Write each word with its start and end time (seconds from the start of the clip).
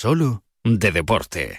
solo 0.00 0.44
de 0.64 0.92
deporte. 0.92 1.58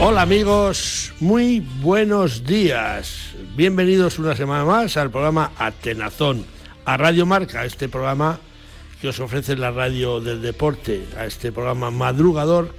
Hola 0.00 0.22
amigos, 0.22 1.12
muy 1.20 1.60
buenos 1.80 2.44
días. 2.44 3.36
Bienvenidos 3.54 4.18
una 4.18 4.34
semana 4.34 4.64
más 4.64 4.96
al 4.96 5.12
programa 5.12 5.52
Atenazón, 5.58 6.44
a 6.84 6.96
Radio 6.96 7.26
Marca, 7.26 7.64
este 7.64 7.88
programa 7.88 8.38
que 9.00 9.08
os 9.08 9.20
ofrece 9.20 9.56
la 9.56 9.70
radio 9.70 10.20
del 10.20 10.42
deporte, 10.42 11.06
a 11.18 11.26
este 11.26 11.52
programa 11.52 11.90
madrugador 11.90 12.74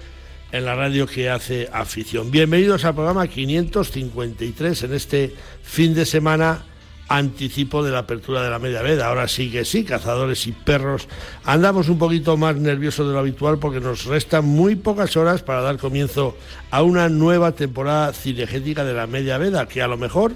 en 0.51 0.65
la 0.65 0.75
radio 0.75 1.07
que 1.07 1.29
hace 1.29 1.69
afición. 1.71 2.31
Bienvenidos 2.31 2.85
al 2.85 2.95
programa 2.95 3.27
553 3.27 4.83
en 4.83 4.93
este 4.93 5.35
fin 5.63 5.93
de 5.93 6.05
semana 6.05 6.63
anticipo 7.09 7.83
de 7.83 7.91
la 7.91 7.99
apertura 7.99 8.41
de 8.41 8.49
la 8.49 8.59
media 8.59 8.81
veda. 8.81 9.07
Ahora 9.07 9.27
sí 9.27 9.51
que 9.51 9.65
sí, 9.65 9.83
cazadores 9.83 10.47
y 10.47 10.51
perros. 10.51 11.07
Andamos 11.43 11.89
un 11.89 11.97
poquito 11.97 12.37
más 12.37 12.55
nerviosos 12.55 13.07
de 13.07 13.13
lo 13.13 13.19
habitual 13.19 13.59
porque 13.59 13.79
nos 13.79 14.05
restan 14.05 14.45
muy 14.45 14.75
pocas 14.75 15.17
horas 15.17 15.43
para 15.43 15.61
dar 15.61 15.77
comienzo 15.77 16.37
a 16.71 16.81
una 16.83 17.09
nueva 17.09 17.51
temporada 17.53 18.13
cinegética 18.13 18.83
de 18.83 18.93
la 18.93 19.07
media 19.07 19.37
veda, 19.37 19.67
que 19.67 19.81
a 19.81 19.87
lo 19.87 19.97
mejor 19.97 20.33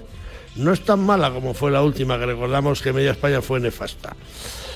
no 0.58 0.72
es 0.72 0.84
tan 0.84 1.00
mala 1.00 1.30
como 1.30 1.54
fue 1.54 1.70
la 1.70 1.82
última, 1.82 2.18
que 2.18 2.26
recordamos 2.26 2.82
que 2.82 2.92
Media 2.92 3.12
España 3.12 3.40
fue 3.42 3.60
nefasta. 3.60 4.14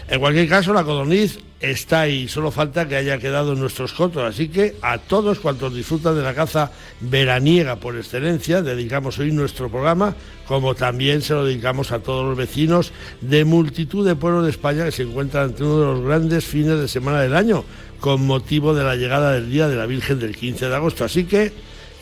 En 0.08 0.20
cualquier 0.20 0.48
caso, 0.48 0.72
la 0.72 0.84
codorniz 0.84 1.38
está 1.60 2.00
ahí, 2.00 2.26
solo 2.26 2.50
falta 2.50 2.88
que 2.88 2.96
haya 2.96 3.18
quedado 3.18 3.52
en 3.52 3.60
nuestros 3.60 3.92
cotos. 3.92 4.22
Así 4.22 4.48
que 4.48 4.74
a 4.82 4.98
todos 4.98 5.38
cuantos 5.38 5.74
disfrutan 5.74 6.16
de 6.16 6.22
la 6.22 6.34
caza 6.34 6.72
veraniega 7.00 7.76
por 7.76 7.96
excelencia, 7.96 8.62
dedicamos 8.62 9.18
hoy 9.18 9.30
nuestro 9.30 9.70
programa, 9.70 10.14
como 10.46 10.74
también 10.74 11.22
se 11.22 11.34
lo 11.34 11.44
dedicamos 11.44 11.92
a 11.92 12.00
todos 12.00 12.26
los 12.26 12.36
vecinos 12.36 12.92
de 13.20 13.44
multitud 13.44 14.06
de 14.06 14.16
pueblos 14.16 14.44
de 14.44 14.50
España 14.50 14.84
que 14.84 14.92
se 14.92 15.04
encuentran 15.04 15.44
ante 15.44 15.62
uno 15.62 15.78
de 15.78 15.86
los 15.86 16.04
grandes 16.04 16.44
fines 16.44 16.78
de 16.80 16.88
semana 16.88 17.20
del 17.20 17.36
año, 17.36 17.64
con 18.00 18.26
motivo 18.26 18.74
de 18.74 18.82
la 18.82 18.96
llegada 18.96 19.32
del 19.32 19.50
Día 19.50 19.68
de 19.68 19.76
la 19.76 19.86
Virgen 19.86 20.18
del 20.18 20.36
15 20.36 20.68
de 20.68 20.74
agosto. 20.74 21.04
Así 21.04 21.24
que 21.24 21.52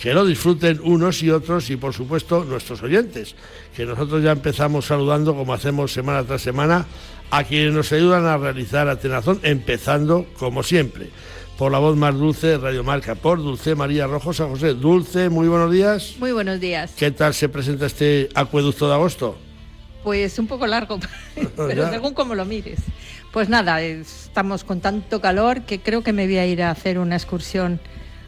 que 0.01 0.15
lo 0.15 0.25
disfruten 0.25 0.81
unos 0.83 1.23
y 1.23 1.31
otros 1.31 1.69
y 1.71 1.77
por 1.77 1.93
supuesto 1.93 2.45
nuestros 2.45 2.83
oyentes, 2.83 3.35
que 3.77 3.85
nosotros 3.85 4.23
ya 4.23 4.33
empezamos 4.33 4.87
saludando 4.87 5.35
como 5.35 5.53
hacemos 5.53 5.93
semana 5.93 6.25
tras 6.25 6.41
semana 6.41 6.87
a 7.31 7.45
quienes 7.45 7.75
nos 7.75 7.93
ayudan 7.93 8.25
a 8.25 8.39
realizar 8.39 8.89
Atenazón, 8.89 9.41
empezando 9.43 10.27
como 10.39 10.63
siempre 10.63 11.11
por 11.59 11.71
la 11.71 11.79
voz 11.79 11.95
más 11.95 12.15
dulce 12.15 12.47
de 12.47 12.59
Radio 12.59 12.83
Marca, 12.83 13.15
por 13.15 13.37
Dulce 13.37 13.75
María 13.75 14.07
Rojo 14.07 14.33
San 14.33 14.49
José. 14.49 14.73
Dulce, 14.73 15.29
muy 15.29 15.47
buenos 15.47 15.71
días. 15.71 16.15
Muy 16.19 16.33
buenos 16.33 16.59
días. 16.59 16.93
¿Qué 16.97 17.11
tal 17.11 17.35
se 17.35 17.51
presenta 17.51 17.85
este 17.85 18.31
acueducto 18.35 18.89
de 18.89 18.95
agosto? 18.95 19.37
Pues 20.03 20.39
un 20.39 20.47
poco 20.47 20.67
largo, 20.67 20.99
pero 21.59 21.91
según 21.91 22.15
como 22.15 22.35
lo 22.35 22.47
mires. 22.47 22.81
Pues 23.31 23.51
nada, 23.51 23.83
estamos 23.83 24.65
con 24.65 24.81
tanto 24.81 25.21
calor 25.21 25.61
que 25.61 25.81
creo 25.81 26.03
que 26.03 26.15
me 26.15 26.25
voy 26.25 26.39
a 26.39 26.47
ir 26.47 26.63
a 26.63 26.71
hacer 26.71 26.99
una 26.99 27.17
excursión 27.17 27.79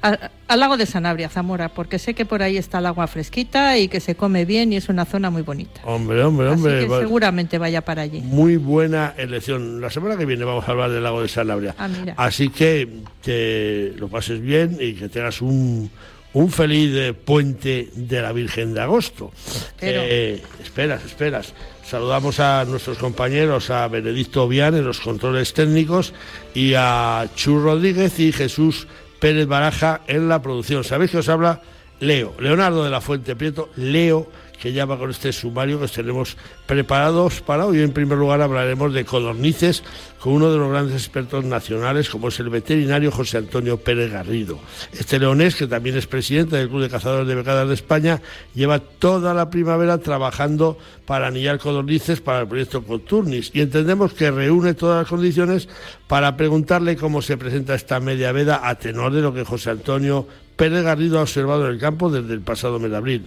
al 0.03 0.61
lago 0.61 0.77
de 0.77 0.85
Sanabria, 0.85 1.29
Zamora, 1.29 1.69
porque 1.69 1.99
sé 1.99 2.15
que 2.15 2.25
por 2.25 2.43
ahí 2.43 2.57
está 2.57 2.79
el 2.81 2.87
agua 2.87 3.07
fresquita 3.07 3.79
y 3.79 3.89
que 3.89 4.01
se 4.01 4.17
come 4.17 4.45
bien 4.45 4.73
y 4.73 4.77
es 4.77 4.89
una 4.89 5.05
zona 5.05 5.31
muy 5.31 5.43
bonita. 5.43 5.81
Hombre, 5.85 6.23
hombre, 6.25 6.49
hombre. 6.49 6.89
seguramente 6.89 7.57
vaya 7.59 7.83
para 7.83 8.03
allí. 8.03 8.21
Muy 8.21 8.57
buena 8.57 9.15
elección. 9.17 9.81
La 9.81 9.91
semana 9.91 10.17
que 10.17 10.27
viene 10.27 10.45
vamos 10.45 10.69
a 10.69 10.73
hablar 10.73 10.91
del 10.91 11.05
lago 11.05 11.23
de 11.23 11.29
Sanabria. 11.29 11.75
Ah, 11.79 11.89
Así 12.17 12.49
que 12.49 12.89
que 13.23 13.95
lo 13.97 14.09
pases 14.09 14.41
bien 14.41 14.77
y 14.81 14.95
que 14.95 15.09
tengas 15.09 15.41
un, 15.41 15.89
un 16.33 16.51
feliz 16.51 17.15
puente 17.25 17.89
de 17.95 18.23
la 18.23 18.33
Virgen 18.33 18.75
de 18.75 18.81
Agosto. 18.81 19.33
Eh, 19.81 20.43
esperas, 20.63 21.05
esperas. 21.05 21.55
Saludamos 21.85 22.41
a 22.41 22.65
nuestros 22.65 22.99
compañeros, 22.99 23.71
a 23.71 23.87
Benedicto 23.89 24.45
Obián 24.45 24.75
en 24.75 24.85
los 24.85 25.01
controles 25.01 25.53
técnicos 25.53 26.15
y 26.55 26.75
a 26.75 27.29
Chu 27.37 27.61
Rodríguez 27.61 28.19
y 28.19 28.33
Jesús 28.33 28.87
Pérez 29.23 29.47
Baraja 29.47 30.01
en 30.09 30.29
la 30.29 30.43
producción. 30.43 30.83
¿Sabéis 30.83 31.13
que 31.13 31.19
os 31.19 31.29
habla 31.29 31.61
Leo? 32.01 32.35
Leonardo 32.41 32.83
de 32.83 32.91
la 32.91 33.01
Fuente 33.01 33.37
Prieto, 33.37 33.71
Leo, 33.77 34.29
que 34.61 34.73
ya 34.73 34.85
va 34.85 34.99
con 34.99 35.11
este 35.11 35.33
sumario 35.33 35.81
que 35.81 35.89
tenemos 35.89 36.37
preparados 36.67 37.41
para 37.41 37.67
hoy. 37.67 37.81
En 37.81 37.93
primer 37.93 38.19
lugar 38.19 38.41
hablaremos 38.41 38.95
de 38.95 39.05
codornices 39.05 39.83
con 40.21 40.35
uno 40.35 40.53
de 40.53 40.59
los 40.59 40.71
grandes 40.71 40.95
expertos 40.95 41.45
nacionales 41.45 42.09
como 42.09 42.29
es 42.29 42.39
el 42.39 42.49
veterinario 42.49 43.11
José 43.11 43.39
Antonio 43.39 43.79
Pérez 43.79 44.13
Garrido. 44.13 44.61
Este 44.93 45.19
leonés, 45.19 45.57
que 45.57 45.67
también 45.67 45.97
es 45.97 46.07
presidente 46.07 46.57
del 46.57 46.69
Club 46.69 46.83
de 46.83 46.91
Cazadores 46.91 47.27
de 47.27 47.35
Becadas 47.35 47.67
de 47.67 47.75
España, 47.75 48.23
lleva 48.55 48.79
toda 48.79 49.35
la 49.35 49.51
primavera 49.51 49.99
trabajando 49.99 50.79
para 51.07 51.27
anillar 51.27 51.59
codornices 51.59 52.21
para 52.21 52.41
el 52.41 52.49
proyecto 52.49 52.85
Coturnis 52.85 53.51
y 53.53 53.61
entendemos 53.61 54.13
que 54.15 54.31
reúne 54.31 54.75
todas 54.75 55.03
las 55.03 55.09
condiciones 55.09 55.69
para 56.07 56.37
preguntarle 56.37 56.97
cómo 56.97 57.21
se 57.21 57.37
presenta 57.37 57.75
esta 57.75 57.99
media 58.01 58.33
veda 58.33 58.69
a 58.69 58.77
tenor 58.77 59.13
de 59.13 59.23
lo 59.23 59.35
que 59.35 59.45
José 59.45 59.71
Antonio 59.71 60.27
Pérez 60.57 60.85
Garrido 60.85 61.19
ha 61.19 61.23
observado 61.23 61.67
en 61.67 61.75
el 61.75 61.81
campo 61.81 62.11
desde 62.11 62.35
el 62.35 62.41
pasado 62.41 62.79
mes 62.79 62.91
de 62.91 62.97
abril. 62.97 63.27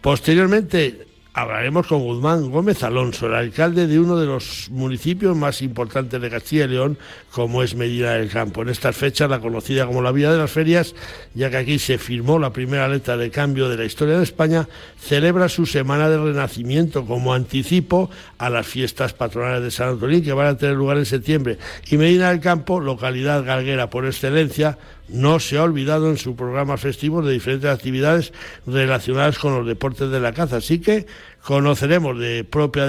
Posteriormente 0.00 1.06
hablaremos 1.32 1.86
con 1.86 2.02
Guzmán 2.02 2.50
Gómez 2.50 2.82
Alonso, 2.84 3.26
el 3.26 3.34
alcalde 3.34 3.86
de 3.86 3.98
uno 3.98 4.16
de 4.16 4.26
los 4.26 4.70
municipios 4.70 5.36
más 5.36 5.60
importantes 5.60 6.20
de 6.20 6.30
Castilla 6.30 6.64
y 6.64 6.68
León, 6.68 6.98
como 7.32 7.64
es 7.64 7.74
Medina 7.74 8.12
del 8.12 8.30
Campo. 8.30 8.62
En 8.62 8.68
estas 8.68 8.96
fechas, 8.96 9.28
la 9.28 9.40
conocida 9.40 9.86
como 9.86 10.02
la 10.02 10.12
Vía 10.12 10.30
de 10.30 10.38
las 10.38 10.50
Ferias, 10.50 10.94
ya 11.34 11.50
que 11.50 11.56
aquí 11.56 11.78
se 11.78 11.98
firmó 11.98 12.38
la 12.38 12.52
primera 12.52 12.88
letra 12.88 13.16
de 13.16 13.30
cambio 13.30 13.68
de 13.68 13.76
la 13.76 13.84
historia 13.84 14.18
de 14.18 14.24
España, 14.24 14.68
celebra 15.00 15.48
su 15.48 15.66
semana 15.66 16.08
de 16.08 16.18
renacimiento 16.18 17.04
como 17.04 17.34
anticipo 17.34 18.08
a 18.38 18.50
las 18.50 18.66
fiestas 18.66 19.12
patronales 19.12 19.62
de 19.62 19.70
San 19.72 19.90
Antolín, 19.90 20.22
que 20.22 20.32
van 20.32 20.46
a 20.46 20.56
tener 20.56 20.76
lugar 20.76 20.96
en 20.96 21.06
septiembre. 21.06 21.58
Y 21.88 21.96
Medina 21.96 22.30
del 22.30 22.40
Campo, 22.40 22.80
localidad 22.80 23.44
galguera 23.44 23.90
por 23.90 24.06
excelencia, 24.06 24.78
no 25.08 25.40
se 25.40 25.56
ha 25.58 25.62
olvidado 25.62 26.10
en 26.10 26.16
su 26.16 26.36
programa 26.36 26.76
festivo 26.76 27.22
de 27.22 27.32
diferentes 27.32 27.70
actividades 27.70 28.32
relacionadas 28.66 29.38
con 29.38 29.54
los 29.54 29.66
deportes 29.66 30.10
de 30.10 30.20
la 30.20 30.32
caza. 30.32 30.56
Así 30.56 30.80
que 30.80 31.06
conoceremos 31.42 32.18
de 32.18 32.44
propia 32.44 32.86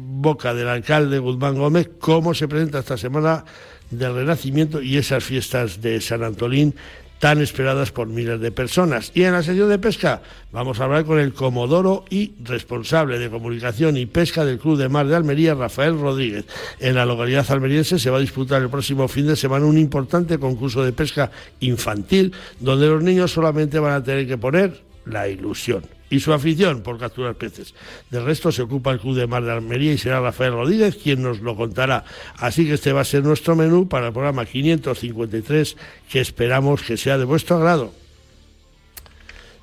boca 0.00 0.54
del 0.54 0.68
alcalde 0.68 1.18
Guzmán 1.18 1.56
Gómez 1.56 1.90
cómo 1.98 2.34
se 2.34 2.48
presenta 2.48 2.80
esta 2.80 2.96
semana 2.96 3.44
del 3.90 4.14
Renacimiento 4.14 4.82
y 4.82 4.96
esas 4.96 5.24
fiestas 5.24 5.80
de 5.80 6.00
San 6.00 6.22
Antolín 6.24 6.74
tan 7.18 7.40
esperadas 7.40 7.92
por 7.92 8.08
miles 8.08 8.40
de 8.40 8.50
personas. 8.52 9.12
Y 9.14 9.24
en 9.24 9.32
la 9.32 9.42
sección 9.42 9.68
de 9.68 9.78
pesca 9.78 10.22
vamos 10.52 10.80
a 10.80 10.84
hablar 10.84 11.04
con 11.04 11.18
el 11.18 11.32
comodoro 11.32 12.04
y 12.10 12.32
responsable 12.42 13.18
de 13.18 13.30
comunicación 13.30 13.96
y 13.96 14.06
pesca 14.06 14.44
del 14.44 14.58
Club 14.58 14.78
de 14.78 14.88
Mar 14.88 15.06
de 15.06 15.16
Almería, 15.16 15.54
Rafael 15.54 15.98
Rodríguez. 15.98 16.44
En 16.80 16.94
la 16.94 17.06
localidad 17.06 17.50
almeriense 17.50 17.98
se 17.98 18.10
va 18.10 18.18
a 18.18 18.20
disputar 18.20 18.62
el 18.62 18.70
próximo 18.70 19.08
fin 19.08 19.26
de 19.26 19.36
semana 19.36 19.66
un 19.66 19.78
importante 19.78 20.38
concurso 20.38 20.84
de 20.84 20.92
pesca 20.92 21.30
infantil 21.60 22.32
donde 22.60 22.86
los 22.86 23.02
niños 23.02 23.32
solamente 23.32 23.78
van 23.78 23.92
a 23.92 24.02
tener 24.02 24.26
que 24.26 24.38
poner 24.38 24.82
la 25.04 25.28
ilusión 25.28 25.95
y 26.10 26.20
su 26.20 26.32
afición 26.32 26.82
por 26.82 26.98
capturar 26.98 27.34
peces. 27.34 27.74
Del 28.10 28.24
resto 28.24 28.52
se 28.52 28.62
ocupa 28.62 28.92
el 28.92 29.00
Club 29.00 29.16
de 29.16 29.26
Mar 29.26 29.44
de 29.44 29.52
Almería 29.52 29.92
y 29.92 29.98
será 29.98 30.20
Rafael 30.20 30.52
Rodríguez 30.52 30.96
quien 30.96 31.22
nos 31.22 31.40
lo 31.40 31.56
contará. 31.56 32.04
Así 32.36 32.66
que 32.66 32.74
este 32.74 32.92
va 32.92 33.00
a 33.00 33.04
ser 33.04 33.24
nuestro 33.24 33.56
menú 33.56 33.88
para 33.88 34.08
el 34.08 34.12
programa 34.12 34.44
553 34.44 35.76
que 36.10 36.20
esperamos 36.20 36.82
que 36.82 36.96
sea 36.96 37.18
de 37.18 37.24
vuestro 37.24 37.56
agrado. 37.56 38.05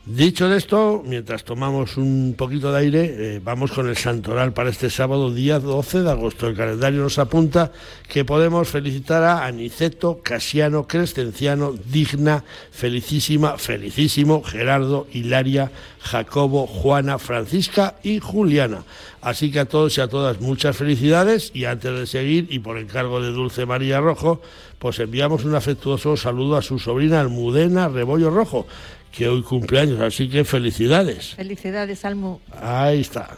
Dicho 0.06 0.54
esto, 0.54 1.02
mientras 1.06 1.46
tomamos 1.46 1.96
un 1.96 2.36
poquito 2.38 2.74
de 2.74 2.80
aire, 2.80 3.16
eh, 3.18 3.42
vamos 3.42 3.72
con 3.72 3.88
el 3.88 3.96
santoral 3.96 4.52
para 4.52 4.70
este 4.70 4.90
sábado, 4.90 5.34
día 5.34 5.60
12 5.60 6.02
de 6.02 6.12
agosto. 6.12 6.46
El 6.46 6.58
calendario 6.58 7.02
nos 7.02 7.20
apunta 7.20 7.72
que 8.10 8.26
podemos 8.26 8.68
felicitar 8.68 9.24
a 9.24 9.46
Aniceto, 9.46 10.20
Casiano, 10.22 10.88
Crescenciano, 10.90 11.72
Digna, 11.72 12.44
Felicísima, 12.70 13.58
Felicísimo, 13.58 14.44
Gerardo, 14.44 15.08
Hilaria, 15.14 15.72
Jacobo, 16.02 16.68
Juana, 16.68 17.18
Francisca 17.18 17.96
y 18.04 18.20
Juliana. 18.20 18.84
Así 19.22 19.52
que 19.52 19.62
a 19.62 19.66
todos 19.66 19.98
y 19.98 20.02
a 20.02 20.10
todas 20.10 20.42
muchas 20.42 20.76
felicidades 20.76 21.50
y 21.54 21.64
antes 21.64 21.98
de 21.98 22.08
seguir 22.08 22.48
y 22.50 22.60
por 22.60 22.78
encargo 22.78 23.22
de 23.22 23.32
Dulce 23.32 23.66
María 23.66 24.02
Rojo, 24.02 24.42
pues 24.80 25.00
enviamos 25.00 25.46
un 25.46 25.56
afectuoso 25.56 26.18
saludo 26.18 26.58
a 26.58 26.62
su 26.62 26.78
sobrina 26.78 27.22
Almudena 27.22 27.88
Rebollo 27.88 28.30
Rojo 28.30 28.68
que 29.14 29.28
hoy 29.30 29.44
cumpleaños, 29.44 30.02
así 30.02 30.28
que 30.28 30.44
felicidades. 30.44 31.36
Felicidades, 31.36 32.04
Almu. 32.04 32.40
Ahí 32.60 33.02
está. 33.02 33.38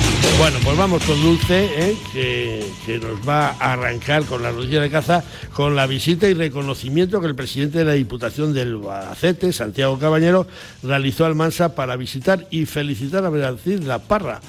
Bueno, 0.37 0.57
pues 0.63 0.77
vamos 0.77 1.03
con 1.03 1.21
Dulce, 1.21 1.69
¿eh? 1.75 1.97
que, 2.11 2.99
nos 2.99 3.27
va 3.27 3.55
a 3.59 3.73
arrancar 3.73 4.25
con 4.25 4.41
la 4.41 4.51
noticia 4.51 4.81
de 4.81 4.89
caza, 4.89 5.23
con 5.53 5.75
la 5.75 5.85
visita 5.87 6.27
y 6.27 6.33
reconocimiento 6.33 7.21
que 7.21 7.27
el 7.27 7.35
presidente 7.35 7.79
de 7.79 7.85
la 7.85 7.93
Diputación 7.93 8.53
del 8.53 8.73
Albacete, 8.75 9.53
Santiago 9.53 9.99
Cabañero, 9.99 10.47
realizó 10.83 11.25
al 11.25 11.35
Mansa 11.35 11.75
para 11.75 11.95
visitar 11.95 12.47
y 12.49 12.65
felicitar 12.65 13.23
a 13.25 13.29
Beatriz 13.29 13.83
La 13.83 13.99
Parra. 13.99 14.41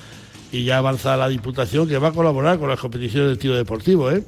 Y 0.50 0.64
ya 0.64 0.78
avanza 0.78 1.16
la 1.16 1.28
Diputación 1.28 1.88
que 1.88 1.98
va 1.98 2.08
a 2.08 2.12
colaborar 2.12 2.58
con 2.58 2.68
las 2.68 2.80
competiciones 2.80 3.30
de 3.30 3.36
tiro 3.36 3.54
deportivo. 3.54 4.10
¿eh? 4.10 4.24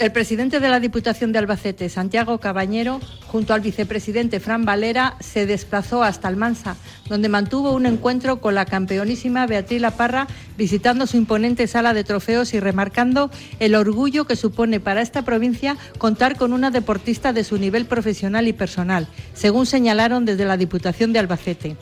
El 0.00 0.10
presidente 0.10 0.58
de 0.58 0.68
la 0.68 0.80
Diputación 0.80 1.30
de 1.30 1.38
Albacete, 1.38 1.88
Santiago 1.88 2.38
Cabañero, 2.38 2.98
junto 3.28 3.54
al 3.54 3.60
vicepresidente 3.60 4.40
Fran 4.40 4.64
Valera, 4.64 5.14
se 5.20 5.46
desplazó 5.46 6.02
hasta 6.02 6.26
Almansa, 6.26 6.76
donde 7.08 7.28
mantuvo 7.28 7.70
un 7.70 7.86
encuentro 7.86 8.40
con 8.40 8.56
la 8.56 8.64
campeonísima 8.64 9.46
Beatriz 9.46 9.80
La 9.80 9.92
Parra, 9.92 10.26
visitando 10.58 11.06
su 11.06 11.16
imponente 11.16 11.68
sala 11.68 11.94
de 11.94 12.02
trofeos 12.02 12.54
y 12.54 12.60
remarcando 12.60 13.30
el 13.60 13.76
orgullo 13.76 14.24
que 14.24 14.34
supone 14.34 14.80
para 14.80 15.00
esta 15.00 15.22
provincia 15.22 15.76
contar 15.98 16.36
con 16.36 16.52
una 16.52 16.72
deportista 16.72 17.32
de 17.32 17.44
su 17.44 17.56
nivel 17.56 17.86
profesional 17.86 18.48
y 18.48 18.52
personal, 18.52 19.06
según 19.32 19.64
señalaron 19.64 20.24
desde 20.24 20.44
la 20.44 20.56
Diputación 20.56 21.12
de 21.12 21.20
Albacete. 21.20 21.76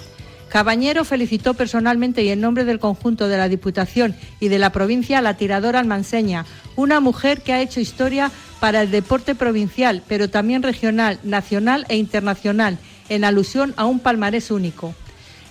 Cabañero 0.53 1.07
felicitó 1.07 1.55
personalmente 1.55 2.23
y 2.25 2.29
en 2.29 2.43
nombre 2.43 2.67
del 2.67 2.79
conjunto 2.79 3.27
de 3.27 3.39
la 3.39 3.49
Diputación 3.49 4.15
y 4.39 4.49
de 4.49 4.59
la 4.59 4.71
provincia 4.71 5.17
a 5.17 5.23
la 5.23 5.39
tiradora 5.39 5.81
almanseña, 5.81 6.45
una 6.77 7.01
mujer 7.01 7.41
que 7.41 7.55
ha 7.55 7.63
hecho 7.63 7.81
historia 7.81 8.31
para 8.61 8.83
el 8.83 8.91
deporte 8.91 9.35
provincial, 9.35 10.03
pero 10.07 10.29
también 10.29 10.63
regional, 10.63 11.19
nacional 11.23 11.87
e 11.89 11.97
internacional, 11.97 12.77
en 13.09 13.25
alusión 13.25 13.73
a 13.79 13.87
un 13.87 13.99
palmarés 13.99 14.51
único. 14.51 14.95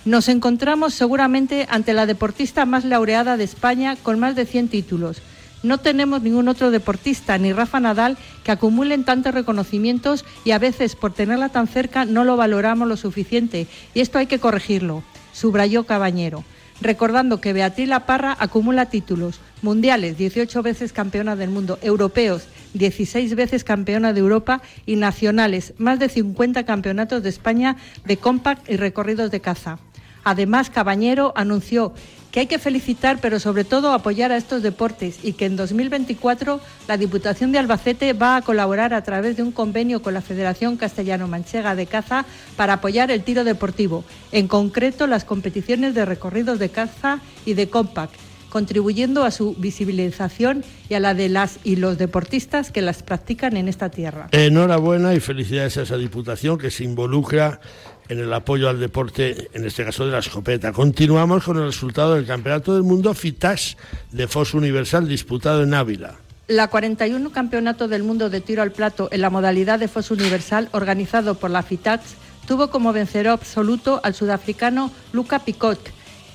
Nos 0.04 0.28
encontramos 0.28 0.94
seguramente 0.94 1.66
ante 1.68 1.94
la 1.94 2.06
deportista 2.06 2.64
más 2.64 2.84
laureada 2.84 3.36
de 3.36 3.42
España 3.42 3.96
con 3.96 4.20
más 4.20 4.36
de 4.36 4.46
100 4.46 4.68
títulos. 4.68 5.20
No 5.62 5.78
tenemos 5.78 6.22
ningún 6.22 6.48
otro 6.48 6.70
deportista, 6.70 7.38
ni 7.38 7.52
Rafa 7.52 7.78
Nadal, 7.78 8.18
que 8.42 8.50
acumulen 8.50 9.04
tantos 9.04 9.32
reconocimientos 9.32 10.24
y 10.44 10.50
a 10.50 10.58
veces 10.58 10.96
por 10.96 11.12
tenerla 11.12 11.50
tan 11.50 11.68
cerca 11.68 12.04
no 12.04 12.24
lo 12.24 12.36
valoramos 12.36 12.88
lo 12.88 12.96
suficiente 12.96 13.68
y 13.94 14.00
esto 14.00 14.18
hay 14.18 14.26
que 14.26 14.40
corregirlo, 14.40 15.04
subrayó 15.32 15.84
Cabañero, 15.84 16.44
recordando 16.80 17.40
que 17.40 17.52
Beatriz 17.52 17.88
La 17.88 18.06
Parra 18.06 18.36
acumula 18.40 18.86
títulos 18.86 19.38
mundiales, 19.62 20.18
18 20.18 20.62
veces 20.62 20.92
campeona 20.92 21.36
del 21.36 21.50
mundo, 21.50 21.78
europeos, 21.82 22.48
16 22.74 23.36
veces 23.36 23.62
campeona 23.62 24.12
de 24.12 24.20
Europa 24.20 24.62
y 24.84 24.96
nacionales, 24.96 25.74
más 25.78 26.00
de 26.00 26.08
50 26.08 26.64
campeonatos 26.64 27.22
de 27.22 27.28
España 27.28 27.76
de 28.04 28.16
compact 28.16 28.68
y 28.68 28.76
recorridos 28.76 29.30
de 29.30 29.40
caza. 29.40 29.78
Además, 30.24 30.70
Cabañero 30.70 31.32
anunció 31.36 31.94
que 32.32 32.40
hay 32.40 32.46
que 32.46 32.58
felicitar, 32.58 33.18
pero 33.20 33.38
sobre 33.38 33.64
todo 33.64 33.92
apoyar 33.92 34.32
a 34.32 34.38
estos 34.38 34.62
deportes 34.62 35.18
y 35.22 35.34
que 35.34 35.44
en 35.44 35.54
2024 35.54 36.60
la 36.88 36.96
Diputación 36.96 37.52
de 37.52 37.58
Albacete 37.58 38.14
va 38.14 38.36
a 38.36 38.42
colaborar 38.42 38.94
a 38.94 39.04
través 39.04 39.36
de 39.36 39.42
un 39.42 39.52
convenio 39.52 40.02
con 40.02 40.14
la 40.14 40.22
Federación 40.22 40.78
Castellano-Manchega 40.78 41.76
de 41.76 41.86
Caza 41.86 42.24
para 42.56 42.74
apoyar 42.74 43.10
el 43.10 43.22
tiro 43.22 43.44
deportivo, 43.44 44.04
en 44.32 44.48
concreto 44.48 45.06
las 45.06 45.24
competiciones 45.24 45.94
de 45.94 46.06
recorridos 46.06 46.58
de 46.58 46.70
caza 46.70 47.20
y 47.44 47.52
de 47.52 47.68
compact 47.68 48.14
contribuyendo 48.52 49.24
a 49.24 49.30
su 49.30 49.54
visibilización 49.54 50.62
y 50.90 50.94
a 50.94 51.00
la 51.00 51.14
de 51.14 51.30
las 51.30 51.58
y 51.64 51.76
los 51.76 51.96
deportistas 51.96 52.70
que 52.70 52.82
las 52.82 53.02
practican 53.02 53.56
en 53.56 53.66
esta 53.66 53.88
tierra. 53.88 54.28
Enhorabuena 54.30 55.14
y 55.14 55.20
felicidades 55.20 55.78
a 55.78 55.82
esa 55.82 55.96
Diputación 55.96 56.58
que 56.58 56.70
se 56.70 56.84
involucra 56.84 57.60
en 58.08 58.18
el 58.18 58.32
apoyo 58.32 58.68
al 58.68 58.80
deporte, 58.80 59.48
en 59.52 59.64
este 59.64 59.84
caso 59.84 60.04
de 60.04 60.12
la 60.12 60.18
escopeta. 60.18 60.72
Continuamos 60.72 61.44
con 61.44 61.56
el 61.58 61.64
resultado 61.64 62.14
del 62.14 62.26
Campeonato 62.26 62.74
del 62.74 62.82
Mundo 62.82 63.14
FITAS 63.14 63.76
de 64.10 64.28
Foso 64.28 64.58
Universal 64.58 65.08
disputado 65.08 65.62
en 65.62 65.74
Ávila. 65.74 66.16
La 66.48 66.68
41 66.68 67.30
Campeonato 67.30 67.88
del 67.88 68.02
Mundo 68.02 68.28
de 68.28 68.40
Tiro 68.40 68.62
al 68.62 68.72
Plato 68.72 69.08
en 69.12 69.20
la 69.20 69.30
modalidad 69.30 69.78
de 69.78 69.88
Foso 69.88 70.14
Universal 70.14 70.68
organizado 70.72 71.36
por 71.36 71.50
la 71.50 71.62
FITAS 71.62 72.00
tuvo 72.46 72.70
como 72.70 72.92
vencedor 72.92 73.28
absoluto 73.28 74.00
al 74.02 74.14
sudafricano 74.14 74.90
Luca 75.12 75.38
Picot. 75.38 75.78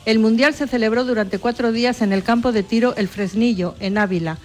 El 0.06 0.20
Mundial 0.20 0.54
se 0.54 0.68
celebró 0.68 1.04
durante 1.04 1.38
cuatro 1.38 1.72
días 1.72 2.02
en 2.02 2.13
el 2.13 2.24
campo 2.24 2.54
de 2.54 2.63
tiro 2.63 2.96
El 2.96 3.10
Fresnillo, 3.10 3.75
en 3.81 3.98
Ávila, 3.98 4.38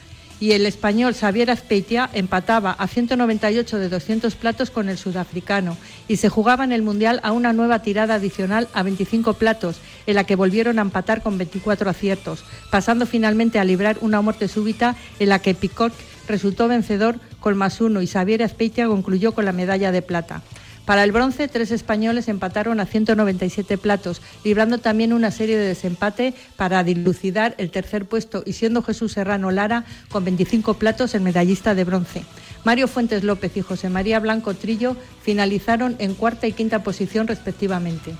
y 0.42 0.54
el 0.54 0.66
español 0.66 1.14
Xavier 1.14 1.52
Azpeitia 1.52 2.10
empataba 2.12 2.72
a 2.72 2.88
198 2.88 3.78
de 3.78 3.88
200 3.88 4.34
platos 4.34 4.72
con 4.72 4.88
el 4.88 4.98
sudafricano 4.98 5.76
y 6.08 6.16
se 6.16 6.28
jugaba 6.28 6.64
en 6.64 6.72
el 6.72 6.82
Mundial 6.82 7.20
a 7.22 7.30
una 7.30 7.52
nueva 7.52 7.82
tirada 7.82 8.14
adicional 8.14 8.66
a 8.74 8.82
25 8.82 9.34
platos, 9.34 9.76
en 10.04 10.16
la 10.16 10.24
que 10.24 10.34
volvieron 10.34 10.80
a 10.80 10.82
empatar 10.82 11.22
con 11.22 11.38
24 11.38 11.88
aciertos, 11.88 12.42
pasando 12.72 13.06
finalmente 13.06 13.60
a 13.60 13.64
librar 13.64 13.98
una 14.00 14.20
muerte 14.20 14.48
súbita 14.48 14.96
en 15.20 15.28
la 15.28 15.38
que 15.38 15.54
Picot 15.54 15.92
resultó 16.26 16.66
vencedor 16.66 17.20
con 17.38 17.56
más 17.56 17.80
uno 17.80 18.02
y 18.02 18.08
Xavier 18.08 18.42
Azpeitia 18.42 18.88
concluyó 18.88 19.34
con 19.34 19.44
la 19.44 19.52
medalla 19.52 19.92
de 19.92 20.02
plata. 20.02 20.42
Para 20.84 21.04
el 21.04 21.12
bronce, 21.12 21.46
tres 21.46 21.70
españoles 21.70 22.28
empataron 22.28 22.80
a 22.80 22.86
197 22.86 23.78
platos, 23.78 24.20
librando 24.42 24.78
también 24.78 25.12
una 25.12 25.30
serie 25.30 25.56
de 25.56 25.68
desempate 25.68 26.34
para 26.56 26.82
dilucidar 26.82 27.54
el 27.58 27.70
tercer 27.70 28.06
puesto 28.06 28.42
y 28.44 28.54
siendo 28.54 28.82
Jesús 28.82 29.12
Serrano 29.12 29.52
Lara 29.52 29.84
con 30.08 30.24
25 30.24 30.74
platos 30.74 31.14
el 31.14 31.22
medallista 31.22 31.76
de 31.76 31.84
bronce. 31.84 32.24
Mario 32.64 32.88
Fuentes 32.88 33.22
López 33.22 33.56
y 33.56 33.60
José 33.60 33.90
María 33.90 34.18
Blanco 34.18 34.54
Trillo 34.54 34.96
finalizaron 35.22 35.94
en 36.00 36.14
cuarta 36.14 36.48
y 36.48 36.52
quinta 36.52 36.82
posición 36.82 37.28
respectivamente. 37.28 38.14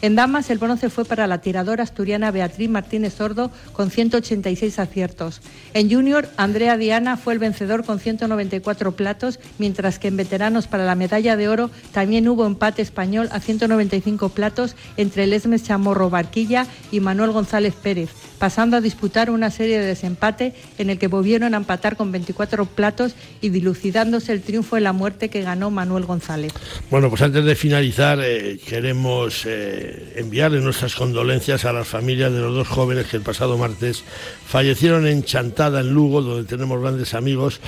En 0.00 0.14
damas, 0.14 0.48
el 0.50 0.58
bronce 0.58 0.90
fue 0.90 1.04
para 1.04 1.26
la 1.26 1.40
tiradora 1.40 1.82
asturiana 1.82 2.30
Beatriz 2.30 2.70
Martínez 2.70 3.14
Sordo 3.14 3.50
con 3.72 3.90
186 3.90 4.78
aciertos. 4.78 5.40
En 5.74 5.90
junior, 5.90 6.28
Andrea 6.36 6.76
Diana 6.76 7.16
fue 7.16 7.32
el 7.32 7.40
vencedor 7.40 7.84
con 7.84 7.98
194 7.98 8.92
platos, 8.92 9.40
mientras 9.58 9.98
que 9.98 10.06
en 10.06 10.16
veteranos 10.16 10.68
para 10.68 10.84
la 10.84 10.94
medalla 10.94 11.36
de 11.36 11.48
oro 11.48 11.70
también 11.90 12.28
hubo 12.28 12.46
empate 12.46 12.80
español 12.80 13.28
a 13.32 13.40
195 13.40 14.28
platos 14.28 14.76
entre 14.96 15.26
Lesmes 15.26 15.64
Chamorro 15.64 16.10
Barquilla 16.10 16.68
y 16.92 17.00
Manuel 17.00 17.32
González 17.32 17.74
Pérez, 17.74 18.10
pasando 18.38 18.76
a 18.76 18.80
disputar 18.80 19.30
una 19.30 19.50
serie 19.50 19.78
de 19.78 19.86
desempate 19.86 20.54
en 20.78 20.90
el 20.90 20.98
que 20.98 21.08
volvieron 21.08 21.54
a 21.54 21.56
empatar 21.58 21.96
con 21.96 22.12
24 22.12 22.66
platos 22.66 23.14
y 23.40 23.50
dilucidándose 23.50 24.32
el 24.32 24.42
triunfo 24.42 24.76
de 24.76 24.82
la 24.82 24.92
muerte 24.92 25.28
que 25.28 25.42
ganó 25.42 25.70
Manuel 25.70 26.04
González. 26.04 26.52
Bueno, 26.90 27.08
pues 27.10 27.22
antes 27.22 27.44
de 27.44 27.54
finalizar, 27.54 28.20
eh, 28.22 28.58
queremos... 28.66 29.44
Eh, 29.46 29.88
enviarle 30.16 30.60
nuestras 30.60 30.94
condolencias 30.94 31.64
a 31.64 31.72
las 31.72 31.86
familias 31.86 32.32
de 32.32 32.40
los 32.40 32.54
dos 32.54 32.68
jóvenes 32.68 33.06
que 33.06 33.16
el 33.16 33.22
pasado 33.22 33.56
martes 33.58 34.04
fallecieron 34.46 35.06
en 35.06 35.22
Chantada, 35.24 35.80
en 35.80 35.92
Lugo, 35.92 36.22
donde 36.22 36.48
tenemos 36.48 36.80
grandes 36.80 37.14
amigos, 37.14 37.60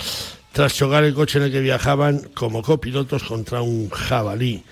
tras 0.53 0.75
chocar 0.75 1.05
el 1.05 1.15
coche 1.15 1.39
en 1.39 1.45
el 1.45 1.53
que 1.53 1.61
viajaban 1.61 2.29
como 2.35 2.63
copilotos 2.63 3.23
contra 3.25 3.63
un 3.63 3.89
jabalí. 3.91 4.65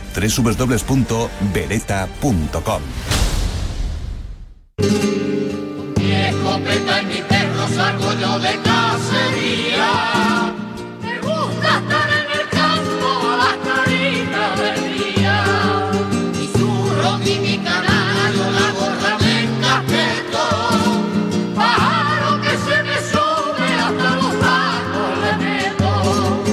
www.beretta.com. 0.13 2.81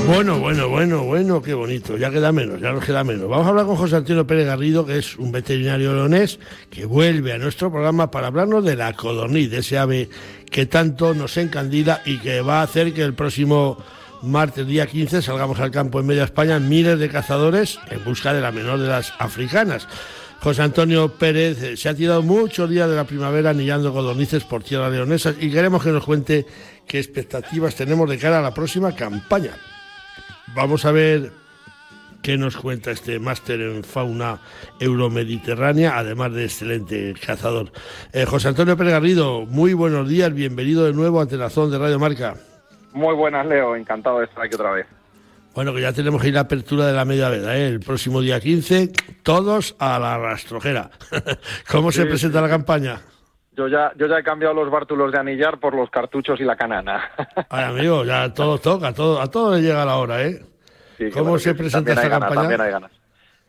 Bueno, 0.08 0.38
bueno, 0.38 0.70
bueno, 0.70 1.04
bueno, 1.04 1.42
qué 1.42 1.52
bonito. 1.52 1.98
Ya 1.98 2.10
queda 2.10 2.32
menos, 2.32 2.58
ya 2.62 2.72
nos 2.72 2.82
queda 2.82 3.04
menos. 3.04 3.28
Vamos 3.28 3.44
a 3.44 3.50
hablar 3.50 3.66
con 3.66 3.76
José 3.76 3.96
Antonio 3.96 4.26
Pérez 4.26 4.46
Garrido, 4.46 4.86
que 4.86 4.96
es 4.96 5.18
un 5.18 5.30
veterinario 5.30 5.92
leonés, 5.92 6.38
que 6.70 6.86
vuelve 6.86 7.34
a 7.34 7.38
nuestro 7.38 7.70
programa 7.70 8.10
para 8.10 8.28
hablarnos 8.28 8.64
de 8.64 8.74
la 8.74 8.94
codorniz, 8.94 9.50
de 9.50 9.58
ese 9.58 9.76
ave 9.76 10.08
que 10.50 10.64
tanto 10.64 11.12
nos 11.12 11.36
encandila 11.36 12.00
y 12.06 12.16
que 12.20 12.40
va 12.40 12.60
a 12.60 12.62
hacer 12.62 12.94
que 12.94 13.02
el 13.02 13.12
próximo 13.12 13.76
martes, 14.22 14.66
día 14.66 14.86
15, 14.86 15.20
salgamos 15.20 15.60
al 15.60 15.70
campo 15.70 16.00
en 16.00 16.06
media 16.06 16.24
España 16.24 16.58
miles 16.58 16.98
de 16.98 17.10
cazadores 17.10 17.78
en 17.90 18.02
busca 18.02 18.32
de 18.32 18.40
la 18.40 18.50
menor 18.50 18.78
de 18.78 18.88
las 18.88 19.12
africanas. 19.18 19.86
José 20.40 20.62
Antonio 20.62 21.12
Pérez 21.12 21.62
eh, 21.62 21.76
se 21.76 21.86
ha 21.90 21.94
tirado 21.94 22.22
muchos 22.22 22.70
días 22.70 22.88
de 22.88 22.96
la 22.96 23.04
primavera 23.04 23.50
anillando 23.50 23.92
codornices 23.92 24.44
por 24.44 24.62
tierra 24.62 24.88
leonesas 24.88 25.36
y 25.38 25.50
queremos 25.50 25.82
que 25.82 25.90
nos 25.90 26.06
cuente 26.06 26.46
qué 26.86 26.98
expectativas 26.98 27.74
tenemos 27.74 28.08
de 28.08 28.16
cara 28.16 28.38
a 28.38 28.42
la 28.42 28.54
próxima 28.54 28.94
campaña. 28.94 29.52
Vamos 30.54 30.84
a 30.84 30.92
ver 30.92 31.30
qué 32.22 32.36
nos 32.36 32.56
cuenta 32.56 32.90
este 32.90 33.18
máster 33.18 33.60
en 33.60 33.84
fauna 33.84 34.40
euromediterránea, 34.80 35.98
además 35.98 36.32
de 36.32 36.44
excelente 36.44 37.14
cazador. 37.24 37.70
Eh, 38.12 38.24
José 38.24 38.48
Antonio 38.48 38.76
Pérez 38.76 38.92
Garrido, 38.92 39.46
muy 39.46 39.74
buenos 39.74 40.08
días, 40.08 40.32
bienvenido 40.32 40.84
de 40.84 40.92
nuevo 40.92 41.20
ante 41.20 41.36
la 41.36 41.50
zona 41.50 41.72
de 41.72 41.78
Radio 41.78 41.98
Marca. 41.98 42.34
Muy 42.92 43.14
buenas, 43.14 43.46
Leo. 43.46 43.76
Encantado 43.76 44.18
de 44.18 44.24
estar 44.24 44.44
aquí 44.44 44.54
otra 44.54 44.72
vez. 44.72 44.86
Bueno, 45.54 45.74
que 45.74 45.80
ya 45.80 45.92
tenemos 45.92 46.22
ahí 46.22 46.30
la 46.30 46.40
apertura 46.40 46.86
de 46.86 46.92
la 46.92 47.04
media 47.04 47.28
veda, 47.28 47.56
¿eh? 47.56 47.66
el 47.66 47.80
próximo 47.80 48.20
día 48.20 48.40
15, 48.40 48.92
todos 49.22 49.74
a 49.78 49.98
la 49.98 50.18
rastrojera. 50.18 50.90
¿Cómo 51.70 51.90
se 51.90 52.06
presenta 52.06 52.40
la 52.40 52.48
campaña? 52.48 53.00
Yo 53.58 53.66
ya, 53.66 53.92
yo 53.96 54.06
ya 54.06 54.20
he 54.20 54.22
cambiado 54.22 54.54
los 54.54 54.70
bártulos 54.70 55.10
de 55.10 55.18
anillar 55.18 55.58
por 55.58 55.74
los 55.74 55.90
cartuchos 55.90 56.38
y 56.38 56.44
la 56.44 56.54
canana. 56.54 57.10
Ay, 57.50 57.64
amigo, 57.64 58.04
ya 58.04 58.32
todo 58.32 58.56
toca, 58.58 58.94
todo, 58.94 59.20
a 59.20 59.28
todo 59.28 59.56
le 59.56 59.62
llega 59.62 59.84
la 59.84 59.96
hora, 59.96 60.24
¿eh? 60.24 60.40
Sí, 60.96 61.10
¿Cómo 61.10 61.24
claro 61.24 61.38
se 61.40 61.54
presenta 61.56 61.92
También 61.92 61.98
hay 61.98 62.04
esta 62.04 62.08
ganas, 62.08 62.28
campaña? 62.28 62.40
También 62.42 62.60
hay 62.60 62.70
ganas. 62.70 62.92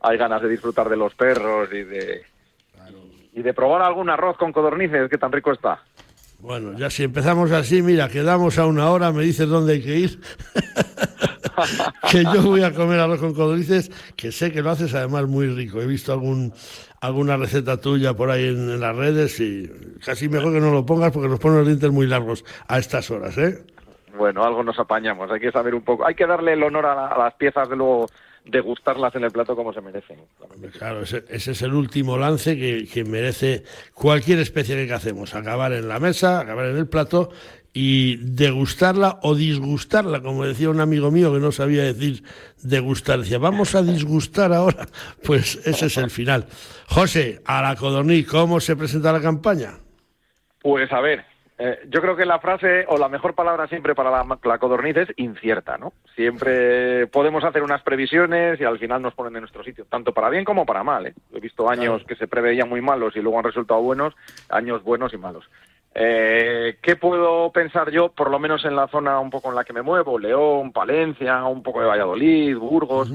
Hay 0.01 0.17
ganas 0.17 0.41
de 0.41 0.49
disfrutar 0.49 0.89
de 0.89 0.97
los 0.97 1.13
perros 1.13 1.69
y 1.71 1.83
de, 1.83 2.23
y 3.33 3.43
de 3.43 3.53
probar 3.53 3.83
algún 3.83 4.09
arroz 4.09 4.35
con 4.35 4.51
codornices, 4.51 5.11
que 5.11 5.19
tan 5.19 5.31
rico 5.31 5.51
está. 5.51 5.83
Bueno, 6.39 6.75
ya 6.75 6.89
si 6.89 7.03
empezamos 7.03 7.51
así, 7.51 7.83
mira, 7.83 8.09
quedamos 8.09 8.57
a 8.57 8.65
una 8.65 8.89
hora, 8.89 9.11
me 9.11 9.21
dices 9.21 9.47
dónde 9.47 9.73
hay 9.73 9.83
que 9.83 9.95
ir. 9.95 10.19
que 12.09 12.23
yo 12.23 12.41
voy 12.41 12.63
a 12.63 12.73
comer 12.73 12.99
arroz 12.99 13.19
con 13.19 13.35
codornices, 13.35 13.91
que 14.15 14.31
sé 14.31 14.51
que 14.51 14.63
lo 14.63 14.71
haces 14.71 14.91
además 14.95 15.27
muy 15.27 15.47
rico. 15.47 15.79
He 15.79 15.85
visto 15.85 16.13
algún 16.13 16.51
alguna 17.01 17.37
receta 17.37 17.79
tuya 17.79 18.13
por 18.13 18.29
ahí 18.29 18.47
en, 18.49 18.69
en 18.69 18.79
las 18.79 18.95
redes 18.95 19.39
y 19.39 19.69
casi 20.05 20.27
mejor 20.29 20.53
que 20.53 20.59
no 20.59 20.71
lo 20.71 20.85
pongas 20.85 21.11
porque 21.11 21.29
nos 21.29 21.39
ponen 21.39 21.59
los 21.59 21.67
dientes 21.67 21.91
muy 21.91 22.07
largos 22.07 22.43
a 22.67 22.77
estas 22.79 23.09
horas, 23.11 23.37
¿eh? 23.37 23.63
Bueno, 24.17 24.43
algo 24.43 24.63
nos 24.63 24.77
apañamos. 24.79 25.31
Hay 25.31 25.39
que 25.39 25.51
saber 25.51 25.73
un 25.75 25.81
poco. 25.81 26.05
Hay 26.05 26.15
que 26.15 26.25
darle 26.27 26.53
el 26.53 26.63
honor 26.63 26.85
a, 26.87 26.95
la- 26.95 27.07
a 27.07 27.17
las 27.17 27.33
piezas 27.35 27.69
de 27.69 27.75
luego 27.77 28.09
degustarlas 28.45 29.13
en 29.15 29.23
el 29.23 29.31
plato 29.31 29.55
como 29.55 29.71
se 29.71 29.81
merecen. 29.81 30.17
Claro, 30.77 31.01
ese, 31.03 31.23
ese 31.29 31.51
es 31.51 31.61
el 31.61 31.73
último 31.73 32.17
lance 32.17 32.57
que, 32.57 32.87
que 32.91 33.03
merece 33.03 33.63
cualquier 33.93 34.39
especie 34.39 34.87
que 34.87 34.93
hacemos. 34.93 35.35
Acabar 35.35 35.71
en 35.73 35.87
la 35.87 35.99
mesa, 35.99 36.39
acabar 36.39 36.65
en 36.65 36.77
el 36.77 36.87
plato 36.87 37.29
y 37.81 38.17
degustarla 38.17 39.19
o 39.21 39.35
disgustarla, 39.35 40.21
como 40.21 40.43
decía 40.43 40.69
un 40.69 40.81
amigo 40.81 41.11
mío 41.11 41.31
que 41.31 41.39
no 41.39 41.53
sabía 41.53 41.83
decir 41.83 42.23
degustar. 42.61 43.19
Decía, 43.19 43.37
vamos 43.37 43.73
a 43.73 43.81
disgustar 43.81 44.51
ahora. 44.51 44.85
Pues 45.25 45.55
ese 45.65 45.85
es 45.85 45.97
el 45.97 46.09
final. 46.09 46.45
José, 46.89 47.41
a 47.45 47.61
la 47.61 47.77
codorniz, 47.77 48.27
¿cómo 48.27 48.59
se 48.59 48.75
presenta 48.75 49.13
la 49.13 49.21
campaña? 49.21 49.75
Pues 50.61 50.91
a 50.91 50.99
ver, 50.99 51.23
eh, 51.57 51.79
yo 51.89 52.01
creo 52.01 52.17
que 52.17 52.25
la 52.25 52.39
frase 52.39 52.83
o 52.89 52.97
la 52.97 53.07
mejor 53.07 53.33
palabra 53.33 53.67
siempre 53.67 53.95
para 53.95 54.11
la, 54.11 54.37
la 54.43 54.57
codorniz 54.57 54.97
es 54.97 55.09
incierta, 55.15 55.77
¿no? 55.77 55.93
Siempre 56.15 57.07
podemos 57.07 57.45
hacer 57.45 57.63
unas 57.63 57.81
previsiones 57.83 58.59
y 58.59 58.65
al 58.65 58.77
final 58.77 59.01
nos 59.01 59.13
ponen 59.13 59.35
en 59.37 59.41
nuestro 59.43 59.63
sitio, 59.63 59.85
tanto 59.89 60.13
para 60.13 60.29
bien 60.29 60.43
como 60.43 60.65
para 60.65 60.83
mal. 60.83 61.05
¿eh? 61.07 61.13
He 61.33 61.39
visto 61.39 61.69
años 61.69 61.99
Claro. 62.01 62.05
que 62.07 62.15
se 62.15 62.27
preveían 62.27 62.67
muy 62.67 62.81
malos 62.81 63.15
y 63.15 63.21
luego 63.21 63.37
han 63.39 63.45
resultado 63.45 63.81
buenos, 63.81 64.13
años 64.49 64.83
buenos 64.83 65.13
y 65.13 65.17
malos. 65.17 65.45
Eh, 65.95 66.77
¿Qué 66.81 66.95
puedo 66.95 67.51
pensar 67.51 67.89
yo, 67.91 68.09
por 68.09 68.29
lo 68.29 68.39
menos 68.39 68.63
en 68.65 68.75
la 68.75 68.87
zona 68.87 69.19
un 69.19 69.29
poco 69.29 69.49
en 69.49 69.55
la 69.55 69.63
que 69.63 69.73
me 69.73 69.81
muevo? 69.81 70.19
León, 70.19 70.71
Palencia, 70.71 71.43
un 71.45 71.63
poco 71.63 71.81
de 71.81 71.87
Valladolid, 71.87 72.55
Burgos. 72.57 73.09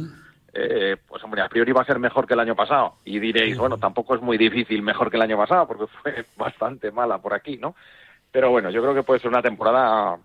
Eh, 0.57 0.97
pues 1.09 1.23
hombre, 1.25 1.41
a 1.43 1.49
priori 1.49 1.73
va 1.73 1.83
a 1.83 1.87
ser 1.87 1.99
mejor 1.99 2.27
que 2.27 2.35
el 2.35 2.41
año 2.41 2.55
pasado. 2.55 2.97
Y 3.05 3.19
diréis, 3.19 3.57
bueno, 3.59 3.79
tampoco 3.79 4.15
es 4.15 4.21
muy 4.23 4.39
difícil 4.39 4.83
mejor 4.83 5.11
que 5.11 5.17
el 5.17 5.23
año 5.23 5.37
pasado, 5.37 5.67
porque 5.67 5.87
fue 5.87 6.25
bastante 6.37 6.91
mala 6.93 7.19
por 7.19 7.35
aquí, 7.35 7.57
¿no? 7.57 7.75
Pero 8.31 8.51
bueno, 8.51 8.71
yo 8.71 8.83
creo 8.83 8.95
que 8.95 9.03
puede 9.03 9.21
ser 9.21 9.31
una 9.31 9.43
temporada 9.43 10.17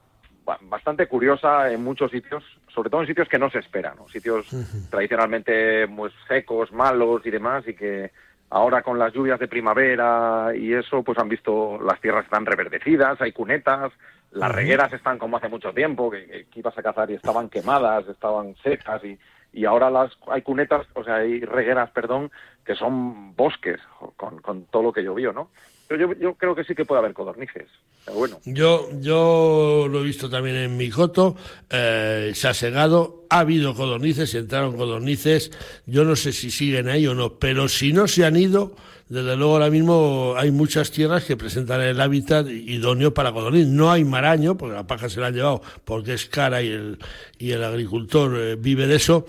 ba- 0.45 0.57
bastante 0.61 1.07
curiosa 1.07 1.71
en 1.71 1.83
muchos 1.83 2.11
sitios, 2.11 2.43
sobre 2.73 2.89
todo 2.89 3.01
en 3.01 3.07
sitios 3.07 3.27
que 3.29 3.39
no 3.39 3.49
se 3.49 3.59
esperan, 3.59 3.95
¿no? 3.97 4.07
Sitios 4.09 4.47
tradicionalmente 4.89 5.87
muy 5.87 6.11
secos, 6.27 6.71
malos 6.71 7.21
y 7.25 7.29
demás, 7.31 7.67
y 7.67 7.73
que 7.75 8.11
ahora 8.49 8.81
con 8.81 8.97
las 8.97 9.13
lluvias 9.13 9.39
de 9.39 9.47
primavera 9.47 10.51
y 10.55 10.73
eso, 10.73 11.03
pues 11.03 11.17
han 11.19 11.29
visto 11.29 11.79
las 11.81 11.99
tierras 12.01 12.25
están 12.25 12.45
reverdecidas, 12.45 13.21
hay 13.21 13.31
cunetas, 13.31 13.91
las 14.31 14.51
regueras 14.51 14.91
están 14.93 15.17
como 15.17 15.37
hace 15.37 15.49
mucho 15.49 15.73
tiempo, 15.73 16.09
que, 16.09 16.47
ibas 16.55 16.77
a 16.77 16.83
cazar 16.83 17.09
y 17.11 17.15
estaban 17.15 17.49
quemadas, 17.49 18.07
estaban 18.07 18.55
secas 18.63 19.03
y, 19.03 19.17
y 19.53 19.65
ahora 19.65 19.89
las 19.89 20.11
hay 20.27 20.41
cunetas, 20.41 20.87
o 20.93 21.03
sea, 21.03 21.15
hay 21.17 21.41
regueras, 21.41 21.91
perdón, 21.91 22.31
que 22.65 22.75
son 22.75 23.35
bosques 23.35 23.79
con, 24.17 24.39
con 24.41 24.65
todo 24.65 24.83
lo 24.83 24.93
que 24.93 25.03
llovió, 25.03 25.33
¿no? 25.33 25.49
Pero 25.89 26.13
yo, 26.13 26.19
yo 26.19 26.35
creo 26.35 26.53
que 26.55 26.63
sí 26.63 26.75
que 26.75 26.85
puede 26.85 26.99
haber 26.99 27.13
codornices, 27.13 27.65
pero 28.05 28.19
bueno. 28.19 28.39
Yo, 28.45 28.89
yo 29.01 29.87
lo 29.89 30.01
he 30.01 30.03
visto 30.03 30.29
también 30.29 30.55
en 30.55 30.77
mi 30.77 30.91
coto, 30.91 31.35
eh, 31.67 32.31
se 32.35 32.47
ha 32.47 32.53
segado, 32.53 33.25
ha 33.31 33.39
habido 33.39 33.73
codornices, 33.73 34.35
entraron 34.35 34.77
codornices, 34.77 35.51
yo 35.87 36.05
no 36.05 36.15
sé 36.15 36.31
si 36.31 36.51
siguen 36.51 36.89
ahí 36.89 37.07
o 37.07 37.15
no, 37.15 37.39
pero 37.39 37.67
si 37.67 37.91
no 37.91 38.07
se 38.07 38.23
han 38.23 38.35
ido, 38.35 38.75
desde 39.09 39.35
luego 39.35 39.53
ahora 39.53 39.71
mismo 39.71 40.35
hay 40.37 40.51
muchas 40.51 40.91
tierras 40.91 41.25
que 41.25 41.35
presentan 41.35 41.81
el 41.81 41.99
hábitat 41.99 42.47
idóneo 42.47 43.11
para 43.11 43.31
codorniz. 43.31 43.65
No 43.65 43.91
hay 43.91 44.05
maraño, 44.05 44.55
porque 44.55 44.75
la 44.75 44.85
paja 44.85 45.09
se 45.09 45.19
la 45.19 45.27
han 45.27 45.33
llevado 45.33 45.63
porque 45.83 46.13
es 46.13 46.27
cara 46.27 46.61
y 46.61 46.67
el, 46.67 46.99
y 47.39 47.49
el 47.49 47.63
agricultor 47.63 48.37
eh, 48.37 48.55
vive 48.55 48.85
de 48.85 48.97
eso, 48.97 49.25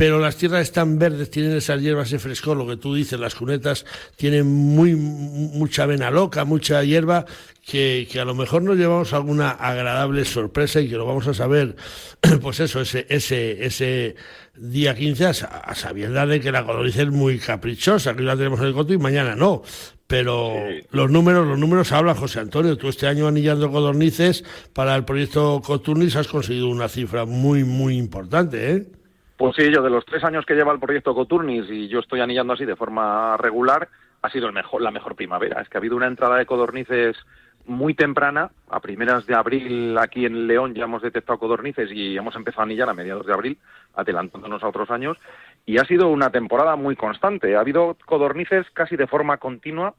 pero 0.00 0.18
las 0.18 0.36
tierras 0.36 0.62
están 0.62 0.98
verdes, 0.98 1.28
tienen 1.28 1.54
esas 1.54 1.78
hierbas 1.78 2.10
de 2.10 2.18
frescor, 2.18 2.56
lo 2.56 2.66
que 2.66 2.78
tú 2.78 2.94
dices, 2.94 3.20
las 3.20 3.34
cunetas 3.34 3.84
tienen 4.16 4.46
muy 4.46 4.94
mucha 4.94 5.84
vena 5.84 6.10
loca, 6.10 6.46
mucha 6.46 6.82
hierba, 6.82 7.26
que, 7.62 8.08
que, 8.10 8.18
a 8.18 8.24
lo 8.24 8.34
mejor 8.34 8.62
nos 8.62 8.78
llevamos 8.78 9.12
alguna 9.12 9.50
agradable 9.50 10.24
sorpresa 10.24 10.80
y 10.80 10.88
que 10.88 10.96
lo 10.96 11.04
vamos 11.04 11.26
a 11.26 11.34
saber, 11.34 11.76
pues 12.40 12.60
eso, 12.60 12.80
ese, 12.80 13.04
ese, 13.10 13.62
ese 13.62 14.16
día 14.56 14.94
15 14.94 15.26
a, 15.26 15.28
a 15.28 15.74
sabiendas 15.74 16.26
de 16.30 16.40
que 16.40 16.50
la 16.50 16.64
codorniz 16.64 16.96
es 16.96 17.10
muy 17.10 17.38
caprichosa, 17.38 18.14
que 18.14 18.20
hoy 18.20 18.26
la 18.26 18.38
tenemos 18.38 18.58
en 18.60 18.68
el 18.68 18.72
coto 18.72 18.94
y 18.94 18.98
mañana 18.98 19.36
no. 19.36 19.60
Pero 20.06 20.54
sí. 20.66 20.86
los 20.92 21.10
números, 21.10 21.46
los 21.46 21.58
números 21.58 21.92
hablan, 21.92 22.16
José 22.16 22.40
Antonio. 22.40 22.78
Tú 22.78 22.88
este 22.88 23.06
año 23.06 23.28
anillando 23.28 23.70
codornices 23.70 24.44
para 24.72 24.96
el 24.96 25.04
proyecto 25.04 25.60
Coturnis 25.62 26.16
has 26.16 26.26
conseguido 26.26 26.68
una 26.68 26.88
cifra 26.88 27.26
muy, 27.26 27.64
muy 27.64 27.98
importante, 27.98 28.72
¿eh? 28.72 28.99
Pues 29.40 29.56
sí, 29.56 29.72
yo 29.72 29.80
de 29.80 29.88
los 29.88 30.04
tres 30.04 30.22
años 30.22 30.44
que 30.44 30.52
lleva 30.52 30.70
el 30.70 30.78
proyecto 30.78 31.14
Coturnis 31.14 31.64
y 31.70 31.88
yo 31.88 32.00
estoy 32.00 32.20
anillando 32.20 32.52
así 32.52 32.66
de 32.66 32.76
forma 32.76 33.38
regular, 33.38 33.88
ha 34.20 34.28
sido 34.28 34.50
la 34.52 34.90
mejor 34.90 35.16
primavera. 35.16 35.62
Es 35.62 35.68
que 35.70 35.78
ha 35.78 35.80
habido 35.80 35.96
una 35.96 36.08
entrada 36.08 36.36
de 36.36 36.44
codornices 36.44 37.16
muy 37.64 37.94
temprana, 37.94 38.50
a 38.68 38.80
primeras 38.80 39.24
de 39.24 39.34
abril 39.34 39.96
aquí 39.96 40.26
en 40.26 40.46
León 40.46 40.74
ya 40.74 40.84
hemos 40.84 41.00
detectado 41.00 41.38
codornices 41.38 41.90
y 41.90 42.18
hemos 42.18 42.36
empezado 42.36 42.60
a 42.60 42.64
anillar 42.64 42.90
a 42.90 42.92
mediados 42.92 43.24
de 43.24 43.32
abril, 43.32 43.58
adelantándonos 43.94 44.62
a 44.62 44.68
otros 44.68 44.90
años, 44.90 45.16
y 45.64 45.78
ha 45.78 45.86
sido 45.86 46.08
una 46.08 46.28
temporada 46.28 46.76
muy 46.76 46.94
constante. 46.94 47.56
Ha 47.56 47.60
habido 47.60 47.96
codornices 48.04 48.66
casi 48.74 48.96
de 48.96 49.06
forma 49.06 49.38
continua, 49.38 49.94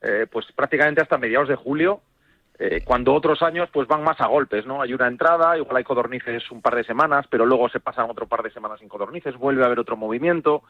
eh, 0.00 0.26
pues 0.32 0.46
prácticamente 0.56 1.02
hasta 1.02 1.18
mediados 1.18 1.50
de 1.50 1.56
julio, 1.56 2.00
eh, 2.58 2.80
cuando 2.84 3.12
otros 3.12 3.42
años 3.42 3.68
pues 3.70 3.86
van 3.86 4.02
más 4.02 4.18
a 4.20 4.28
golpes, 4.28 4.64
¿no? 4.64 4.80
Hay 4.80 4.94
una 4.94 5.08
entrada, 5.08 5.58
igual 5.58 5.76
hay 5.76 5.84
codornices 5.84 6.50
un 6.50 6.62
par 6.62 6.74
de 6.74 6.84
semanas, 6.84 7.26
pero 7.28 7.44
luego 7.44 7.68
se 7.68 7.80
pasan 7.80 8.10
otro 8.10 8.26
par 8.26 8.42
de 8.42 8.50
semanas 8.50 8.80
sin 8.80 8.88
codornices, 8.88 9.36
vuelve 9.36 9.62
a 9.62 9.66
haber 9.66 9.78
otro 9.78 9.96
movimiento 9.96 10.62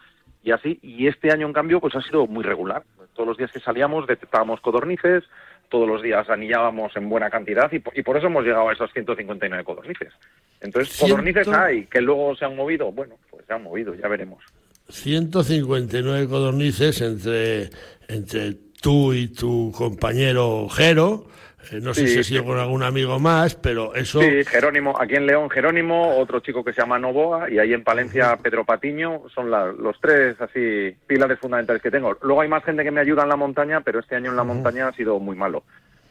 y 0.43 0.51
así. 0.51 0.81
Y 0.83 1.07
este 1.07 1.31
año, 1.31 1.47
en 1.47 1.53
cambio, 1.53 1.81
pues 1.81 1.95
ha 1.95 2.03
sido 2.03 2.27
muy 2.27 2.43
regular. 2.43 2.83
Todos 3.15 3.29
los 3.29 3.39
días 3.39 3.53
que 3.53 3.61
salíamos 3.61 4.07
detectábamos 4.07 4.61
codornices, 4.61 5.23
todos 5.69 5.87
los 5.87 6.03
días 6.03 6.29
anillábamos 6.29 6.97
en 6.97 7.09
buena 7.09 7.31
cantidad 7.31 7.71
y 7.73 7.79
por, 7.79 7.97
y 7.97 8.03
por 8.03 8.17
eso 8.17 8.27
hemos 8.27 8.45
llegado 8.45 8.69
a 8.69 8.73
esos 8.73 8.93
159 8.93 9.63
codornices. 9.63 10.13
Entonces, 10.61 10.93
Ciento... 10.93 11.15
codornices 11.15 11.49
hay, 11.49 11.87
que 11.87 12.01
luego 12.01 12.35
se 12.35 12.47
han 12.47 12.57
movido, 12.57 12.91
bueno, 12.91 13.15
pues 13.31 13.47
se 13.47 13.53
han 13.53 13.63
movido, 13.63 13.95
ya 13.95 14.09
veremos. 14.09 14.43
159 14.89 16.29
codornices 16.29 17.01
entre, 17.01 17.71
entre 18.09 18.55
tú 18.81 19.13
y 19.13 19.29
tu 19.29 19.73
compañero 19.73 20.69
Jero, 20.69 21.27
eh, 21.73 21.81
no 21.81 21.95
sé 21.95 22.07
si 22.07 22.19
ha 22.19 22.23
sido 22.23 22.45
con 22.45 22.59
algún 22.59 22.83
amigo 22.83 23.19
más, 23.19 23.55
pero 23.55 23.95
eso... 23.95 24.21
Sí, 24.21 24.45
Jerónimo, 24.45 24.95
aquí 25.01 25.15
en 25.17 25.27
León 25.27 25.51
Jerónimo, 25.51 26.17
otro 26.19 26.41
chico 26.41 26.65
que 26.65 26.73
se 26.73 26.81
llama 26.81 26.99
Novoa, 26.99 27.51
y 27.51 27.59
ahí 27.59 27.73
en 27.73 27.85
Palencia 27.85 28.37
Pedro 28.37 28.65
Patiño, 28.65 29.23
son 29.35 29.51
la, 29.51 29.67
los 29.67 30.01
tres 30.01 30.41
así 30.41 30.95
pilares 31.07 31.39
fundamentales 31.39 31.83
que 31.83 31.91
tengo. 31.91 32.17
Luego 32.23 32.41
hay 32.41 32.49
más 32.49 32.65
gente 32.65 32.85
que 32.85 32.91
me 32.91 33.01
ayuda 33.01 33.23
en 33.23 33.29
la 33.29 33.37
montaña, 33.37 33.81
pero 33.81 34.01
este 34.01 34.17
año 34.17 34.31
en 34.31 34.37
la 34.37 34.43
uh 34.43 34.47
-huh. 34.47 34.55
montaña 34.55 34.89
ha 34.89 34.93
sido 34.93 35.19
muy 35.19 35.37
malo, 35.37 35.65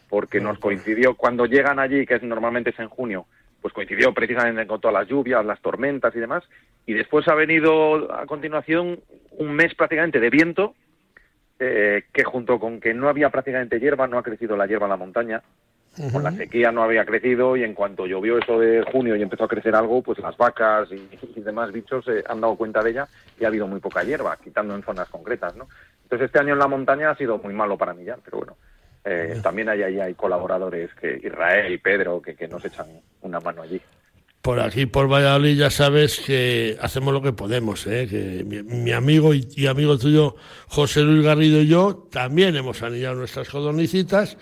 porque 0.09 0.39
nos 0.39 0.59
coincidió 0.59 1.15
cuando 1.15 1.45
llegan 1.45 1.79
allí, 1.79 2.05
que 2.05 2.15
es, 2.15 2.23
normalmente 2.23 2.71
es 2.71 2.79
en 2.79 2.89
junio, 2.89 3.25
pues 3.61 3.73
coincidió 3.73 4.13
precisamente 4.13 4.67
con 4.67 4.79
todas 4.79 4.93
las 4.93 5.07
lluvias, 5.07 5.43
las 5.45 5.59
tormentas 5.61 6.15
y 6.15 6.19
demás, 6.19 6.43
y 6.85 6.93
después 6.93 7.27
ha 7.27 7.33
venido 7.33 8.13
a 8.13 8.25
continuación 8.27 8.99
un 9.31 9.53
mes 9.53 9.73
prácticamente 9.73 10.19
de 10.19 10.29
viento, 10.29 10.75
eh, 11.59 12.03
que 12.11 12.23
junto 12.23 12.59
con 12.59 12.79
que 12.79 12.93
no 12.93 13.07
había 13.09 13.29
prácticamente 13.29 13.79
hierba, 13.79 14.07
no 14.07 14.17
ha 14.17 14.23
crecido 14.23 14.57
la 14.57 14.67
hierba 14.67 14.85
en 14.85 14.89
la 14.91 14.97
montaña, 14.97 15.41
uh 15.97 16.01
-huh. 16.01 16.11
con 16.11 16.23
la 16.23 16.31
sequía 16.31 16.71
no 16.71 16.83
había 16.83 17.05
crecido 17.05 17.55
y 17.55 17.63
en 17.63 17.73
cuanto 17.73 18.05
llovió 18.05 18.37
eso 18.37 18.59
de 18.59 18.83
junio 18.91 19.15
y 19.15 19.21
empezó 19.21 19.45
a 19.45 19.47
crecer 19.47 19.75
algo, 19.75 20.01
pues 20.01 20.19
las 20.19 20.35
vacas 20.37 20.89
y, 20.91 21.09
y 21.35 21.41
demás 21.41 21.71
bichos 21.71 22.07
eh, 22.07 22.23
han 22.27 22.41
dado 22.41 22.55
cuenta 22.55 22.83
de 22.83 22.89
ella 22.91 23.07
y 23.39 23.45
ha 23.45 23.47
habido 23.47 23.67
muy 23.67 23.79
poca 23.79 24.03
hierba, 24.03 24.37
quitando 24.43 24.75
en 24.75 24.83
zonas 24.83 25.09
concretas, 25.09 25.55
¿no? 25.55 25.67
Entonces 26.03 26.25
este 26.27 26.39
año 26.39 26.53
en 26.53 26.59
la 26.59 26.67
montaña 26.67 27.11
ha 27.11 27.15
sido 27.15 27.37
muy 27.37 27.53
malo 27.53 27.77
para 27.77 27.93
mí 27.93 28.03
ya, 28.03 28.17
pero 28.23 28.37
bueno, 28.37 28.57
eh, 29.05 29.29
uh 29.31 29.37
-huh. 29.37 29.41
también 29.41 29.69
hay, 29.69 29.83
hay, 29.83 29.99
hay 29.99 30.13
colaboradores, 30.13 30.93
que 30.95 31.19
Israel 31.23 31.71
y 31.71 31.77
Pedro, 31.77 32.21
que, 32.21 32.35
que 32.35 32.47
nos 32.47 32.63
echan 32.65 32.87
una 33.21 33.39
mano 33.39 33.61
allí 33.61 33.81
por 34.45 34.59
aquí, 34.59 34.85
por 34.85 35.11
Valladolid, 35.11 35.57
ya 35.57 35.71
sabes 35.71 36.19
que 36.19 36.77
hacemos 36.79 37.11
lo 37.11 37.19
que 37.19 37.33
podemos, 37.33 37.87
¿eh? 37.87 38.05
que 38.07 38.43
mi, 38.43 38.61
mi 38.61 38.91
amigo 38.91 39.33
y, 39.33 39.65
amigo 39.65 39.97
tuyo, 39.97 40.35
José 40.67 41.01
Luis 41.01 41.23
Garrido 41.23 41.61
y 41.61 41.67
yo, 41.67 42.07
también 42.11 42.55
hemos 42.55 42.83
anillado 42.83 43.15
nuestras 43.15 43.49
codornicitas, 43.49 44.37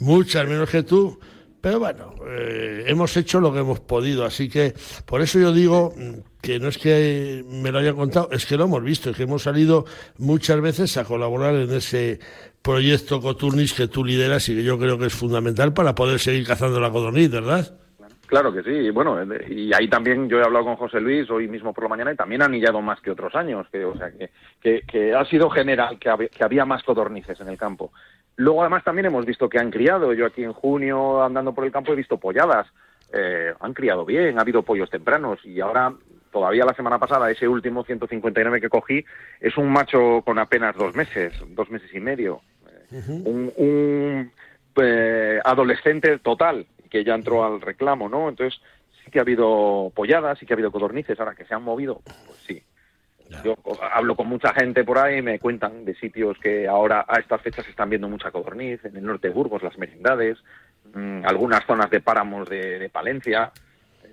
muchas 0.00 0.48
menos 0.48 0.70
que 0.70 0.84
tú, 0.84 1.20
pero 1.60 1.80
bueno, 1.80 2.14
eh, 2.30 2.84
hemos 2.86 3.14
hecho 3.18 3.40
lo 3.40 3.52
que 3.52 3.58
hemos 3.58 3.80
podido, 3.80 4.24
así 4.24 4.48
que 4.48 4.72
por 5.04 5.20
eso 5.20 5.38
yo 5.38 5.52
digo 5.52 5.92
que 6.40 6.58
no 6.58 6.68
es 6.68 6.78
que 6.78 7.44
me 7.46 7.70
lo 7.70 7.80
hayan 7.80 7.96
contado, 7.96 8.30
es 8.32 8.46
que 8.46 8.56
lo 8.56 8.64
hemos 8.64 8.82
visto, 8.82 9.10
es 9.10 9.18
que 9.18 9.24
hemos 9.24 9.42
salido 9.42 9.84
muchas 10.16 10.62
veces 10.62 10.96
a 10.96 11.04
colaborar 11.04 11.56
en 11.56 11.74
ese 11.74 12.20
proyecto 12.62 13.20
Coturnis 13.20 13.74
que 13.74 13.86
tú 13.86 14.02
lideras 14.02 14.48
y 14.48 14.54
que 14.54 14.64
yo 14.64 14.78
creo 14.78 14.98
que 14.98 15.08
es 15.08 15.12
fundamental 15.12 15.74
para 15.74 15.94
poder 15.94 16.20
seguir 16.20 16.46
cazando 16.46 16.80
la 16.80 16.90
codorniz, 16.90 17.28
¿verdad? 17.28 17.81
Claro 18.32 18.50
que 18.50 18.62
sí, 18.62 18.88
bueno, 18.88 19.18
y 19.46 19.74
ahí 19.74 19.88
también 19.88 20.26
yo 20.26 20.40
he 20.40 20.42
hablado 20.42 20.64
con 20.64 20.76
José 20.76 21.02
Luis 21.02 21.28
hoy 21.28 21.48
mismo 21.48 21.74
por 21.74 21.84
la 21.84 21.90
mañana 21.90 22.14
y 22.14 22.16
también 22.16 22.40
han 22.40 22.48
anillado 22.48 22.80
más 22.80 22.98
que 23.02 23.10
otros 23.10 23.34
años, 23.34 23.66
que, 23.70 23.84
o 23.84 23.94
sea, 23.94 24.10
que, 24.10 24.30
que, 24.58 24.80
que 24.90 25.14
ha 25.14 25.22
sido 25.26 25.50
general, 25.50 25.98
que, 25.98 26.08
hab, 26.08 26.30
que 26.30 26.42
había 26.42 26.64
más 26.64 26.82
codornices 26.82 27.38
en 27.42 27.50
el 27.50 27.58
campo. 27.58 27.92
Luego 28.36 28.62
además 28.62 28.84
también 28.84 29.04
hemos 29.04 29.26
visto 29.26 29.50
que 29.50 29.58
han 29.58 29.70
criado, 29.70 30.14
yo 30.14 30.24
aquí 30.24 30.42
en 30.42 30.54
junio 30.54 31.22
andando 31.22 31.52
por 31.52 31.66
el 31.66 31.72
campo 31.72 31.92
he 31.92 31.96
visto 31.96 32.16
polladas, 32.16 32.66
eh, 33.12 33.52
han 33.60 33.74
criado 33.74 34.06
bien, 34.06 34.38
ha 34.38 34.40
habido 34.40 34.62
pollos 34.62 34.88
tempranos 34.88 35.44
y 35.44 35.60
ahora 35.60 35.92
todavía 36.30 36.64
la 36.64 36.72
semana 36.72 36.98
pasada 36.98 37.30
ese 37.30 37.46
último 37.46 37.84
159 37.84 38.62
que 38.62 38.70
cogí 38.70 39.04
es 39.42 39.58
un 39.58 39.70
macho 39.70 40.22
con 40.24 40.38
apenas 40.38 40.74
dos 40.74 40.96
meses, 40.96 41.34
dos 41.48 41.68
meses 41.68 41.90
y 41.92 42.00
medio, 42.00 42.40
uh 42.92 42.94
-huh. 42.96 43.26
un, 43.26 43.52
un 43.58 44.32
eh, 44.76 45.38
adolescente 45.44 46.18
total 46.20 46.64
que 46.92 47.04
ya 47.04 47.14
entró 47.14 47.42
al 47.42 47.62
reclamo, 47.62 48.06
¿no? 48.06 48.28
Entonces 48.28 48.60
sí 49.02 49.10
que 49.10 49.18
ha 49.18 49.22
habido 49.22 49.90
polladas, 49.94 50.38
sí 50.38 50.44
que 50.44 50.52
ha 50.52 50.56
habido 50.56 50.70
codornices, 50.70 51.18
ahora 51.18 51.34
que 51.34 51.46
se 51.46 51.54
han 51.54 51.62
movido, 51.62 52.02
pues 52.04 52.38
sí. 52.46 52.62
Yo 53.42 53.56
hablo 53.94 54.14
con 54.14 54.28
mucha 54.28 54.52
gente 54.52 54.84
por 54.84 54.98
ahí 54.98 55.20
y 55.20 55.22
me 55.22 55.38
cuentan 55.38 55.86
de 55.86 55.94
sitios 55.94 56.36
que 56.36 56.68
ahora 56.68 57.06
a 57.08 57.18
estas 57.18 57.40
fechas 57.40 57.66
están 57.66 57.88
viendo 57.88 58.10
mucha 58.10 58.30
codorniz, 58.30 58.84
en 58.84 58.94
el 58.94 59.06
norte 59.06 59.28
de 59.28 59.34
Burgos, 59.34 59.62
las 59.62 59.78
merindades, 59.78 60.36
mmm, 60.92 61.24
algunas 61.24 61.64
zonas 61.64 61.88
de 61.88 62.02
páramos 62.02 62.46
de, 62.50 62.78
de 62.78 62.90
Palencia, 62.90 63.50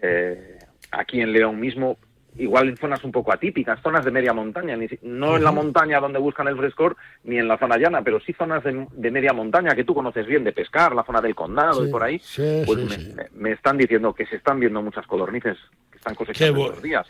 eh, 0.02 0.58
aquí 0.92 1.20
en 1.20 1.34
León 1.34 1.60
mismo, 1.60 1.98
igual 2.38 2.70
en 2.70 2.78
zonas 2.78 3.04
un 3.04 3.12
poco 3.12 3.34
atípicas, 3.34 3.82
zonas 3.82 4.06
de 4.06 4.12
media 4.12 4.34
montaña, 4.34 4.76
ni, 4.76 4.88
no 5.02 5.28
uh 5.28 5.34
-huh. 5.34 5.38
en 5.38 5.44
la 5.44 5.52
montaña 5.52 6.00
donde 6.00 6.20
buscan 6.20 6.48
el 6.48 6.58
frescor, 6.58 6.96
ni 7.24 7.38
en 7.38 7.48
la 7.48 7.58
zona 7.58 7.78
llana, 7.78 8.02
pero 8.02 8.20
sí 8.20 8.34
zonas 8.34 8.64
de, 8.64 8.88
de 8.92 9.12
media 9.12 9.34
montaña 9.34 9.76
que 9.76 9.84
tú 9.84 9.94
conoces 9.94 10.26
bien, 10.26 10.44
de 10.44 10.52
pescar, 10.52 10.96
la 10.96 11.04
zona 11.04 11.22
del 11.22 11.36
condado 11.36 11.82
sí, 11.82 11.90
y 11.90 11.92
por 11.92 12.04
ahí, 12.04 12.20
sí, 12.20 12.64
pues 12.66 12.80
sí, 12.90 13.14
me, 13.16 13.28
me, 13.34 13.52
están 13.52 13.78
diciendo 13.78 14.14
que 14.14 14.26
se 14.26 14.38
están 14.38 14.60
viendo 14.60 14.82
muchas 14.82 15.06
codornices 15.08 15.58
que 15.92 15.98
están 15.98 16.16
cosechando 16.16 16.66
estos 16.66 16.82
días. 16.82 17.08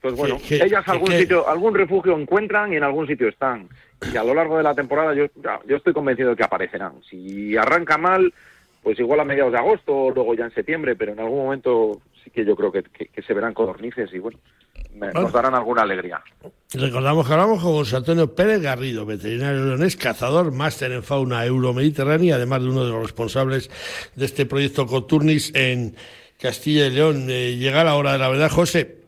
Pues 0.00 0.14
bueno, 0.14 0.38
¿Qué, 0.46 0.56
ellas 0.56 0.86
algún 0.88 1.10
qué, 1.10 1.18
sitio, 1.18 1.46
algún 1.46 1.74
refugio 1.74 2.18
encuentran 2.18 2.72
y 2.72 2.76
en 2.76 2.84
algún 2.84 3.06
sitio 3.06 3.28
están. 3.28 3.68
Y 4.12 4.16
a 4.16 4.24
lo 4.24 4.32
largo 4.32 4.56
de 4.56 4.62
la 4.62 4.74
temporada 4.74 5.12
yo, 5.14 5.26
yo 5.66 5.76
estoy 5.76 5.92
convencido 5.92 6.30
de 6.30 6.36
que 6.36 6.44
aparecerán. 6.44 7.02
Si 7.08 7.54
arranca 7.54 7.98
mal, 7.98 8.32
pues 8.82 8.98
igual 8.98 9.20
a 9.20 9.24
mediados 9.24 9.52
de 9.52 9.58
agosto 9.58 9.94
o 9.94 10.10
luego 10.10 10.34
ya 10.34 10.44
en 10.44 10.54
septiembre, 10.54 10.96
pero 10.96 11.12
en 11.12 11.20
algún 11.20 11.44
momento 11.44 12.00
sí 12.22 12.30
que 12.30 12.44
yo 12.44 12.56
creo 12.56 12.72
que, 12.72 12.82
que, 12.82 13.06
que 13.06 13.22
se 13.22 13.34
verán 13.34 13.54
codornices 13.54 14.12
y 14.12 14.18
bueno, 14.18 14.38
me, 14.94 15.12
nos 15.12 15.32
darán 15.32 15.54
alguna 15.54 15.82
alegría. 15.82 16.20
Recordamos 16.72 17.26
que 17.26 17.32
hablamos 17.32 17.62
con 17.62 17.72
José 17.72 17.96
Antonio 17.96 18.34
Pérez 18.34 18.60
Garrido, 18.60 19.06
veterinario 19.06 19.64
leonés, 19.66 19.96
cazador, 19.96 20.52
máster 20.52 20.92
en 20.92 21.02
fauna 21.02 21.44
euromediterránea, 21.44 22.36
además 22.36 22.62
de 22.62 22.68
uno 22.68 22.84
de 22.84 22.90
los 22.90 23.02
responsables 23.02 23.70
de 24.14 24.24
este 24.24 24.46
proyecto 24.46 24.86
Coturnis 24.86 25.52
en 25.54 25.96
Castilla 26.38 26.86
y 26.86 26.90
León. 26.90 27.26
Eh, 27.28 27.56
llega 27.56 27.84
la 27.84 27.94
hora 27.94 28.12
de 28.12 28.18
la 28.18 28.28
verdad, 28.28 28.50
José. 28.50 28.98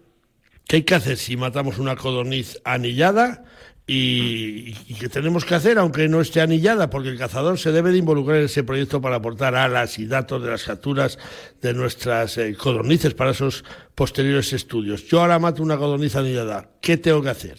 ¿Qué 0.67 0.77
hay 0.77 0.83
que 0.83 0.95
hacer 0.95 1.17
si 1.17 1.37
matamos 1.37 1.79
una 1.79 1.97
codorniz 1.97 2.61
anillada? 2.65 3.45
Y, 3.87 4.75
y, 4.89 4.95
que 4.95 5.09
tenemos 5.09 5.45
que 5.45 5.57
hacer, 5.57 5.77
aunque 5.77 6.09
no 6.09 6.21
esté 6.21 6.41
anillada, 6.41 6.89
porque 6.89 7.09
el 7.09 7.19
cazador 7.19 7.59
se 7.59 7.73
debe 7.73 7.91
de 7.91 7.99
involucrar 7.99 8.39
en 8.39 8.45
ese 8.45 8.63
proyecto 8.63 9.01
para 9.01 9.17
aportar 9.17 9.57
alas 9.57 9.99
y 9.99 10.07
datos 10.07 10.43
de 10.43 10.51
las 10.51 10.65
capturas 10.65 11.19
de 11.61 11.75
nuestras 11.75 12.39
eh, 12.39 12.55
codornices 12.57 13.15
para 13.15 13.33
esos 13.33 13.65
posteriores 13.95 14.53
estudios. 14.53 15.09
Yo 15.09 15.21
ahora 15.21 15.39
mato 15.41 15.63
una 15.63 15.77
codorniz 15.77 16.15
anillada, 16.15 16.71
¿qué 16.81 16.97
tengo 16.97 17.23
que 17.23 17.31
hacer? 17.31 17.57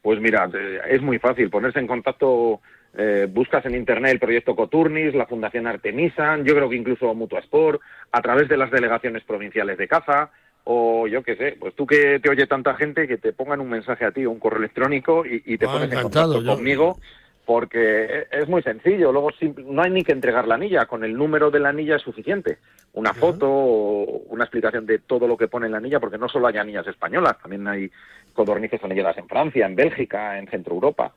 Pues 0.00 0.20
mira, 0.20 0.48
es 0.88 1.02
muy 1.02 1.18
fácil, 1.18 1.50
ponerse 1.50 1.80
en 1.80 1.86
contacto, 1.86 2.62
eh, 2.96 3.26
buscas 3.28 3.66
en 3.66 3.74
internet 3.74 4.12
el 4.12 4.20
proyecto 4.20 4.56
Coturnis, 4.56 5.14
la 5.14 5.26
Fundación 5.26 5.66
Artemisan, 5.66 6.44
yo 6.44 6.54
creo 6.54 6.70
que 6.70 6.76
incluso 6.76 7.14
Mutuasport, 7.14 7.80
a 8.10 8.22
través 8.22 8.48
de 8.48 8.56
las 8.56 8.70
delegaciones 8.70 9.22
provinciales 9.24 9.76
de 9.76 9.86
caza, 9.86 10.30
o 10.70 11.06
yo 11.06 11.22
qué 11.22 11.34
sé, 11.34 11.56
pues 11.58 11.74
tú 11.74 11.86
que 11.86 12.20
te 12.20 12.28
oye 12.28 12.46
tanta 12.46 12.74
gente 12.74 13.08
que 13.08 13.16
te 13.16 13.32
pongan 13.32 13.60
un 13.60 13.70
mensaje 13.70 14.04
a 14.04 14.10
ti 14.10 14.26
o 14.26 14.30
un 14.30 14.38
correo 14.38 14.58
electrónico 14.58 15.24
y, 15.24 15.42
y 15.46 15.56
te 15.56 15.64
ah, 15.64 15.72
pones 15.72 15.90
en 15.90 16.02
contacto 16.02 16.42
yo... 16.42 16.54
conmigo 16.54 16.98
porque 17.46 18.26
es 18.30 18.46
muy 18.46 18.62
sencillo. 18.62 19.10
Luego 19.10 19.30
no 19.64 19.80
hay 19.80 19.90
ni 19.90 20.04
que 20.04 20.12
entregar 20.12 20.46
la 20.46 20.56
anilla, 20.56 20.84
con 20.84 21.04
el 21.04 21.16
número 21.16 21.50
de 21.50 21.60
la 21.60 21.70
anilla 21.70 21.96
es 21.96 22.02
suficiente. 22.02 22.58
Una 22.92 23.14
foto 23.14 23.48
o 23.50 24.02
una 24.28 24.44
explicación 24.44 24.84
de 24.84 24.98
todo 24.98 25.26
lo 25.26 25.38
que 25.38 25.48
pone 25.48 25.64
en 25.64 25.72
la 25.72 25.78
anilla, 25.78 26.00
porque 26.00 26.18
no 26.18 26.28
solo 26.28 26.48
hay 26.48 26.58
anillas 26.58 26.86
españolas, 26.86 27.38
también 27.40 27.66
hay 27.66 27.90
codornices 28.34 28.84
anilladas 28.84 29.16
en 29.16 29.26
Francia, 29.26 29.64
en 29.64 29.74
Bélgica, 29.74 30.38
en 30.38 30.48
Centro 30.48 30.74
Europa. 30.74 31.14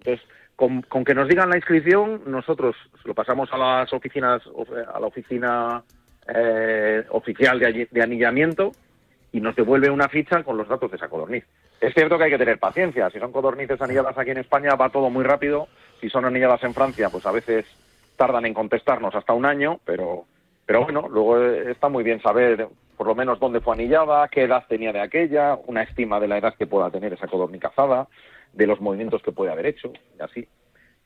Entonces, 0.00 0.26
con, 0.56 0.82
que 1.04 1.14
nos 1.14 1.28
digan 1.28 1.50
la 1.50 1.56
inscripción, 1.56 2.22
nosotros 2.26 2.74
lo 3.04 3.14
pasamos 3.14 3.48
a 3.52 3.58
las 3.58 3.92
oficinas, 3.92 4.42
a 4.92 4.98
la 4.98 5.06
oficina 5.06 5.84
eh, 6.34 7.04
oficial 7.10 7.60
de, 7.60 7.86
de 7.88 8.02
anillamiento 8.02 8.72
y 9.32 9.40
nos 9.40 9.56
devuelve 9.56 9.90
una 9.90 10.08
ficha 10.08 10.42
con 10.42 10.56
los 10.56 10.68
datos 10.68 10.90
de 10.90 10.96
esa 10.96 11.08
codorniz. 11.08 11.44
Es 11.80 11.94
cierto 11.94 12.18
que 12.18 12.24
hay 12.24 12.30
que 12.30 12.38
tener 12.38 12.58
paciencia. 12.58 13.10
Si 13.10 13.18
son 13.18 13.32
codornices 13.32 13.80
anilladas 13.80 14.16
aquí 14.16 14.30
en 14.30 14.38
España, 14.38 14.74
va 14.74 14.90
todo 14.90 15.10
muy 15.10 15.24
rápido. 15.24 15.68
Si 16.00 16.08
son 16.08 16.24
anilladas 16.24 16.62
en 16.64 16.74
Francia, 16.74 17.10
pues 17.10 17.26
a 17.26 17.32
veces 17.32 17.66
tardan 18.16 18.46
en 18.46 18.54
contestarnos 18.54 19.14
hasta 19.14 19.32
un 19.32 19.46
año, 19.46 19.80
pero, 19.84 20.24
pero 20.66 20.82
bueno, 20.82 21.08
luego 21.08 21.40
está 21.40 21.88
muy 21.88 22.04
bien 22.04 22.20
saber 22.20 22.68
por 22.96 23.06
lo 23.06 23.14
menos 23.14 23.38
dónde 23.38 23.60
fue 23.60 23.74
anillada, 23.74 24.26
qué 24.28 24.42
edad 24.42 24.64
tenía 24.68 24.92
de 24.92 25.00
aquella, 25.00 25.56
una 25.66 25.84
estima 25.84 26.18
de 26.18 26.26
la 26.26 26.38
edad 26.38 26.54
que 26.56 26.66
pueda 26.66 26.90
tener 26.90 27.12
esa 27.12 27.28
codorniz 27.28 27.60
cazada, 27.60 28.08
de 28.52 28.66
los 28.66 28.80
movimientos 28.80 29.22
que 29.22 29.30
puede 29.30 29.52
haber 29.52 29.66
hecho, 29.66 29.92
y 30.18 30.22
así. 30.22 30.48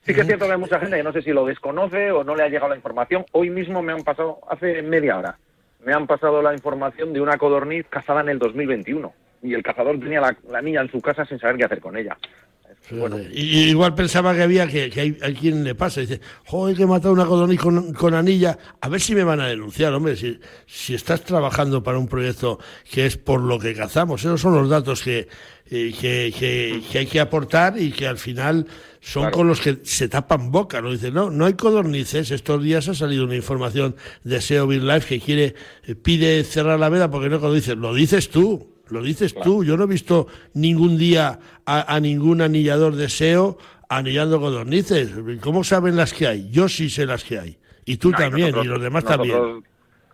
Sí 0.01 0.15
que 0.15 0.23
es 0.23 0.27
cierto 0.27 0.47
que 0.47 0.53
hay 0.53 0.59
mucha 0.59 0.81
gente 0.81 0.97
que 0.97 1.03
no 1.03 1.13
sé 1.13 1.21
si 1.21 1.33
lo 1.33 1.45
desconoce 1.45 2.11
o 2.11 2.25
no 2.25 2.35
le 2.35 2.43
ha 2.43 2.49
llegado 2.49 2.71
la 2.71 2.77
información. 2.77 3.25
Hoy 3.33 3.51
mismo 3.51 3.83
me 3.83 3.93
han 3.93 4.03
pasado, 4.03 4.41
hace 4.49 4.83
media 4.83 5.19
hora, 5.19 5.39
me 5.85 5.92
han 5.92 6.07
pasado 6.07 6.42
la 6.42 6.53
información 6.53 7.12
de 7.12 7.21
una 7.21 7.37
codorniz 7.38 7.87
cazada 7.88 8.21
en 8.21 8.29
el 8.29 8.38
2021 8.38 9.12
y 9.42 9.55
el 9.55 9.62
cazador 9.62 9.99
tenía 9.99 10.21
la, 10.21 10.62
niña 10.62 10.83
en 10.83 10.90
su 10.90 11.01
casa 11.01 11.25
sin 11.25 11.38
saber 11.38 11.57
qué 11.57 11.64
hacer 11.64 11.81
con 11.81 11.97
ella. 11.97 12.16
Bueno. 12.90 13.18
Y, 13.33 13.71
igual 13.71 13.95
pensaba 13.95 14.35
que 14.35 14.42
había 14.42 14.66
que, 14.66 14.90
hay, 15.21 15.35
quien 15.35 15.64
le 15.64 15.75
pasa, 15.75 16.01
dice, 16.01 16.21
joder, 16.47 16.77
que 16.77 16.83
he 16.83 16.87
matado 16.87 17.14
una 17.14 17.25
codorniz 17.25 17.61
con, 17.61 18.14
anilla, 18.14 18.59
a 18.81 18.88
ver 18.88 19.01
si 19.01 19.14
me 19.14 19.25
van 19.25 19.40
a 19.40 19.47
denunciar, 19.47 19.95
hombre, 19.95 20.16
si, 20.16 20.38
si 20.66 20.95
estás 20.95 21.23
trabajando 21.23 21.83
para 21.83 21.99
un 21.99 22.09
proyecto 22.09 22.59
que 22.90 23.07
es 23.07 23.16
por 23.16 23.40
lo 23.40 23.59
que 23.59 23.75
cazamos, 23.75 24.21
esos 24.23 24.40
son 24.40 24.55
los 24.55 24.68
datos 24.68 25.03
que, 25.03 25.29
eh, 25.71 26.33
que, 26.38 26.99
hay 26.99 27.07
que 27.07 27.21
aportar 27.21 27.81
y 27.81 27.92
que 27.92 28.07
al 28.07 28.18
final 28.18 28.66
son 29.01 29.31
con 29.31 29.49
los 29.49 29.61
que 29.61 29.79
se 29.85 30.07
tapan 30.09 30.51
boca, 30.51 30.83
¿no? 30.83 30.90
Dice, 30.90 31.11
no, 31.11 31.31
no 31.31 31.47
hay 31.47 31.55
codornices, 31.55 32.31
estos 32.31 32.62
días 32.62 32.88
ha 32.88 32.95
salido 32.95 33.25
una 33.25 33.37
información 33.37 33.97
de 34.23 34.40
SEO 34.40 34.71
Life 34.71 35.09
que 35.09 35.25
quiere, 35.25 35.55
eh, 35.87 35.95
pide 35.95 36.45
cerrar 36.45 36.79
la 36.79 36.88
veda 36.88 37.11
porque 37.11 37.31
no 37.31 37.40
codornices, 37.40 37.77
lo 37.77 37.95
dices 37.95 38.29
tú, 38.29 38.72
lo 38.92 39.02
dices 39.02 39.35
tú, 39.35 39.64
yo 39.64 39.76
no 39.76 39.85
he 39.85 39.87
visto 39.88 40.28
ningún 40.55 40.98
día 40.98 41.38
a, 41.66 41.98
ningún 42.00 42.42
anillador 42.42 42.94
de 42.94 43.09
SEO 43.09 43.59
anillando 43.88 44.38
codornices. 44.38 45.12
¿Cómo 45.40 45.64
saben 45.64 45.96
las 45.96 46.12
que 46.12 46.26
hay? 46.26 46.50
Yo 46.50 46.68
sí 46.68 46.90
sé 46.90 47.07
las 47.07 47.24
que 47.24 47.38
hay. 47.38 47.59
Y 47.85 47.96
tú 47.96 48.12
también, 48.12 48.55
y 48.57 48.64
los 48.64 48.81
demás 48.81 49.05
también. 49.05 49.64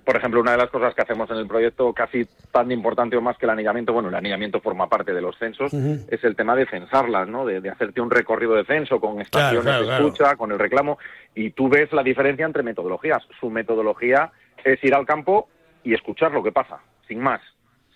Por 0.04 0.16
ejemplo, 0.16 0.40
una 0.40 0.52
de 0.52 0.56
las 0.56 0.70
cosas 0.70 0.94
que 0.94 1.02
hacemos 1.02 1.28
en 1.30 1.36
el 1.36 1.46
proyecto, 1.46 1.92
casi 1.92 2.24
tan 2.50 2.72
importante 2.72 3.14
o 3.14 3.20
más 3.20 3.36
que 3.36 3.44
el 3.44 3.50
anillamiento, 3.50 3.92
bueno, 3.92 4.08
el 4.08 4.14
anillamiento 4.14 4.58
forma 4.58 4.88
parte 4.88 5.12
de 5.12 5.20
los 5.20 5.36
censos, 5.36 5.70
es 5.74 6.24
el 6.24 6.34
tema 6.34 6.56
de 6.56 6.64
censarlas, 6.64 7.28
¿no? 7.28 7.44
De, 7.44 7.68
hacerte 7.68 8.00
un 8.00 8.10
recorrido 8.10 8.54
de 8.54 8.64
censo 8.64 9.00
con 9.00 9.20
estaciones 9.20 9.86
de 9.86 9.96
escucha, 9.96 10.36
con 10.36 10.50
el 10.50 10.58
reclamo, 10.58 10.98
y 11.34 11.50
tú 11.50 11.68
ves 11.68 11.92
la 11.92 12.02
diferencia 12.02 12.46
entre 12.46 12.62
metodologías. 12.62 13.22
Su 13.38 13.50
metodología 13.50 14.32
es 14.64 14.82
ir 14.82 14.94
al 14.94 15.04
campo 15.04 15.48
y 15.84 15.92
escuchar 15.92 16.32
lo 16.32 16.42
que 16.42 16.52
pasa, 16.52 16.78
sin 17.06 17.20
más 17.20 17.42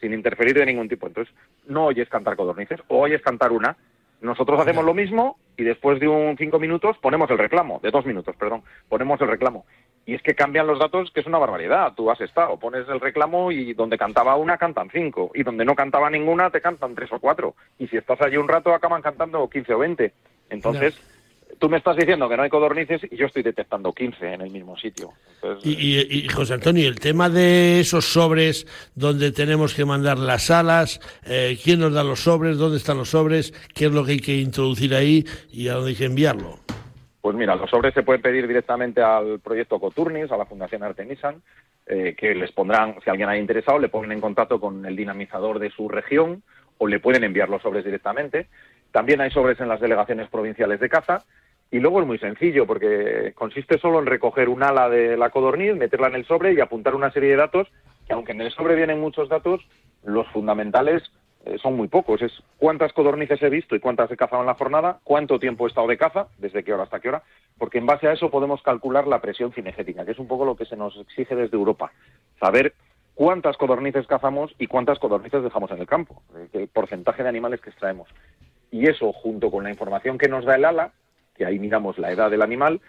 sin 0.02 0.12
interferir 0.12 0.58
de 0.58 0.66
ningún 0.66 0.88
tipo. 0.88 1.06
Entonces, 1.06 1.32
no 1.66 1.86
oyes 1.86 2.08
cantar 2.08 2.36
codornices, 2.36 2.80
o 2.88 2.98
oyes 2.98 3.22
cantar 3.22 3.52
una. 3.52 3.76
Nosotros 4.20 4.60
hacemos 4.60 4.84
lo 4.84 4.94
mismo 4.94 5.38
y 5.56 5.64
después 5.64 5.98
de 5.98 6.08
un 6.08 6.36
cinco 6.36 6.58
minutos 6.58 6.96
ponemos 6.98 7.30
el 7.30 7.38
reclamo, 7.38 7.80
de 7.82 7.90
dos 7.90 8.04
minutos, 8.04 8.36
perdón, 8.36 8.62
ponemos 8.88 9.20
el 9.20 9.28
reclamo. 9.28 9.64
Y 10.04 10.14
es 10.14 10.22
que 10.22 10.34
cambian 10.34 10.66
los 10.66 10.80
datos, 10.80 11.12
que 11.12 11.20
es 11.20 11.26
una 11.26 11.38
barbaridad. 11.38 11.94
Tú 11.94 12.10
has 12.10 12.20
estado, 12.20 12.58
pones 12.58 12.88
el 12.88 13.00
reclamo 13.00 13.52
y 13.52 13.72
donde 13.74 13.96
cantaba 13.98 14.36
una 14.36 14.58
cantan 14.58 14.90
cinco, 14.90 15.30
y 15.34 15.44
donde 15.44 15.64
no 15.64 15.76
cantaba 15.76 16.10
ninguna 16.10 16.50
te 16.50 16.60
cantan 16.60 16.94
tres 16.94 17.12
o 17.12 17.20
cuatro. 17.20 17.54
Y 17.78 17.86
si 17.86 17.96
estás 17.96 18.20
allí 18.20 18.36
un 18.36 18.48
rato 18.48 18.74
acaban 18.74 19.02
cantando 19.02 19.48
quince 19.48 19.74
o 19.74 19.78
veinte. 19.78 20.12
Entonces, 20.50 21.00
tú 21.62 21.68
me 21.68 21.76
estás 21.76 21.94
diciendo 21.94 22.28
que 22.28 22.36
no 22.36 22.42
hay 22.42 22.50
codornices 22.50 23.00
y 23.08 23.16
yo 23.16 23.26
estoy 23.26 23.44
detectando 23.44 23.92
15 23.92 24.34
en 24.34 24.40
el 24.40 24.50
mismo 24.50 24.76
sitio. 24.76 25.12
y, 25.62 26.26
José 26.26 26.54
Antonio, 26.54 26.88
el 26.88 26.98
tema 26.98 27.28
de 27.30 27.78
esos 27.78 28.04
sobres 28.04 28.66
donde 28.96 29.30
tenemos 29.30 29.72
que 29.72 29.84
mandar 29.84 30.18
las 30.18 30.50
alas, 30.50 30.98
eh, 31.24 31.56
¿quién 31.62 31.78
nos 31.78 31.92
da 31.94 32.02
los 32.02 32.18
sobres? 32.18 32.58
¿Dónde 32.58 32.78
están 32.78 32.98
los 32.98 33.10
sobres? 33.10 33.52
¿Qué 33.76 33.84
es 33.84 33.92
lo 33.92 34.04
que 34.04 34.12
hay 34.12 34.18
que 34.18 34.38
introducir 34.38 34.92
ahí 34.92 35.24
y 35.52 35.68
a 35.68 35.74
dónde 35.74 35.90
hay 35.90 35.96
que 35.96 36.06
enviarlo? 36.06 36.58
Pues 37.20 37.36
mira, 37.36 37.54
los 37.54 37.70
sobres 37.70 37.94
se 37.94 38.02
pueden 38.02 38.22
pedir 38.22 38.48
directamente 38.48 39.00
al 39.00 39.38
proyecto 39.38 39.78
Coturnis, 39.78 40.32
a 40.32 40.36
la 40.36 40.46
Fundación 40.46 40.82
Artenisan, 40.82 41.42
eh, 41.86 42.16
que 42.18 42.34
les 42.34 42.50
pondrán, 42.50 42.96
si 43.04 43.08
alguien 43.08 43.28
ha 43.28 43.38
interesado, 43.38 43.78
le 43.78 43.88
ponen 43.88 44.10
en 44.10 44.20
contacto 44.20 44.58
con 44.58 44.84
el 44.84 44.96
dinamizador 44.96 45.60
de 45.60 45.70
su 45.70 45.88
región 45.88 46.42
o 46.78 46.88
le 46.88 46.98
pueden 46.98 47.22
enviar 47.22 47.48
los 47.48 47.62
sobres 47.62 47.84
directamente. 47.84 48.48
También 48.90 49.20
hay 49.20 49.30
sobres 49.30 49.60
en 49.60 49.68
las 49.68 49.80
delegaciones 49.80 50.28
provinciales 50.28 50.80
de 50.80 50.88
caza 50.88 51.22
y 51.72 51.80
luego 51.80 52.02
es 52.02 52.06
muy 52.06 52.18
sencillo 52.18 52.66
porque 52.66 53.32
consiste 53.34 53.78
solo 53.78 53.98
en 53.98 54.06
recoger 54.06 54.50
un 54.50 54.62
ala 54.62 54.90
de 54.90 55.16
la 55.16 55.30
codorniz, 55.30 55.74
meterla 55.74 56.08
en 56.08 56.16
el 56.16 56.26
sobre 56.26 56.52
y 56.52 56.60
apuntar 56.60 56.94
una 56.94 57.10
serie 57.10 57.30
de 57.30 57.36
datos 57.36 57.66
que 58.06 58.12
aunque 58.12 58.32
en 58.32 58.42
el 58.42 58.52
sobre 58.52 58.76
vienen 58.76 59.00
muchos 59.00 59.30
datos, 59.30 59.60
los 60.04 60.28
fundamentales 60.28 61.02
eh, 61.46 61.56
son 61.62 61.74
muy 61.74 61.88
pocos. 61.88 62.20
Es 62.20 62.32
cuántas 62.58 62.92
codornices 62.92 63.42
he 63.42 63.48
visto 63.48 63.74
y 63.74 63.80
cuántas 63.80 64.10
he 64.10 64.18
cazado 64.18 64.42
en 64.42 64.48
la 64.48 64.54
jornada, 64.54 65.00
cuánto 65.02 65.38
tiempo 65.38 65.64
he 65.64 65.68
estado 65.68 65.86
de 65.86 65.96
caza, 65.96 66.28
desde 66.36 66.62
qué 66.62 66.74
hora 66.74 66.82
hasta 66.82 67.00
qué 67.00 67.08
hora, 67.08 67.22
porque 67.56 67.78
en 67.78 67.86
base 67.86 68.06
a 68.06 68.12
eso 68.12 68.30
podemos 68.30 68.60
calcular 68.60 69.06
la 69.06 69.22
presión 69.22 69.50
cinegética, 69.52 70.04
que 70.04 70.12
es 70.12 70.18
un 70.18 70.28
poco 70.28 70.44
lo 70.44 70.56
que 70.56 70.66
se 70.66 70.76
nos 70.76 70.94
exige 70.98 71.34
desde 71.34 71.56
Europa. 71.56 71.90
Saber 72.38 72.74
cuántas 73.14 73.56
codornices 73.56 74.06
cazamos 74.06 74.54
y 74.58 74.66
cuántas 74.66 74.98
codornices 74.98 75.42
dejamos 75.42 75.70
en 75.70 75.78
el 75.78 75.86
campo, 75.86 76.22
eh, 76.36 76.48
el 76.52 76.68
porcentaje 76.68 77.22
de 77.22 77.30
animales 77.30 77.62
que 77.62 77.70
extraemos. 77.70 78.10
Y 78.70 78.88
eso, 78.88 79.10
junto 79.14 79.50
con 79.50 79.64
la 79.64 79.70
información 79.70 80.18
que 80.18 80.28
nos 80.28 80.44
da 80.44 80.56
el 80.56 80.66
ala, 80.66 80.92
que 81.42 81.46
ahí 81.46 81.58
miramos 81.58 81.98
la 81.98 82.12
edad 82.12 82.30
del 82.30 82.40
animal, 82.42 82.80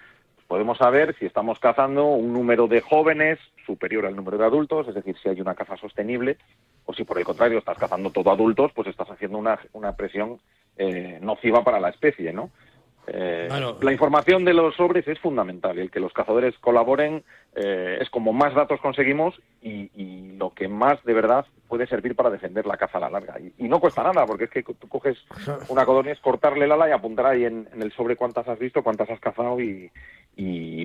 podemos 0.48 0.78
saber 0.78 1.16
si 1.18 1.26
estamos 1.26 1.58
cazando 1.58 2.06
un 2.06 2.34
número 2.34 2.68
de 2.68 2.82
jóvenes 2.82 3.40
superior 3.66 4.06
al 4.06 4.16
número 4.16 4.38
de 4.38 4.46
adultos, 4.46 4.88
es 4.88 4.94
decir, 4.94 5.16
si 5.18 5.28
hay 5.28 5.42
una 5.42 5.56
caza 5.56 5.76
sostenible, 5.76 6.38
o 6.86 6.94
si 6.94 7.04
por 7.04 7.18
el 7.18 7.26
contrario 7.26 7.58
estás 7.58 7.80
cazando 7.80 8.12
todo 8.12 8.30
adultos, 8.30 8.72
pues 8.76 8.90
estás 8.90 9.10
haciendo 9.10 9.40
una, 9.40 9.58
una 9.72 9.96
presión 9.96 10.38
eh, 10.78 11.18
nociva 11.20 11.64
para 11.64 11.80
la 11.80 11.90
especie, 11.90 12.32
¿no? 12.32 12.52
Eh, 13.08 13.50
la 13.82 13.92
información 13.92 14.46
de 14.46 14.54
los 14.54 14.76
sobres 14.76 15.08
es 15.08 15.20
fundamental. 15.20 15.78
El 15.78 15.92
que 15.92 16.00
los 16.00 16.14
cazadores 16.14 16.58
colaboren 16.60 17.24
eh, 17.56 17.98
es 18.00 18.10
como 18.10 18.32
más 18.32 18.54
datos 18.54 18.80
conseguimos 18.80 19.36
y, 19.62 19.90
lo 20.38 20.54
que 20.54 20.68
más 20.68 21.02
de 21.06 21.14
verdad 21.14 21.46
puede 21.70 21.88
servir 21.88 22.16
para 22.16 22.30
defender 22.30 22.66
la 22.66 22.76
caza 22.76 22.98
a 22.98 23.02
la 23.02 23.10
larga. 23.10 23.36
Y, 23.58 23.68
no 23.68 23.80
cuesta 23.80 24.04
nada, 24.04 24.26
porque 24.26 24.46
es 24.46 24.50
que 24.50 24.64
tú 24.64 24.88
coges 24.90 25.18
una 25.70 25.86
codorniz, 25.86 26.20
cortarle 26.20 26.66
el 26.66 26.72
ala 26.72 26.90
y 26.90 26.92
apuntar 26.92 27.28
ahí 27.28 27.46
en, 27.46 27.68
el 27.80 27.92
sobre 27.94 28.16
cuántas 28.16 28.48
has 28.48 28.60
visto, 28.60 28.84
cuántas 28.84 29.10
has 29.10 29.20
cazado 29.20 29.60
y, 29.60 29.92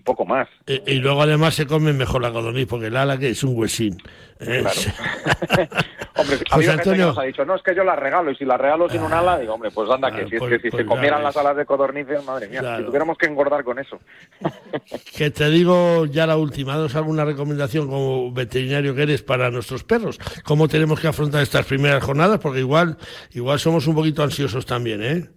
poco 0.08 0.24
más. 0.24 0.48
Y, 0.66 0.94
luego 0.96 1.22
además 1.22 1.54
se 1.54 1.66
come 1.66 1.92
mejor 1.92 2.22
la 2.22 2.32
codorniz, 2.32 2.66
porque 2.66 2.86
el 2.86 2.96
ala 2.96 3.18
que 3.18 3.30
es 3.30 3.44
un 3.44 3.58
huesín. 3.58 3.98
Claro. 4.38 4.70
hombre, 6.16 6.38
José 6.50 6.70
Antonio... 6.70 7.06
nos 7.08 7.18
ha 7.18 7.24
dicho, 7.24 7.44
no, 7.44 7.56
es 7.56 7.62
que 7.62 7.74
yo 7.74 7.84
la 7.84 7.96
regalo, 7.96 8.30
y 8.30 8.36
si 8.36 8.44
la 8.44 8.56
regalo 8.56 8.88
sin 8.88 9.02
un 9.02 9.12
ala, 9.12 9.38
digo, 9.38 9.54
hombre, 9.54 9.70
pues 9.70 9.90
anda, 9.90 10.10
que 10.10 10.26
si, 10.28 10.36
es 10.36 10.38
pues, 10.38 10.52
que 10.52 10.58
si 10.58 10.70
se 10.70 10.84
pues 10.84 10.86
comieran 10.86 11.22
las 11.22 11.36
alas 11.36 11.56
de 11.56 11.66
codornices, 11.66 12.24
madre 12.24 12.48
mía, 12.48 12.78
si 12.78 12.84
tuviéramos 12.84 13.18
que 13.18 13.26
engordar 13.26 13.64
con 13.64 13.78
eso. 13.78 13.98
que 15.16 15.30
te 15.30 15.50
digo 15.50 16.06
ya 16.06 16.26
la 16.26 16.36
última, 16.36 16.76
¿dos 16.76 16.96
alguna 16.96 17.24
recomendación 17.24 17.88
como 17.88 18.32
veterinario 18.32 18.94
que 18.94 19.02
eres 19.02 19.22
para 19.22 19.50
nuestros 19.50 19.84
perros? 19.84 20.18
¿Cómo 20.44 20.68
tenemos 20.68 21.00
que 21.00 21.08
afrontar 21.08 21.42
estas 21.42 21.66
primeras 21.66 22.02
jornadas? 22.02 22.38
Porque 22.40 22.60
igual, 22.60 22.96
igual 23.32 23.58
somos 23.58 23.86
un 23.86 23.94
poquito 23.94 24.22
ansiosos 24.22 24.64
también, 24.64 25.02
¿eh? 25.02 25.28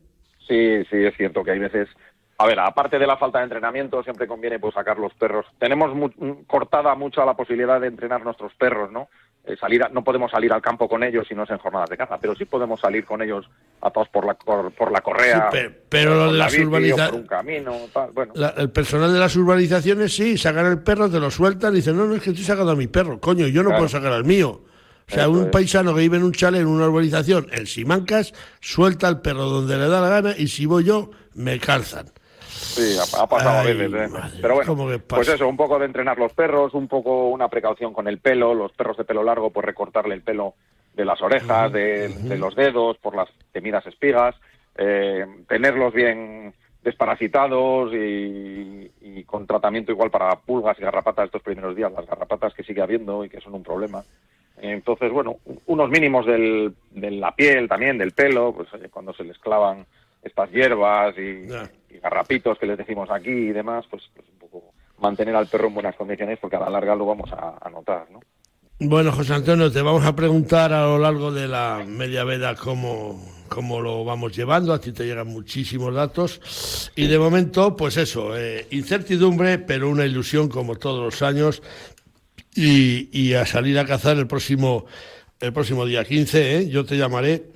Sí, 0.47 0.83
sí, 0.89 0.97
es 0.97 1.15
cierto 1.17 1.43
que 1.43 1.51
hay 1.51 1.59
veces 1.59 1.87
a 2.41 2.47
ver, 2.47 2.59
aparte 2.59 2.97
de 2.97 3.05
la 3.05 3.17
falta 3.17 3.37
de 3.37 3.43
entrenamiento, 3.43 4.01
siempre 4.01 4.27
conviene 4.27 4.57
pues 4.57 4.73
sacar 4.73 4.97
los 4.97 5.13
perros. 5.13 5.45
Tenemos 5.59 5.91
cortada 6.47 6.95
mucho 6.95 7.23
la 7.23 7.35
posibilidad 7.35 7.79
de 7.79 7.87
entrenar 7.87 8.23
nuestros 8.23 8.51
perros, 8.55 8.91
¿no? 8.91 9.09
Eh, 9.43 9.55
salir 9.57 9.81
no 9.91 10.03
podemos 10.03 10.29
salir 10.31 10.51
al 10.53 10.61
campo 10.61 10.87
con 10.87 11.03
ellos 11.03 11.27
si 11.27 11.35
no 11.35 11.43
es 11.43 11.49
en 11.51 11.59
jornadas 11.59 11.89
de 11.89 11.97
caza, 11.97 12.17
pero 12.19 12.35
sí 12.35 12.45
podemos 12.45 12.79
salir 12.79 13.05
con 13.05 13.21
ellos 13.21 13.47
atados 13.81 14.09
por 14.09 14.25
la, 14.25 14.33
por, 14.33 14.91
la 14.91 15.01
correa. 15.01 15.49
pero, 15.89 16.15
lo 16.15 16.31
de 16.31 16.37
las 16.39 16.57
urbanizaciones. 16.57 17.27
Bueno. 18.13 18.33
el 18.57 18.69
personal 18.71 19.13
de 19.13 19.19
las 19.19 19.35
urbanizaciones 19.35 20.15
sí, 20.15 20.37
sacan 20.37 20.65
el 20.65 20.81
perro, 20.81 21.09
te 21.09 21.19
lo 21.19 21.29
sueltan 21.29 21.73
y 21.73 21.77
dicen, 21.77 21.95
no, 21.95 22.05
no, 22.05 22.15
es 22.15 22.23
que 22.23 22.31
estoy 22.31 22.45
sacando 22.45 22.71
a 22.71 22.75
mi 22.75 22.87
perro, 22.87 23.19
coño, 23.19 23.47
yo 23.47 23.61
no 23.61 23.69
puedo 23.69 23.87
sacar 23.87 24.13
al 24.13 24.25
mío. 24.25 24.61
O 25.07 25.13
sea, 25.13 25.27
un 25.27 25.51
paisano 25.51 25.93
que 25.93 26.01
vive 26.01 26.17
en 26.17 26.23
un 26.23 26.31
chalet, 26.31 26.61
en 26.61 26.67
una 26.67 26.87
urbanización, 26.87 27.47
en 27.51 27.67
Simancas, 27.67 28.33
suelta 28.61 29.07
al 29.07 29.21
perro 29.21 29.45
donde 29.45 29.77
le 29.77 29.87
da 29.87 30.01
la 30.01 30.09
gana 30.09 30.33
y 30.37 30.47
si 30.47 30.65
voy 30.65 30.85
yo, 30.85 31.11
me 31.33 31.59
calzan. 31.59 32.11
Sí, 32.51 32.97
ha, 32.97 33.27
pasado 33.27 33.59
a 33.59 33.63
veces. 33.63 33.91
¿eh? 33.93 34.09
Pero 34.41 34.55
bueno, 34.55 34.99
pues 35.07 35.27
eso, 35.27 35.47
un 35.47 35.57
poco 35.57 35.79
de 35.79 35.85
entrenar 35.85 36.17
los 36.17 36.33
perros, 36.33 36.73
un 36.73 36.87
poco 36.87 37.29
una 37.29 37.47
precaución 37.47 37.93
con 37.93 38.07
el 38.07 38.19
pelo, 38.19 38.53
los 38.53 38.71
perros 38.73 38.97
de 38.97 39.03
pelo 39.03 39.23
largo, 39.23 39.49
pues 39.49 39.65
recortarle 39.65 40.15
el 40.15 40.21
pelo 40.21 40.53
de 40.93 41.05
las 41.05 41.21
orejas, 41.21 41.71
de, 41.71 42.37
los 42.37 42.55
dedos, 42.55 42.97
por 42.97 43.15
las 43.15 43.29
temidas 43.51 43.85
espigas, 43.87 44.35
eh, 44.75 45.25
tenerlos 45.47 45.93
bien 45.93 46.53
desparasitados 46.83 47.93
y, 47.93 48.91
y, 49.01 49.23
con 49.25 49.45
tratamiento 49.45 49.91
igual 49.91 50.09
para 50.09 50.35
pulgas 50.35 50.77
y 50.79 50.81
garrapatas 50.81 51.25
estos 51.25 51.43
primeros 51.43 51.75
días, 51.75 51.91
las 51.91 52.07
garrapatas 52.07 52.53
que 52.53 52.63
sigue 52.63 52.81
habiendo 52.81 53.23
y 53.23 53.29
que 53.29 53.39
son 53.39 53.53
un 53.53 53.63
problema. 53.63 54.03
Entonces, 54.57 55.11
bueno, 55.11 55.37
unos 55.65 55.89
mínimos 55.89 56.25
del, 56.25 56.73
de 56.91 57.11
la 57.11 57.35
piel 57.35 57.67
también, 57.67 57.97
del 57.97 58.11
pelo, 58.11 58.53
pues 58.53 58.69
cuando 58.91 59.13
se 59.13 59.23
les 59.23 59.37
clavan 59.39 59.85
estas 60.23 60.51
hierbas 60.51 61.17
y, 61.17 61.47
garrapitos 61.99 62.57
que 62.57 62.65
les 62.65 62.77
decimos 62.77 63.09
aquí 63.09 63.31
y 63.31 63.51
demás, 63.51 63.85
pues, 63.89 64.03
pues, 64.15 64.27
un 64.29 64.39
poco 64.39 64.73
mantener 64.99 65.35
al 65.35 65.47
perro 65.47 65.67
en 65.67 65.73
buenas 65.73 65.95
condiciones 65.95 66.39
porque 66.39 66.55
a 66.55 66.59
la 66.59 66.69
larga 66.69 66.95
lo 66.95 67.05
vamos 67.05 67.31
a, 67.31 67.69
notar, 67.69 68.07
¿no? 68.11 68.19
Bueno, 68.79 69.11
José 69.11 69.35
Antonio, 69.35 69.71
te 69.71 69.81
vamos 69.81 70.05
a 70.05 70.15
preguntar 70.15 70.73
a 70.73 70.83
lo 70.83 70.97
largo 70.97 71.31
de 71.31 71.47
la 71.47 71.83
media 71.85 72.23
veda 72.23 72.55
cómo, 72.55 73.23
cómo 73.47 73.79
lo 73.79 74.03
vamos 74.03 74.35
llevando. 74.35 74.73
A 74.73 74.81
ti 74.81 74.91
te 74.91 75.05
llegan 75.05 75.27
muchísimos 75.27 75.93
datos. 75.93 76.91
Y 76.95 77.05
de 77.05 77.19
momento, 77.19 77.75
pues 77.75 77.97
eso, 77.97 78.35
eh, 78.35 78.65
incertidumbre, 78.71 79.59
pero 79.59 79.87
una 79.87 80.05
ilusión 80.05 80.49
como 80.49 80.77
todos 80.77 81.03
los 81.03 81.21
años. 81.21 81.61
Y, 82.55 83.07
y, 83.11 83.35
a 83.35 83.45
salir 83.45 83.77
a 83.77 83.85
cazar 83.85 84.17
el 84.17 84.25
próximo, 84.25 84.85
el 85.39 85.53
próximo 85.53 85.85
día 85.85 86.03
15. 86.03 86.57
¿eh? 86.57 86.69
Yo 86.69 86.83
te 86.83 86.97
llamaré 86.97 87.51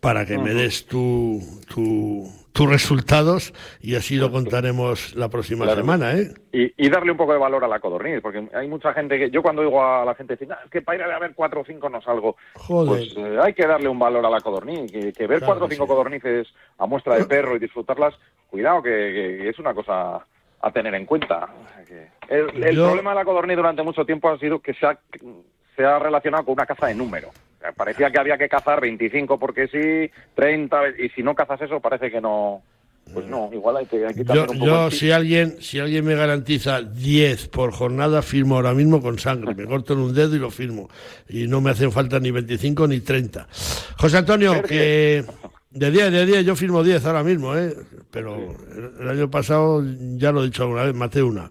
para 0.00 0.24
que 0.24 0.38
me 0.38 0.54
des 0.54 0.86
tu, 0.86 1.42
tu, 1.68 2.30
tus 2.54 2.70
resultados 2.70 3.52
y 3.80 3.96
así 3.96 4.14
lo 4.14 4.30
contaremos 4.30 5.16
la 5.16 5.28
próxima 5.28 5.66
semana. 5.74 6.14
¿eh? 6.14 6.32
Y, 6.52 6.88
darle 6.88 7.10
un 7.10 7.16
poco 7.16 7.32
de 7.32 7.38
valor 7.40 7.64
a 7.64 7.68
la 7.68 7.80
codorniz, 7.80 8.20
porque 8.22 8.48
hay 8.54 8.68
mucha 8.68 8.94
gente 8.94 9.18
que. 9.18 9.28
Yo 9.28 9.42
cuando 9.42 9.62
digo 9.62 9.84
a 9.84 10.04
la 10.04 10.14
gente, 10.14 10.34
es 10.34 10.40
que 10.70 10.80
para 10.80 10.98
ir 10.98 11.02
a 11.02 11.18
ver 11.18 11.32
cuatro 11.34 11.62
o 11.62 11.64
cinco 11.64 11.88
no 11.88 12.00
salgo. 12.00 12.36
Joder. 12.54 12.88
Pues 12.88 13.16
eh, 13.16 13.38
hay 13.42 13.54
que 13.54 13.66
darle 13.66 13.88
un 13.88 13.98
valor 13.98 14.24
a 14.24 14.30
la 14.30 14.40
codorniz. 14.40 14.92
Que, 14.92 15.26
ver 15.26 15.40
cuatro 15.44 15.66
o 15.66 15.68
cinco 15.68 15.88
codornices 15.88 16.46
a 16.78 16.86
muestra 16.86 17.16
de 17.16 17.24
perro 17.24 17.56
y 17.56 17.58
disfrutarlas, 17.58 18.14
cuidado, 18.48 18.80
que, 18.84 19.48
es 19.48 19.58
una 19.58 19.74
cosa 19.74 20.24
a 20.60 20.70
tener 20.70 20.94
en 20.94 21.06
cuenta. 21.06 21.48
El, 22.28 22.46
problema 22.76 23.10
de 23.10 23.16
la 23.16 23.24
codorniz 23.24 23.56
durante 23.56 23.82
mucho 23.82 24.06
tiempo 24.06 24.30
ha 24.30 24.38
sido 24.38 24.60
que 24.60 24.74
se 24.74 24.86
ha, 24.86 24.96
se 25.74 25.84
ha 25.84 25.98
relacionado 25.98 26.44
con 26.44 26.52
una 26.52 26.66
caza 26.66 26.86
de 26.86 26.94
número 26.94 27.30
parecía 27.72 28.10
que 28.10 28.18
había 28.18 28.38
que 28.38 28.48
cazar 28.48 28.80
25 28.80 29.38
porque 29.38 29.68
sí, 29.68 30.10
30, 30.34 30.80
y 30.98 31.08
si 31.10 31.22
no 31.22 31.34
cazas 31.34 31.62
eso 31.62 31.80
parece 31.80 32.10
que 32.10 32.20
no... 32.20 32.62
Pues 33.12 33.26
no, 33.26 33.50
igual 33.52 33.76
hay 33.76 33.86
que, 33.86 34.06
hay 34.06 34.14
que 34.14 34.24
Yo, 34.24 34.42
un 34.42 34.58
poco 34.58 34.64
yo 34.64 34.90
si 34.90 35.10
alguien 35.10 35.60
si 35.60 35.78
alguien 35.78 36.06
me 36.06 36.14
garantiza 36.14 36.80
10 36.80 37.48
por 37.48 37.70
jornada, 37.70 38.22
firmo 38.22 38.56
ahora 38.56 38.72
mismo 38.72 39.02
con 39.02 39.18
sangre. 39.18 39.54
Me 39.54 39.66
corto 39.66 39.92
en 39.92 39.98
un 39.98 40.14
dedo 40.14 40.34
y 40.34 40.38
lo 40.38 40.50
firmo. 40.50 40.88
Y 41.28 41.46
no 41.46 41.60
me 41.60 41.70
hacen 41.70 41.92
falta 41.92 42.18
ni 42.18 42.30
25 42.30 42.88
ni 42.88 43.00
30. 43.00 43.46
José 43.98 44.16
Antonio, 44.16 44.62
que 44.62 45.22
de 45.70 45.90
10, 45.90 46.12
de 46.12 46.26
10, 46.26 46.46
yo 46.46 46.56
firmo 46.56 46.82
10 46.82 47.04
ahora 47.04 47.22
mismo, 47.22 47.54
¿eh? 47.56 47.74
Pero 48.10 48.56
el 48.98 49.08
año 49.08 49.30
pasado, 49.30 49.84
ya 50.16 50.32
lo 50.32 50.42
he 50.42 50.46
dicho 50.46 50.62
alguna 50.62 50.84
vez, 50.84 50.94
maté 50.94 51.22
una. 51.22 51.50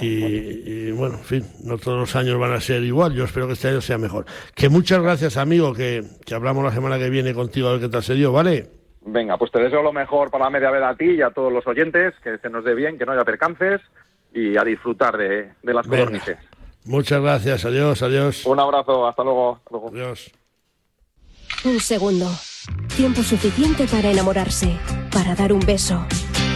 Y, 0.00 0.92
bueno, 0.92 1.16
en 1.16 1.24
fin, 1.24 1.46
no 1.64 1.76
todos 1.76 1.98
los 1.98 2.14
años 2.14 2.38
van 2.38 2.52
a 2.52 2.60
ser 2.60 2.82
igual. 2.84 3.12
Yo 3.12 3.24
espero 3.24 3.48
que 3.48 3.54
este 3.54 3.68
año 3.68 3.80
sea 3.80 3.98
mejor. 3.98 4.24
Que 4.54 4.68
muchas 4.68 5.02
gracias, 5.02 5.36
amigo, 5.36 5.74
que, 5.74 6.04
hablamos 6.32 6.64
la 6.64 6.70
semana 6.70 6.98
que 6.98 7.10
viene 7.10 7.34
contigo 7.34 7.68
a 7.68 7.72
ver 7.72 7.80
qué 7.80 7.88
tal 7.88 8.02
se 8.02 8.14
dio, 8.14 8.32
¿vale? 8.32 8.70
Venga, 9.02 9.36
pues 9.36 9.50
te 9.50 9.60
deseo 9.60 9.82
lo 9.82 9.92
mejor 9.92 10.30
para 10.30 10.44
la 10.44 10.50
media 10.50 10.70
veda 10.70 10.90
a 10.90 10.94
ti 10.94 11.12
y 11.12 11.22
a 11.22 11.30
todos 11.30 11.52
los 11.52 11.66
oyentes, 11.66 12.14
que 12.22 12.38
se 12.38 12.50
nos 12.50 12.64
dé 12.64 12.74
bien, 12.74 12.98
que 12.98 13.06
no 13.06 13.12
haya 13.12 13.24
percances 13.24 13.80
y 14.32 14.56
a 14.56 14.62
disfrutar 14.62 15.16
de, 15.16 15.52
las 15.62 15.86
codornices. 15.86 16.38
Muchas 16.84 17.20
gracias, 17.20 17.64
adiós, 17.64 18.02
adiós. 18.02 18.46
Un 18.46 18.60
abrazo, 18.60 19.08
hasta 19.08 19.24
luego. 19.24 19.56
Hasta 19.56 19.70
luego. 19.70 19.88
Adiós. 19.88 20.30
Un 21.64 21.80
segundo. 21.80 22.26
Tiempo 22.96 23.22
suficiente 23.22 23.86
para 23.86 24.10
enamorarse, 24.10 24.78
para 25.12 25.34
dar 25.34 25.52
un 25.52 25.60
beso, 25.60 26.06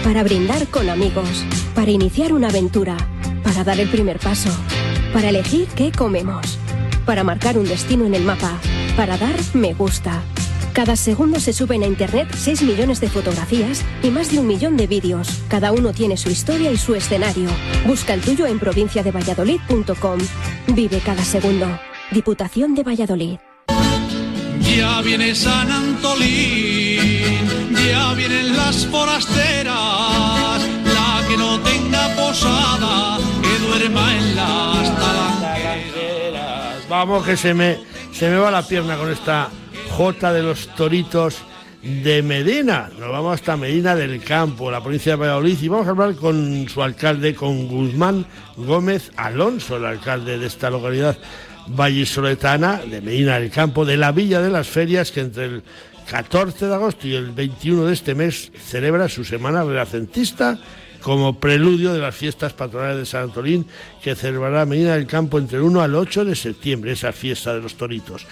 para 0.04 0.22
brindar 0.22 0.68
con 0.68 0.88
amigos, 0.88 1.44
para 1.74 1.90
iniciar 1.90 2.32
una 2.32 2.48
aventura 2.48 2.96
para 3.54 3.64
dar 3.64 3.78
el 3.78 3.88
primer 3.88 4.18
paso, 4.18 4.50
para 5.12 5.28
elegir 5.28 5.68
qué 5.76 5.92
comemos, 5.92 6.58
para 7.06 7.22
marcar 7.22 7.56
un 7.56 7.64
destino 7.64 8.04
en 8.04 8.14
el 8.14 8.24
mapa, 8.24 8.58
para 8.96 9.16
dar 9.16 9.36
me 9.52 9.72
gusta. 9.74 10.24
Cada 10.72 10.96
segundo 10.96 11.38
se 11.38 11.52
suben 11.52 11.84
a 11.84 11.86
Internet 11.86 12.26
6 12.36 12.62
millones 12.62 13.00
de 13.00 13.08
fotografías 13.08 13.84
y 14.02 14.10
más 14.10 14.32
de 14.32 14.40
un 14.40 14.48
millón 14.48 14.76
de 14.76 14.88
vídeos. 14.88 15.28
Cada 15.46 15.70
uno 15.70 15.92
tiene 15.92 16.16
su 16.16 16.30
historia 16.30 16.72
y 16.72 16.76
su 16.76 16.96
escenario. 16.96 17.48
Busca 17.86 18.14
el 18.14 18.22
tuyo 18.22 18.44
en 18.46 18.58
provinciadevalladolid.com. 18.58 20.18
Vive 20.74 20.98
cada 20.98 21.22
segundo. 21.24 21.78
Diputación 22.10 22.74
de 22.74 22.82
Valladolid. 22.82 23.38
Ya 24.76 25.00
viene 25.02 25.32
San 25.36 25.70
Antolín, 25.70 26.98
ya 27.86 28.14
vienen 28.14 28.56
las 28.56 28.84
forasteras, 28.86 30.60
la 30.92 31.24
que 31.28 31.36
no 31.36 31.60
tenga 31.60 32.08
posada 32.16 33.33
Vamos 36.88 37.26
que 37.26 37.36
se 37.36 37.54
me, 37.54 37.78
se 38.12 38.30
me 38.30 38.36
va 38.36 38.50
la 38.50 38.66
pierna 38.66 38.96
con 38.96 39.10
esta 39.10 39.48
J 39.90 40.32
de 40.32 40.42
los 40.42 40.68
Toritos 40.76 41.38
de 41.82 42.22
Medina. 42.22 42.90
Nos 42.98 43.10
vamos 43.10 43.34
hasta 43.34 43.56
Medina 43.56 43.96
del 43.96 44.22
Campo, 44.22 44.70
la 44.70 44.80
provincia 44.80 45.12
de 45.12 45.16
Valladolid, 45.16 45.58
y 45.60 45.68
vamos 45.68 45.86
a 45.86 45.90
hablar 45.90 46.14
con 46.14 46.68
su 46.68 46.82
alcalde, 46.82 47.34
con 47.34 47.68
Guzmán 47.68 48.24
Gómez 48.56 49.10
Alonso, 49.16 49.76
el 49.76 49.86
alcalde 49.86 50.38
de 50.38 50.46
esta 50.46 50.70
localidad 50.70 51.18
vallisoletana 51.66 52.80
de 52.88 53.00
Medina 53.00 53.38
del 53.38 53.50
Campo, 53.50 53.84
de 53.84 53.96
la 53.96 54.12
Villa 54.12 54.40
de 54.40 54.50
las 54.50 54.68
Ferias, 54.68 55.10
que 55.10 55.20
entre 55.20 55.46
el 55.46 55.62
14 56.08 56.66
de 56.66 56.74
agosto 56.74 57.08
y 57.08 57.14
el 57.14 57.32
21 57.32 57.86
de 57.86 57.92
este 57.92 58.14
mes 58.14 58.52
celebra 58.56 59.08
su 59.08 59.24
semana 59.24 59.64
renacentista 59.64 60.58
como 61.04 61.38
preludio 61.38 61.92
de 61.92 62.00
las 62.00 62.14
fiestas 62.14 62.54
patronales 62.54 62.96
de 62.96 63.04
San 63.04 63.24
Antolín 63.24 63.66
que 64.02 64.14
celebrará 64.14 64.64
Medina 64.64 64.94
del 64.94 65.06
Campo 65.06 65.38
entre 65.38 65.58
el 65.58 65.64
1 65.64 65.82
al 65.82 65.94
8 65.94 66.24
de 66.24 66.34
septiembre, 66.34 66.92
esa 66.92 67.12
fiesta 67.12 67.52
de 67.52 67.60
los 67.60 67.74
toritos. 67.74 68.26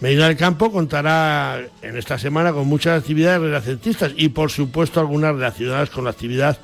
Medina 0.00 0.28
del 0.28 0.36
Campo 0.36 0.70
contará 0.70 1.60
en 1.82 1.96
esta 1.96 2.20
semana 2.20 2.52
con 2.52 2.68
muchas 2.68 3.00
actividades 3.00 3.40
renacentistas 3.40 4.12
y 4.16 4.28
por 4.28 4.52
supuesto 4.52 5.00
algunas 5.00 5.34
relacionadas 5.34 5.90
con 5.90 6.04
la 6.04 6.10
actividad 6.10 6.58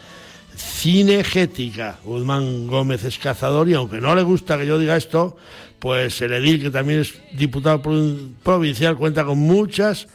cinegética. 0.57 1.99
Guzmán 2.05 2.69
Gómez 2.69 3.03
es 3.03 3.19
cazador 3.19 3.69
y 3.69 3.75
aunque 3.75 4.01
no 4.01 4.15
le 4.15 4.23
gusta 4.23 4.59
que 4.59 4.67
yo 4.67 4.79
diga 4.79 4.97
esto, 4.97 5.37
pues 5.81 6.21
el 6.23 6.35
edil, 6.35 6.63
que 6.63 6.71
también 6.71 7.01
es 7.01 7.15
diputado 7.33 7.83
provincial, 8.45 8.97
cuenta 8.97 9.25
con 9.25 9.39
muchas 9.39 10.07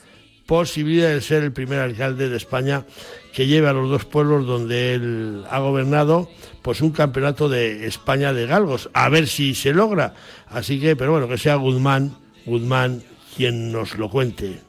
posibilidades 0.45 1.15
de 1.15 1.21
ser 1.21 1.43
el 1.43 1.53
primer 1.53 1.79
alcalde 1.79 2.29
de 2.29 2.37
España 2.37 2.85
que 3.33 3.47
lleve 3.47 3.67
a 3.67 3.73
los 3.73 3.89
dos 3.89 4.05
pueblos 4.05 4.45
donde 4.45 4.93
él 4.93 5.43
ha 5.49 5.59
gobernado 5.59 6.29
pues 6.61 6.81
un 6.81 6.91
campeonato 6.91 7.49
de 7.49 7.85
España 7.87 8.33
de 8.33 8.45
galgos, 8.45 8.89
a 8.93 9.09
ver 9.09 9.27
si 9.27 9.55
se 9.55 9.73
logra. 9.73 10.13
Así 10.47 10.79
que, 10.79 10.95
pero 10.95 11.11
bueno, 11.11 11.27
que 11.27 11.37
sea 11.37 11.55
Guzmán, 11.55 12.11
Guzmán 12.45 13.01
quien 13.35 13.71
nos 13.71 13.97
lo 13.97 14.09
cuente. 14.09 14.59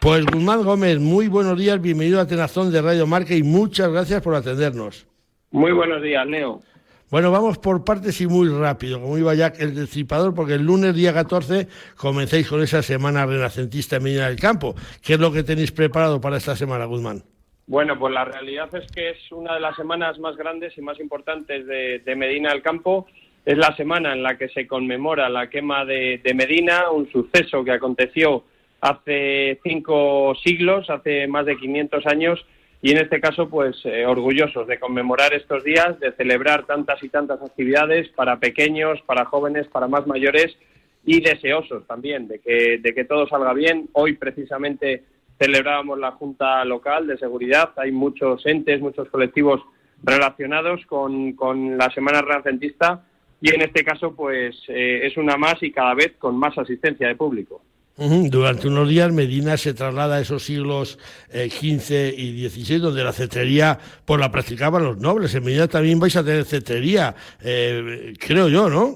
Pues 0.00 0.26
Guzmán 0.26 0.64
Gómez, 0.64 0.98
muy 0.98 1.28
buenos 1.28 1.58
días, 1.58 1.80
bienvenido 1.80 2.20
a 2.20 2.26
Tenazón 2.26 2.70
de 2.70 2.82
Radio 2.82 3.06
Marca 3.06 3.34
y 3.34 3.42
muchas 3.42 3.90
gracias 3.90 4.22
por 4.22 4.34
atendernos. 4.34 5.06
Muy 5.50 5.72
buenos 5.72 6.02
días, 6.02 6.26
Leo. 6.26 6.62
Bueno, 7.10 7.30
vamos 7.30 7.56
por 7.56 7.84
partes 7.84 8.20
y 8.20 8.26
muy 8.26 8.50
rápido, 8.50 9.00
como 9.00 9.16
iba 9.16 9.34
ya 9.34 9.46
el 9.58 9.74
destripador, 9.74 10.34
porque 10.34 10.54
el 10.54 10.66
lunes 10.66 10.94
día 10.94 11.14
14 11.14 11.66
comencéis 11.96 12.46
con 12.50 12.60
esa 12.62 12.82
semana 12.82 13.24
renacentista 13.24 13.96
en 13.96 14.02
Medina 14.02 14.28
del 14.28 14.38
Campo. 14.38 14.74
¿Qué 15.02 15.14
es 15.14 15.18
lo 15.18 15.32
que 15.32 15.42
tenéis 15.42 15.72
preparado 15.72 16.20
para 16.20 16.36
esta 16.36 16.54
semana, 16.54 16.84
Guzmán? 16.84 17.22
Bueno, 17.66 17.98
pues 17.98 18.12
la 18.12 18.26
realidad 18.26 18.68
es 18.74 18.92
que 18.92 19.10
es 19.10 19.32
una 19.32 19.54
de 19.54 19.60
las 19.60 19.74
semanas 19.76 20.18
más 20.18 20.36
grandes 20.36 20.76
y 20.76 20.82
más 20.82 21.00
importantes 21.00 21.66
de, 21.66 22.14
Medina 22.14 22.50
del 22.50 22.60
Campo. 22.60 23.06
Es 23.46 23.56
la 23.56 23.74
semana 23.74 24.12
en 24.12 24.22
la 24.22 24.36
que 24.36 24.50
se 24.50 24.66
conmemora 24.66 25.30
la 25.30 25.48
quema 25.48 25.86
de, 25.86 26.20
Medina, 26.34 26.90
un 26.90 27.10
suceso 27.10 27.64
que 27.64 27.72
aconteció 27.72 28.44
hace 28.82 29.58
cinco 29.62 30.34
siglos, 30.44 30.90
hace 30.90 31.26
más 31.26 31.46
de 31.46 31.56
500 31.56 32.06
años, 32.06 32.44
y 32.80 32.92
en 32.92 32.98
este 32.98 33.20
caso, 33.20 33.48
pues 33.48 33.76
eh, 33.84 34.06
orgullosos 34.06 34.66
de 34.68 34.78
conmemorar 34.78 35.34
estos 35.34 35.64
días, 35.64 35.98
de 35.98 36.12
celebrar 36.12 36.64
tantas 36.64 37.02
y 37.02 37.08
tantas 37.08 37.42
actividades 37.42 38.08
para 38.10 38.38
pequeños, 38.38 39.00
para 39.02 39.24
jóvenes, 39.24 39.66
para 39.66 39.88
más 39.88 40.06
mayores 40.06 40.56
y 41.04 41.20
deseosos 41.20 41.86
también 41.86 42.28
de 42.28 42.38
que, 42.38 42.78
de 42.78 42.94
que 42.94 43.04
todo 43.04 43.26
salga 43.26 43.52
bien. 43.52 43.88
Hoy 43.92 44.14
precisamente 44.14 45.02
celebrábamos 45.38 45.98
la 45.98 46.12
Junta 46.12 46.64
Local 46.64 47.06
de 47.06 47.18
Seguridad. 47.18 47.70
Hay 47.76 47.90
muchos 47.90 48.44
entes, 48.46 48.80
muchos 48.80 49.08
colectivos 49.08 49.60
relacionados 50.02 50.84
con, 50.86 51.76
la 51.76 51.90
Semana 51.90 52.22
Renacentista 52.22 53.04
y 53.40 53.54
en 53.54 53.62
este 53.62 53.84
caso 53.84 54.14
pues 54.14 54.56
eh, 54.68 55.00
es 55.04 55.16
una 55.16 55.36
más 55.36 55.62
y 55.62 55.72
cada 55.72 55.94
vez 55.94 56.14
con 56.18 56.36
más 56.36 56.56
asistencia 56.58 57.08
de 57.08 57.16
público. 57.16 57.62
Durante 57.98 58.68
unos 58.68 58.88
días 58.88 59.12
Medina 59.12 59.56
se 59.56 59.74
traslada 59.74 60.16
a 60.16 60.20
esos 60.20 60.44
siglos 60.44 61.00
XV 61.32 61.90
eh, 61.90 62.14
y 62.16 62.48
XVI 62.48 62.78
donde 62.78 63.02
la 63.02 63.12
cetrería 63.12 63.76
pues 64.04 64.20
la 64.20 64.30
practicaban 64.30 64.84
los 64.84 64.98
nobles. 64.98 65.34
En 65.34 65.44
Medina 65.44 65.66
también 65.66 65.98
vais 65.98 66.14
a 66.14 66.24
tener 66.24 66.44
cetrería, 66.44 67.16
eh, 67.42 68.14
creo 68.20 68.48
yo, 68.48 68.70
¿no? 68.70 68.94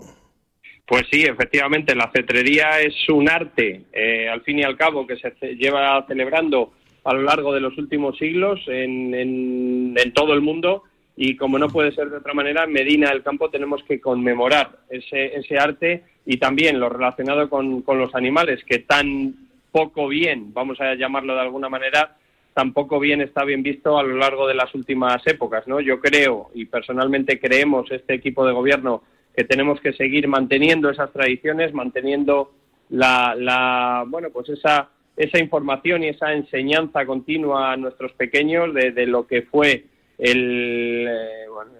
Pues 0.86 1.02
sí, 1.10 1.22
efectivamente, 1.22 1.96
la 1.96 2.12
cetrería 2.14 2.80
es 2.80 2.94
un 3.08 3.28
arte, 3.28 3.86
eh, 3.92 4.28
al 4.28 4.42
fin 4.42 4.60
y 4.60 4.62
al 4.62 4.76
cabo, 4.76 5.04
que 5.04 5.16
se 5.16 5.32
lleva 5.56 6.04
celebrando 6.06 6.72
a 7.02 7.12
lo 7.12 7.22
largo 7.22 7.52
de 7.52 7.60
los 7.60 7.76
últimos 7.78 8.16
siglos 8.18 8.60
en, 8.68 9.14
en, 9.14 10.12
todo 10.12 10.32
el 10.34 10.42
mundo 10.42 10.84
y 11.16 11.34
como 11.34 11.58
no 11.58 11.68
puede 11.68 11.92
ser 11.92 12.08
de 12.08 12.18
otra 12.18 12.34
manera, 12.34 12.64
en 12.64 12.72
Medina 12.72 13.10
del 13.10 13.24
Campo 13.24 13.50
tenemos 13.50 13.82
que 13.82 14.00
conmemorar 14.00 14.78
ese, 14.88 15.34
ese 15.34 15.58
arte 15.58 16.04
y 16.24 16.36
también 16.36 16.78
lo 16.78 16.88
relacionado 16.88 17.48
con, 17.48 17.82
con 17.82 17.98
los 17.98 18.14
animales 18.14 18.62
que 18.64 18.80
tan 18.80 19.34
poco 19.70 20.08
bien, 20.08 20.52
vamos 20.52 20.80
a 20.80 20.94
llamarlo 20.94 21.34
de 21.34 21.40
alguna 21.40 21.68
manera, 21.68 22.16
tampoco 22.54 23.00
bien 23.00 23.20
está 23.20 23.44
bien 23.44 23.62
visto 23.62 23.98
a 23.98 24.02
lo 24.02 24.16
largo 24.16 24.46
de 24.46 24.54
las 24.54 24.74
últimas 24.74 25.26
épocas, 25.26 25.66
¿no? 25.66 25.80
Yo 25.80 26.00
creo 26.00 26.50
y 26.54 26.66
personalmente 26.66 27.40
creemos 27.40 27.90
este 27.90 28.14
equipo 28.14 28.46
de 28.46 28.52
gobierno 28.52 29.02
que 29.34 29.44
tenemos 29.44 29.80
que 29.80 29.94
seguir 29.94 30.28
manteniendo 30.28 30.90
esas 30.90 31.10
tradiciones, 31.12 31.72
manteniendo 31.72 32.52
la, 32.90 33.34
la 33.34 34.04
bueno, 34.06 34.28
pues 34.30 34.50
esa 34.50 34.90
esa 35.16 35.38
información 35.38 36.02
y 36.02 36.08
esa 36.08 36.32
enseñanza 36.32 37.04
continua 37.04 37.72
a 37.72 37.76
nuestros 37.76 38.12
pequeños 38.12 38.72
de, 38.72 39.06
lo 39.06 39.26
que 39.26 39.42
fue 39.42 39.84
el, 40.18 41.06
eh, 41.08 41.46
bueno, 41.52 41.72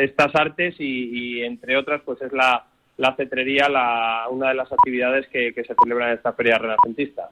estas 0.00 0.34
artes 0.34 0.76
y, 0.78 1.42
entre 1.42 1.76
otras 1.76 2.02
pues 2.04 2.22
es 2.22 2.32
la, 2.32 2.66
la 3.00 3.16
cetrería 3.16 3.68
la, 3.68 4.26
una 4.30 4.50
de 4.50 4.54
las 4.54 4.70
actividades 4.70 5.26
que, 5.28 5.54
que 5.54 5.64
se 5.64 5.74
celebra 5.82 6.08
en 6.08 6.18
esta 6.18 6.34
feria 6.34 6.58
renacentista. 6.58 7.30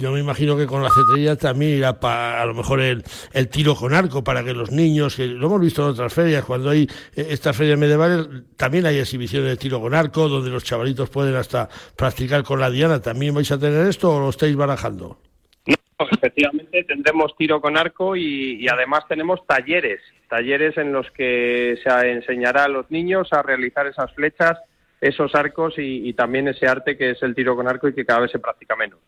Yo 0.00 0.10
me 0.10 0.18
imagino 0.18 0.56
que 0.56 0.66
con 0.66 0.82
la 0.82 0.90
cetrería 0.90 1.36
también 1.36 1.78
irá 1.78 2.00
para, 2.00 2.42
a 2.42 2.46
lo 2.46 2.52
mejor 2.52 2.80
el, 2.80 3.04
el, 3.32 3.48
tiro 3.48 3.76
con 3.76 3.94
arco 3.94 4.24
para 4.24 4.42
que 4.42 4.52
los 4.52 4.72
niños, 4.72 5.14
que 5.14 5.28
lo 5.28 5.46
hemos 5.46 5.60
visto 5.60 5.82
en 5.82 5.90
otras 5.90 6.12
ferias, 6.12 6.44
cuando 6.44 6.70
hay 6.70 6.88
eh, 7.14 7.28
estas 7.30 7.56
ferias 7.56 7.78
medievales, 7.78 8.26
también 8.56 8.86
hay 8.86 8.98
exhibiciones 8.98 9.50
de 9.50 9.56
tiro 9.56 9.80
con 9.80 9.94
arco, 9.94 10.28
donde 10.28 10.50
los 10.50 10.64
chavalitos 10.64 11.10
pueden 11.10 11.36
hasta 11.36 11.68
practicar 11.96 12.42
con 12.42 12.58
la 12.58 12.70
diana. 12.70 13.00
¿También 13.00 13.34
vais 13.34 13.52
a 13.52 13.58
tener 13.58 13.86
esto 13.86 14.16
o 14.16 14.18
lo 14.18 14.30
estáis 14.30 14.56
barajando? 14.56 15.20
No, 15.66 15.76
efectivamente 16.10 16.82
tendremos 16.82 17.36
tiro 17.36 17.60
con 17.60 17.78
arco 17.78 18.16
y, 18.16 18.66
además 18.66 19.06
tenemos 19.08 19.46
talleres, 19.46 20.00
talleres 20.28 20.76
en 20.76 20.92
los 20.92 21.08
que 21.12 21.78
se 21.84 22.10
enseñará 22.10 22.64
a 22.64 22.68
los 22.68 22.90
niños 22.90 23.32
a 23.32 23.42
realizar 23.42 23.86
esas 23.86 24.12
flechas, 24.14 24.58
esos 25.06 25.34
arcos 25.34 25.74
y 25.76 26.12
también 26.14 26.48
ese 26.48 26.66
arte 26.66 26.96
que 26.96 27.10
es 27.10 27.22
el 27.22 27.34
tiro 27.34 27.56
con 27.56 27.68
arco 27.68 27.88
y 27.88 27.94
que 27.94 28.04
cada 28.04 28.20
vez 28.20 28.30
se 28.30 28.38
practica 28.38 28.74
menos. 28.76 28.98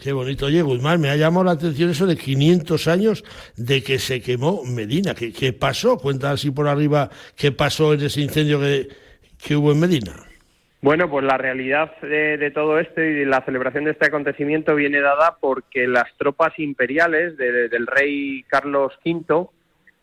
Qué 0.00 0.12
bonito. 0.12 0.46
Oye, 0.46 0.62
Guzmán, 0.62 0.98
me 1.00 1.10
ha 1.10 1.16
llamado 1.16 1.44
la 1.44 1.52
atención 1.52 1.90
eso 1.90 2.06
de 2.06 2.16
500 2.16 2.88
años 2.88 3.22
de 3.56 3.82
que 3.82 3.98
se 3.98 4.22
quemó 4.22 4.64
Medina. 4.64 5.14
¿Qué, 5.14 5.30
qué 5.30 5.52
pasó? 5.52 5.98
Cuenta 5.98 6.30
así 6.30 6.50
por 6.50 6.68
arriba 6.68 7.10
qué 7.36 7.52
pasó 7.52 7.92
en 7.92 8.00
ese 8.00 8.22
incendio 8.22 8.58
que, 8.58 8.88
que 9.36 9.56
hubo 9.56 9.72
en 9.72 9.80
Medina. 9.80 10.14
Bueno, 10.80 11.10
pues 11.10 11.26
la 11.26 11.36
realidad 11.36 11.92
de, 12.00 12.50
todo 12.54 12.78
esto 12.78 13.02
y 13.02 13.26
la 13.26 13.44
celebración 13.44 13.84
de 13.84 13.90
este 13.90 14.06
acontecimiento 14.06 14.74
viene 14.74 15.02
dada 15.02 15.36
porque 15.38 15.86
las 15.86 16.06
tropas 16.16 16.58
imperiales 16.58 17.36
del 17.36 17.86
rey 17.86 18.44
Carlos 18.44 18.98
V 19.04 19.48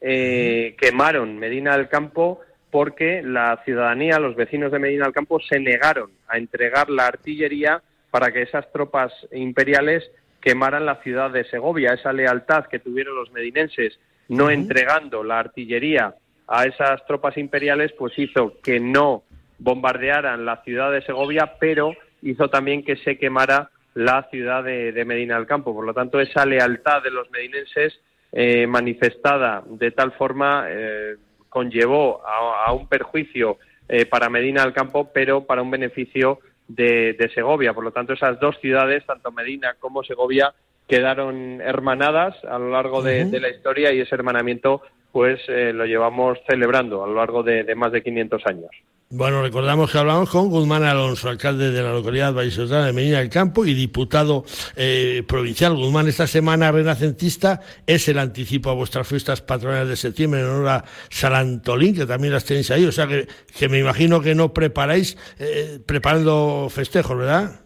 eh, 0.02 0.76
quemaron 0.80 1.40
Medina 1.40 1.76
del 1.76 1.90
Campo 1.90 2.42
porque 2.78 3.24
la 3.24 3.60
ciudadanía, 3.66 4.20
los 4.20 4.36
vecinos 4.36 4.72
de 4.72 4.78
Medina 4.78 5.06
del 5.06 5.14
Campo, 5.14 5.40
se 5.40 5.60
negaron 5.60 6.12
a 6.28 6.38
entregar 6.38 6.92
la 6.92 7.08
artillería 7.08 7.82
para 8.12 8.32
que 8.32 8.44
esas 8.44 8.72
tropas 8.72 9.12
imperiales 9.32 10.08
quemaran 10.40 10.86
la 10.86 11.02
ciudad 11.02 11.32
de 11.32 11.44
Segovia. 11.46 11.94
Esa 11.94 12.14
lealtad 12.14 12.68
que 12.68 12.78
tuvieron 12.78 13.16
los 13.16 13.32
medinenses 13.32 14.00
no 14.28 14.52
entregando 14.52 15.24
la 15.24 15.40
artillería 15.40 16.14
a 16.48 16.66
esas 16.66 17.04
tropas 17.08 17.36
imperiales, 17.40 17.94
pues 17.98 18.14
hizo 18.20 18.62
que 18.62 18.80
no 18.80 19.24
bombardearan 19.58 20.46
la 20.46 20.62
ciudad 20.62 20.92
de 20.92 21.02
Segovia, 21.02 21.54
pero 21.60 21.96
hizo 22.22 22.48
también 22.48 22.86
que 22.86 22.98
se 22.98 23.18
quemara 23.18 23.72
la 23.96 24.28
ciudad 24.30 24.64
de, 24.64 25.04
Medina 25.04 25.38
del 25.38 25.48
Campo. 25.48 25.74
Por 25.74 25.84
lo 25.84 25.96
tanto, 25.96 26.20
esa 26.20 26.46
lealtad 26.46 27.02
de 27.02 27.10
los 27.10 27.28
medinenses 27.32 28.00
eh, 28.32 28.68
manifestada 28.68 29.64
de 29.66 29.90
tal 29.90 30.12
forma 30.12 30.66
eh, 30.70 31.16
conllevó 31.58 32.22
a, 32.24 32.72
un 32.72 32.88
perjuicio 32.88 33.58
eh, 33.90 34.06
para 34.06 34.30
Medina 34.30 34.62
del 34.62 34.74
Campo, 34.74 35.10
pero 35.12 35.46
para 35.46 35.64
un 35.64 35.72
beneficio 35.72 36.38
de, 36.68 37.32
Segovia. 37.34 37.74
Por 37.74 37.84
lo 37.84 37.92
tanto, 37.92 38.14
esas 38.14 38.40
dos 38.40 38.60
ciudades, 38.60 39.04
tanto 39.08 39.32
Medina 39.32 39.76
como 39.80 40.04
Segovia, 40.04 40.54
quedaron 40.88 41.60
hermanadas 41.60 42.36
a 42.46 42.60
lo 42.60 42.70
largo 42.70 43.02
de, 43.02 43.26
la 43.40 43.50
historia 43.50 43.92
y 43.92 44.02
ese 44.02 44.14
hermanamiento 44.14 44.84
pues 45.12 45.42
eh, 45.48 45.74
lo 45.74 45.86
llevamos 45.86 46.38
celebrando 46.48 47.04
a 47.04 47.08
lo 47.08 47.16
largo 47.16 47.42
de, 47.42 47.74
más 47.74 47.92
de 47.92 48.04
500 48.04 48.46
años. 48.46 48.70
Bueno, 49.10 49.42
recordamos 49.42 49.90
que 49.90 49.98
hablamos 49.98 50.30
con 50.30 50.50
Guzmán 50.50 50.84
Alonso, 50.84 51.30
alcalde 51.30 51.72
de 51.72 51.82
la 51.82 51.94
localidad 51.94 52.34
vallisoletana 52.34 52.88
de 52.88 52.92
Medina 52.92 53.20
del 53.20 53.30
Campo 53.30 53.66
y 53.66 53.74
diputado 53.74 54.44
eh, 54.76 55.24
provincial. 55.26 55.76
Guzmán, 55.76 56.10
esta 56.10 56.28
semana 56.28 56.74
renacentista 56.74 57.62
es 57.86 58.10
el 58.10 58.20
anticipo 58.20 58.70
a 58.70 58.74
vuestras 58.74 59.08
fiestas 59.08 59.42
patronales 59.42 59.88
de 59.88 59.96
septiembre 59.96 60.42
en 60.42 60.48
honor 60.48 60.68
a 60.68 60.84
San 61.08 61.34
Antolín, 61.34 61.96
que 61.96 62.06
también 62.06 62.34
las 62.34 62.44
tenéis 62.44 62.70
ahí. 62.70 62.84
O 62.84 62.92
sea 62.92 63.08
que, 63.08 63.28
que 63.58 63.70
me 63.70 63.80
imagino 63.80 64.20
que 64.20 64.36
no 64.36 64.54
preparáis 64.54 65.18
eh, 65.40 65.80
preparando 65.86 66.68
festejos, 66.70 67.18
¿verdad? 67.18 67.62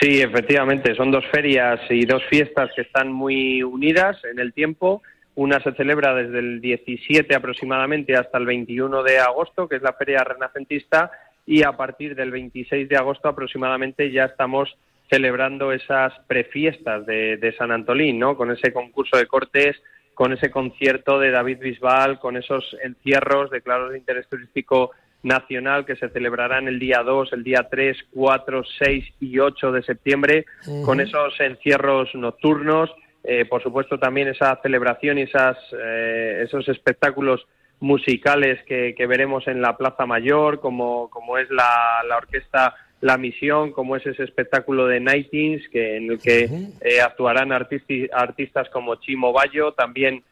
Sí, 0.00 0.20
efectivamente. 0.20 0.94
Son 0.94 1.10
dos 1.10 1.24
ferias 1.32 1.80
y 1.90 2.06
dos 2.06 2.22
fiestas 2.30 2.70
que 2.76 2.82
están 2.82 3.10
muy 3.10 3.60
unidas 3.64 4.18
en 4.30 4.38
el 4.38 4.52
tiempo 4.52 5.02
una 5.36 5.60
se 5.60 5.72
celebra 5.72 6.14
desde 6.14 6.38
el 6.38 6.60
17 6.60 7.34
aproximadamente 7.34 8.16
hasta 8.16 8.38
el 8.38 8.46
21 8.46 9.02
de 9.02 9.18
agosto, 9.18 9.68
que 9.68 9.76
es 9.76 9.82
la 9.82 9.92
Feria 9.92 10.24
Renacentista, 10.24 11.10
y 11.46 11.62
a 11.62 11.72
partir 11.72 12.16
del 12.16 12.30
26 12.30 12.88
de 12.88 12.96
agosto 12.96 13.28
aproximadamente 13.28 14.10
ya 14.10 14.24
estamos 14.24 14.76
celebrando 15.08 15.72
esas 15.72 16.12
prefiestas 16.26 17.06
de, 17.06 17.54
San 17.56 17.70
Antolín, 17.70 18.18
¿no? 18.18 18.36
Con 18.36 18.50
ese 18.50 18.72
concurso 18.72 19.16
de 19.18 19.26
cortes, 19.26 19.76
con 20.14 20.32
ese 20.32 20.50
concierto 20.50 21.20
de 21.20 21.30
David 21.30 21.58
Bisbal, 21.60 22.18
con 22.18 22.36
esos 22.36 22.76
encierros 22.82 23.50
declarados 23.50 23.92
de 23.92 23.98
interés 23.98 24.26
turístico 24.28 24.92
nacional 25.22 25.84
que 25.84 25.96
se 25.96 26.08
celebrarán 26.08 26.66
el 26.66 26.78
día 26.78 27.02
2, 27.02 27.34
el 27.34 27.44
día 27.44 27.68
3, 27.70 27.96
4, 28.14 28.62
6 28.78 29.04
y 29.20 29.38
8 29.38 29.72
de 29.72 29.82
septiembre, 29.82 30.46
con 30.84 31.00
esos 31.00 31.38
encierros 31.40 32.14
nocturnos, 32.14 32.90
eh, 33.28 33.44
por 33.44 33.60
supuesto 33.60 33.98
también 33.98 34.28
esa 34.28 34.54
celebración 34.62 35.18
y 35.18 35.22
esas, 35.22 35.56
eh, 35.72 36.42
esos 36.44 36.68
espectáculos 36.68 37.44
musicales 37.80 38.62
que, 38.64 38.94
veremos 39.08 39.48
en 39.48 39.60
la 39.60 39.76
Plaza 39.76 40.06
Mayor, 40.06 40.60
como, 40.60 41.10
como 41.10 41.36
es 41.36 41.50
la, 41.50 42.04
la, 42.08 42.18
orquesta 42.18 42.76
La 43.00 43.18
Misión, 43.18 43.72
como 43.72 43.96
es 43.96 44.06
ese 44.06 44.22
espectáculo 44.22 44.86
de 44.86 45.00
Nightings, 45.00 45.68
que, 45.70 45.96
en 45.96 46.12
el 46.12 46.20
que 46.20 46.44
eh, 46.80 47.00
actuarán 47.00 47.50
artistas 47.50 48.70
como 48.70 48.94
Chimo 48.96 49.32
Bayo, 49.32 49.72
también 49.72 50.22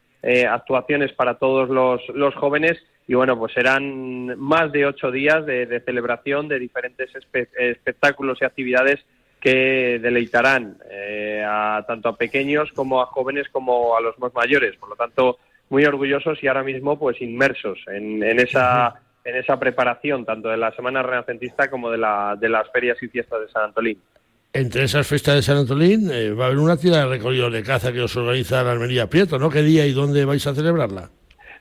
actuaciones 0.49 1.13
para 1.13 1.35
todos 1.35 1.69
los, 1.69 2.01
los 2.15 2.35
jóvenes. 2.37 2.83
Y 3.07 3.13
bueno, 3.13 3.39
pues 3.39 3.53
serán 3.53 4.39
más 4.39 4.73
de 4.73 4.87
ocho 4.87 5.11
días 5.11 5.45
de, 5.45 5.83
celebración 5.85 6.49
de 6.49 6.59
diferentes 6.59 7.11
espectáculos 7.59 8.39
y 8.41 8.47
actividades 8.47 9.05
que 9.45 9.99
deleitarán 10.01 10.79
eh, 10.91 11.45
a, 11.47 11.85
tanto 11.87 12.09
a 12.09 12.17
pequeños 12.17 12.73
como 12.73 13.03
a 13.03 13.07
jóvenes 13.07 13.47
como 13.53 13.95
a 13.95 14.01
los 14.01 14.19
más 14.19 14.33
mayores. 14.33 14.75
Por 14.77 14.89
lo 14.89 14.97
tanto, 14.97 15.39
muy 15.69 15.85
orgullosos 15.85 16.43
y 16.43 16.49
ahora 16.49 16.63
mismo 16.63 16.99
pues 16.99 17.21
inmersos 17.21 17.79
en, 17.89 18.23
esa 18.41 18.95
en 19.23 19.37
esa 19.37 19.59
preparación 19.59 20.25
tanto 20.25 20.49
de 20.49 20.57
la 20.57 20.75
Semana 20.75 21.03
Renacentista 21.03 21.69
como 21.69 21.91
de, 21.91 21.99
la, 21.99 22.37
de 22.41 22.49
las 22.49 22.71
ferias 22.73 22.97
y 23.03 23.09
fiestas 23.09 23.43
de 23.43 23.49
San 23.49 23.65
Antolín. 23.65 23.99
Entre 24.55 24.85
esas 24.85 25.07
fiestas 25.07 25.35
de 25.35 25.43
San 25.43 25.59
Antolín 25.59 26.11
eh, 26.11 26.31
va 26.33 26.45
a 26.45 26.47
haber 26.47 26.59
una 26.59 26.75
actividad 26.75 27.03
de 27.03 27.11
recorrido 27.11 27.51
de 27.51 27.63
caza 27.63 27.93
que 27.93 28.01
os 28.01 28.17
organiza 28.17 28.63
la 28.63 28.73
Almería 28.73 29.11
Prieto, 29.11 29.39
¿no? 29.39 29.51
¿Qué 29.51 29.63
día 29.63 29.85
y 29.87 29.93
dónde 29.93 30.25
vais 30.25 30.47
a 30.47 30.55
celebrarla? 30.55 31.11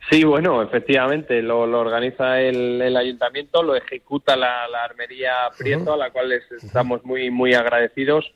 Sí, 0.09 0.23
bueno, 0.23 0.61
efectivamente, 0.61 1.41
lo, 1.41 1.61
organiza 1.61 2.39
el, 2.41 2.95
ayuntamiento, 2.95 3.63
lo 3.63 3.75
ejecuta 3.75 4.35
la, 4.35 4.65
Armería 4.83 5.49
Prieto, 5.57 5.93
a 5.93 5.97
la 5.97 6.11
cual 6.11 6.31
estamos 6.31 7.03
muy, 7.05 7.31
muy 7.31 7.53
agradecidos 7.53 8.31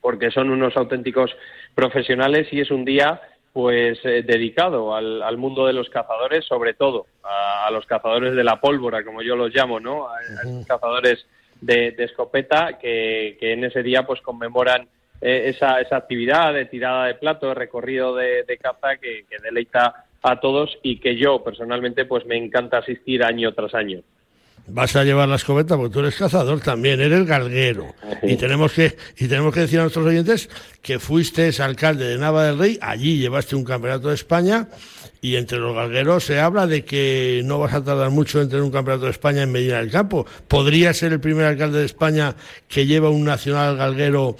porque 0.00 0.30
son 0.30 0.50
unos 0.50 0.76
auténticos 0.76 1.34
profesionales 1.74 2.48
y 2.52 2.60
es 2.60 2.70
un 2.70 2.84
día 2.84 3.20
pues 3.52 3.98
eh, 4.04 4.22
dedicado 4.22 4.94
al, 4.94 5.36
mundo 5.36 5.66
de 5.66 5.74
los 5.74 5.90
cazadores, 5.90 6.44
sobre 6.46 6.74
todo 6.74 7.06
a, 7.22 7.70
los 7.70 7.84
cazadores 7.84 8.34
de 8.34 8.44
la 8.44 8.60
pólvora, 8.60 9.04
como 9.04 9.22
yo 9.22 9.36
los 9.36 9.54
llamo, 9.54 9.78
¿no? 9.78 10.08
A, 10.08 10.20
esos 10.22 10.66
cazadores 10.66 11.26
de, 11.60 11.94
escopeta 11.98 12.78
que, 12.78 13.36
en 13.40 13.64
ese 13.64 13.82
día 13.82 14.04
pues 14.06 14.20
conmemoran 14.22 14.88
eh, 15.20 15.50
esa, 15.54 15.80
esa 15.80 15.96
actividad 15.96 16.54
de 16.54 16.64
tirada 16.64 17.06
de 17.06 17.14
plato, 17.14 17.48
de 17.48 17.54
recorrido 17.54 18.14
de, 18.16 18.58
caza 18.60 18.96
que, 18.96 19.26
que 19.28 19.36
deleita 19.42 20.06
a 20.22 20.40
todos 20.40 20.78
y 20.82 20.98
que 20.98 21.16
yo 21.16 21.42
personalmente 21.42 22.04
pues 22.04 22.24
me 22.26 22.36
encanta 22.36 22.78
asistir 22.78 23.22
año 23.22 23.52
tras 23.52 23.74
año. 23.74 24.00
Vas 24.68 24.94
a 24.94 25.02
llevar 25.02 25.28
la 25.28 25.34
escopeta 25.34 25.76
porque 25.76 25.92
tú 25.92 26.00
eres 26.00 26.14
cazador 26.14 26.60
también, 26.60 27.00
eres 27.00 27.26
galguero. 27.26 27.94
Y 28.22 28.36
tenemos 28.36 28.72
que 28.72 28.96
y 29.18 29.26
tenemos 29.26 29.52
que 29.52 29.60
decir 29.60 29.80
a 29.80 29.82
nuestros 29.82 30.06
oyentes 30.06 30.48
que 30.80 31.00
fuiste 31.00 31.50
alcalde 31.60 32.04
de 32.04 32.18
Nava 32.18 32.44
del 32.44 32.58
Rey, 32.58 32.78
allí 32.80 33.18
llevaste 33.18 33.56
un 33.56 33.64
campeonato 33.64 34.08
de 34.08 34.14
España 34.14 34.68
y 35.20 35.34
entre 35.34 35.58
los 35.58 35.74
galgueros 35.74 36.24
se 36.24 36.38
habla 36.38 36.68
de 36.68 36.84
que 36.84 37.42
no 37.44 37.58
vas 37.58 37.74
a 37.74 37.82
tardar 37.82 38.10
mucho 38.10 38.40
en 38.40 38.48
tener 38.48 38.62
un 38.62 38.70
campeonato 38.70 39.06
de 39.06 39.10
España 39.10 39.42
en 39.42 39.50
Medina 39.50 39.78
del 39.78 39.90
Campo. 39.90 40.26
¿Podría 40.46 40.94
ser 40.94 41.12
el 41.12 41.20
primer 41.20 41.46
alcalde 41.46 41.80
de 41.80 41.86
España 41.86 42.36
que 42.68 42.86
lleva 42.86 43.10
un 43.10 43.24
nacional 43.24 43.76
galguero 43.76 44.36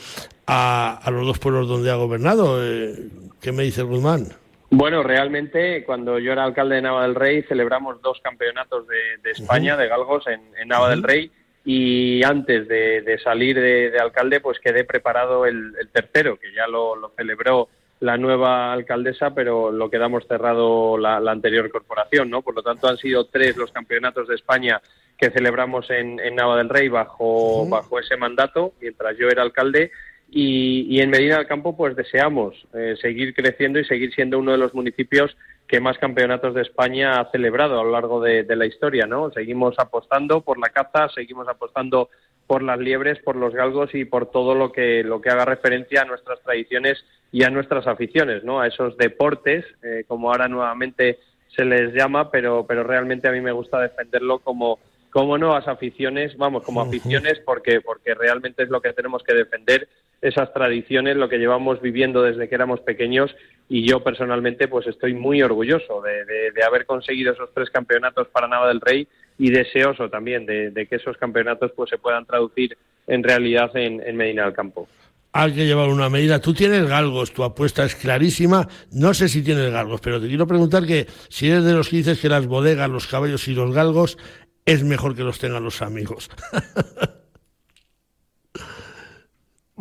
a, 0.47 1.11
los 1.11 1.27
dos 1.27 1.39
pueblos 1.39 1.69
donde 1.69 1.91
ha 1.91 1.97
gobernado. 1.97 2.63
Eh, 2.63 3.09
¿Qué 3.41 3.53
me 3.53 3.63
dice 3.63 3.83
Guzmán? 3.83 4.29
Bueno, 4.75 5.03
realmente 5.03 5.85
cuando 5.85 6.19
yo 6.19 6.33
era 6.33 6.45
alcalde 6.45 6.77
de 6.77 6.83
Nava 6.83 7.03
del 7.03 7.15
Rey 7.15 7.43
celebramos 7.43 8.01
dos 8.01 8.19
campeonatos 8.23 8.87
de, 8.89 9.31
España, 9.31 9.77
de 9.77 9.87
galgos, 9.87 10.25
en, 10.27 10.67
Nava 10.67 10.89
del 10.89 11.03
Rey. 11.03 11.31
Y 11.63 12.25
antes 12.25 12.67
de, 12.69 13.21
salir 13.23 13.61
de, 13.61 13.99
alcalde 14.01 14.41
pues 14.41 14.59
quedé 14.61 14.85
preparado 14.85 15.45
el, 15.45 15.75
tercero, 15.93 16.39
que 16.39 16.55
ya 16.55 16.67
lo, 16.69 17.13
celebró 17.19 17.69
la 18.01 18.17
nueva 18.17 18.73
alcaldesa, 18.73 19.35
pero 19.35 19.71
lo 19.71 19.91
quedamos 19.91 20.27
cerrado 20.27 20.97
la, 20.97 21.19
anterior 21.19 21.71
corporación, 21.71 22.31
¿no? 22.31 22.41
Por 22.41 22.55
lo 22.55 22.63
tanto 22.63 22.89
han 22.89 22.97
sido 22.97 23.27
tres 23.27 23.59
los 23.59 23.73
campeonatos 23.73 24.27
de 24.27 24.37
España 24.37 24.81
que 25.19 25.31
celebramos 25.31 25.91
en, 25.91 26.17
Nava 26.35 26.57
del 26.57 26.71
Rey 26.71 26.89
bajo, 26.89 27.69
bajo 27.69 27.99
ese 28.01 28.17
mandato, 28.17 28.73
mientras 28.81 29.19
yo 29.19 29.29
era 29.29 29.43
alcalde, 29.43 29.91
y, 30.35 30.99
en 31.01 31.11
Medina 31.11 31.37
del 31.37 31.47
Campo 31.47 31.77
pues 31.77 31.95
deseamos 31.95 32.55
eh, 32.73 32.95
seguir 33.03 33.35
creciendo 33.35 33.79
y 33.79 33.85
seguir 33.85 34.15
siendo 34.15 34.39
uno 34.39 34.53
de 34.53 34.59
los 34.59 34.73
municipios 34.73 35.37
que 35.69 35.79
más 35.79 35.99
campeonatos 35.99 36.55
de 36.55 36.63
España 36.63 37.21
ha 37.21 37.31
celebrado 37.31 37.79
a 37.79 37.85
lo 37.85 37.91
largo 37.91 38.21
de, 38.21 38.45
la 38.57 38.65
historia, 38.65 39.07
¿no? 39.07 39.31
Seguimos 39.31 39.75
apostando 39.79 40.41
por 40.41 40.59
la 40.59 40.71
caza, 40.71 41.09
seguimos 41.15 41.49
apostando 41.49 42.09
por 42.47 42.63
las 42.63 42.79
liebres, 42.79 43.19
por 43.23 43.37
los 43.37 43.55
galgos 43.55 43.95
y 43.95 44.07
por 44.07 44.31
todo 44.31 44.55
lo 44.55 44.73
que 44.73 45.05
lo 45.05 45.21
que 45.21 45.29
haga 45.29 45.45
referencia 45.45 46.03
a 46.03 46.07
nuestras 46.07 46.41
tradiciones 46.41 47.05
y 47.31 47.45
a 47.45 47.51
nuestras 47.51 47.87
aficiones, 47.87 48.43
¿no? 48.43 48.61
A 48.61 48.69
esos 48.69 48.97
deportes, 48.97 49.67
eh, 49.83 50.05
como 50.09 50.31
ahora 50.31 50.49
nuevamente 50.49 51.19
se 51.55 51.67
les 51.67 51.93
llama, 51.93 52.31
pero 52.31 52.67
pero 52.67 52.85
realmente 52.85 53.29
a 53.29 53.33
mí 53.33 53.43
me 53.43 53.53
gusta 53.53 53.81
defenderlo 53.81 54.39
como 54.39 54.79
como 55.11 55.37
nuevas 55.37 55.69
aficiones, 55.69 56.39
vamos, 56.39 56.63
como 56.65 56.81
aficiones, 56.81 57.39
porque 57.45 57.83
porque 57.83 58.15
realmente 58.15 58.63
es 58.63 58.71
lo 58.71 58.81
que 58.81 58.95
tenemos 58.95 59.23
que 59.23 59.35
defender 59.35 59.89
esas 60.23 60.53
tradiciones, 60.55 61.17
lo 61.17 61.29
que 61.29 61.39
llevamos 61.39 61.81
viviendo 61.83 62.23
desde 62.23 62.49
que 62.49 62.55
éramos 62.55 62.81
pequeños 62.81 63.35
y 63.69 63.87
yo 63.87 64.05
personalmente 64.05 64.69
pues 64.69 64.87
estoy 64.87 65.15
muy 65.15 65.43
orgulloso 65.43 66.01
de, 66.01 66.65
haber 66.65 66.87
conseguido 66.87 67.33
esos 67.33 67.51
tres 67.53 67.71
campeonatos 67.71 68.29
para 68.29 68.47
Nava 68.47 68.69
del 68.69 68.81
Rey 68.81 69.09
y 69.37 69.51
deseoso 69.51 70.09
también 70.09 70.47
de, 70.47 70.87
que 70.89 70.97
esos 70.97 71.17
campeonatos 71.17 71.73
pues 71.75 71.91
se 71.91 71.99
puedan 71.99 72.25
traducir 72.25 72.79
en 73.09 73.25
realidad 73.25 73.77
en, 73.77 74.17
Medina 74.17 74.45
del 74.45 74.53
Campo. 74.53 74.89
Hay 75.33 75.55
que 75.55 75.65
llevar 75.65 75.89
una 75.89 76.11
medida. 76.11 76.41
Tú 76.41 76.53
tienes 76.53 76.87
galgos, 76.87 77.33
tu 77.33 77.43
apuesta 77.43 77.85
es 77.85 77.97
clarísima. 77.97 78.69
No 78.93 79.15
sé 79.15 79.29
si 79.29 79.43
tienes 79.43 79.73
galgos, 79.73 80.03
pero 80.03 80.21
te 80.21 80.29
quiero 80.29 80.47
preguntar 80.47 80.87
que 80.87 81.07
si 81.31 81.49
eres 81.49 81.65
de 81.65 81.73
los 81.73 81.89
que 81.89 81.97
dices 81.97 82.21
que 82.21 82.29
las 82.29 82.47
bodegas, 82.47 82.91
los 82.91 83.07
caballos 83.07 83.49
y 83.49 83.55
los 83.55 83.75
galgos 83.75 84.19
es 84.67 84.85
mejor 84.85 85.17
que 85.17 85.25
los 85.25 85.39
tengan 85.39 85.65
los 85.65 85.81
amigos. 85.81 86.31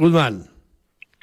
Guzmán. 0.02 0.47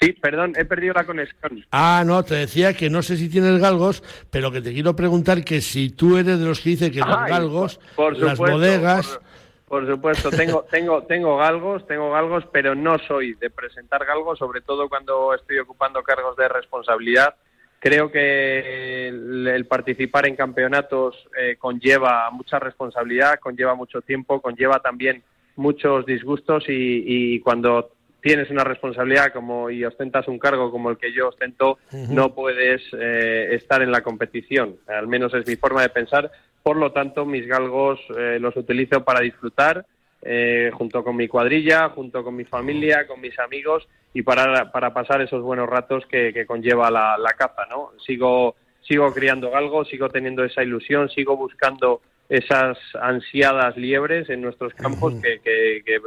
Sí, 0.01 0.13
perdón, 0.13 0.53
he 0.57 0.65
perdido 0.65 0.95
la 0.95 1.05
conexión. 1.05 1.65
Ah, 1.73 2.05
no, 2.07 2.23
te 2.23 2.37
decía 2.37 2.73
que 2.75 2.89
no 2.89 3.03
sé 3.03 3.17
si 3.17 3.29
tienes 3.29 3.61
galgos, 3.61 4.05
pero 4.31 4.53
que 4.53 4.61
te 4.61 4.73
quiero 4.73 4.95
preguntar 4.95 5.45
que 5.45 5.61
si 5.61 5.91
tú 5.91 6.17
eres 6.17 6.39
de 6.39 6.47
los 6.47 6.61
que 6.61 6.71
dice 6.71 6.93
que 6.93 7.01
los 7.01 7.27
galgos, 7.27 7.81
por, 7.97 8.17
las 8.17 8.39
bodegas... 8.39 9.19
Por, 9.67 9.87
supuesto, 9.87 10.31
tengo, 10.31 10.65
tengo, 10.71 11.03
tengo 11.03 11.37
galgos, 11.37 11.85
tengo 11.89 12.13
galgos, 12.13 12.45
pero 12.53 12.77
no 12.77 12.99
soy 13.01 13.35
de 13.35 13.51
presentar 13.51 14.07
galgos, 14.07 14.39
sobre 14.39 14.61
todo 14.61 14.89
cuando 14.89 15.35
estoy 15.35 15.59
ocupando 15.59 16.03
cargos 16.05 16.37
de 16.37 16.49
responsabilidad. 16.49 17.35
Creo 17.81 18.11
que 18.13 19.09
el, 19.09 19.67
participar 19.67 20.29
en 20.29 20.37
campeonatos 20.37 21.17
eh, 21.39 21.57
conlleva 21.59 22.31
mucha 22.31 22.61
responsabilidad, 22.61 23.41
conlleva 23.41 23.75
mucho 23.75 24.01
tiempo, 24.01 24.41
conlleva 24.41 24.79
también 24.79 25.25
muchos 25.57 26.07
disgustos 26.07 26.65
y, 26.69 27.35
y 27.35 27.41
cuando 27.41 27.98
tienes 28.21 28.51
una 28.51 28.65
responsabilidad 28.65 29.33
como 29.33 29.71
y 29.71 29.85
ostentas 29.85 30.29
un 30.29 30.39
cargo 30.39 30.71
como 30.71 30.91
el 30.91 30.99
que 30.99 31.13
yo 31.13 31.29
ostento, 31.29 31.79
no 32.11 32.35
puedes 32.35 32.83
eh, 32.93 33.49
estar 33.53 33.83
en 33.83 33.91
la 33.91 34.03
competición. 34.03 34.77
Al 34.87 35.07
menos 35.07 35.33
es 35.35 35.47
mi 35.47 35.57
forma 35.57 35.83
de 35.83 35.89
pensar. 35.89 36.31
Por 36.63 36.77
lo 36.77 36.93
tanto, 36.93 37.25
mis 37.25 37.47
galgos 37.47 38.01
eh, 38.17 38.39
los 38.41 38.57
utilizo 38.57 39.05
para 39.05 39.21
disfrutar 39.21 39.87
eh, 40.23 40.71
junto 40.75 41.05
con 41.05 41.17
mi 41.17 41.29
cuadrilla, 41.29 41.91
junto 41.91 42.25
con 42.25 42.35
mi 42.35 42.45
familia, 42.45 43.07
con 43.07 43.21
mis 43.21 43.39
amigos 43.39 43.89
y 44.13 44.23
para, 44.23 44.73
para 44.73 44.93
pasar 44.93 45.23
esos 45.23 45.43
buenos 45.43 45.69
ratos 45.69 46.05
que, 46.07 46.45
conlleva 46.47 46.91
la, 46.91 47.17
la, 47.17 47.33
caza. 47.35 47.67
¿no? 47.71 47.93
Sigo, 48.05 48.57
sigo 48.81 49.13
criando 49.15 49.51
galgos, 49.51 49.89
sigo 49.89 50.09
teniendo 50.09 50.45
esa 50.45 50.63
ilusión, 50.63 51.09
sigo 51.09 51.37
buscando 51.37 52.01
esas 52.29 52.77
ansiadas 53.01 53.77
liebres 53.77 54.29
en 54.29 54.43
nuestros 54.43 54.75
campos 54.75 55.15
que, 55.23 55.41
que, 55.41 56.01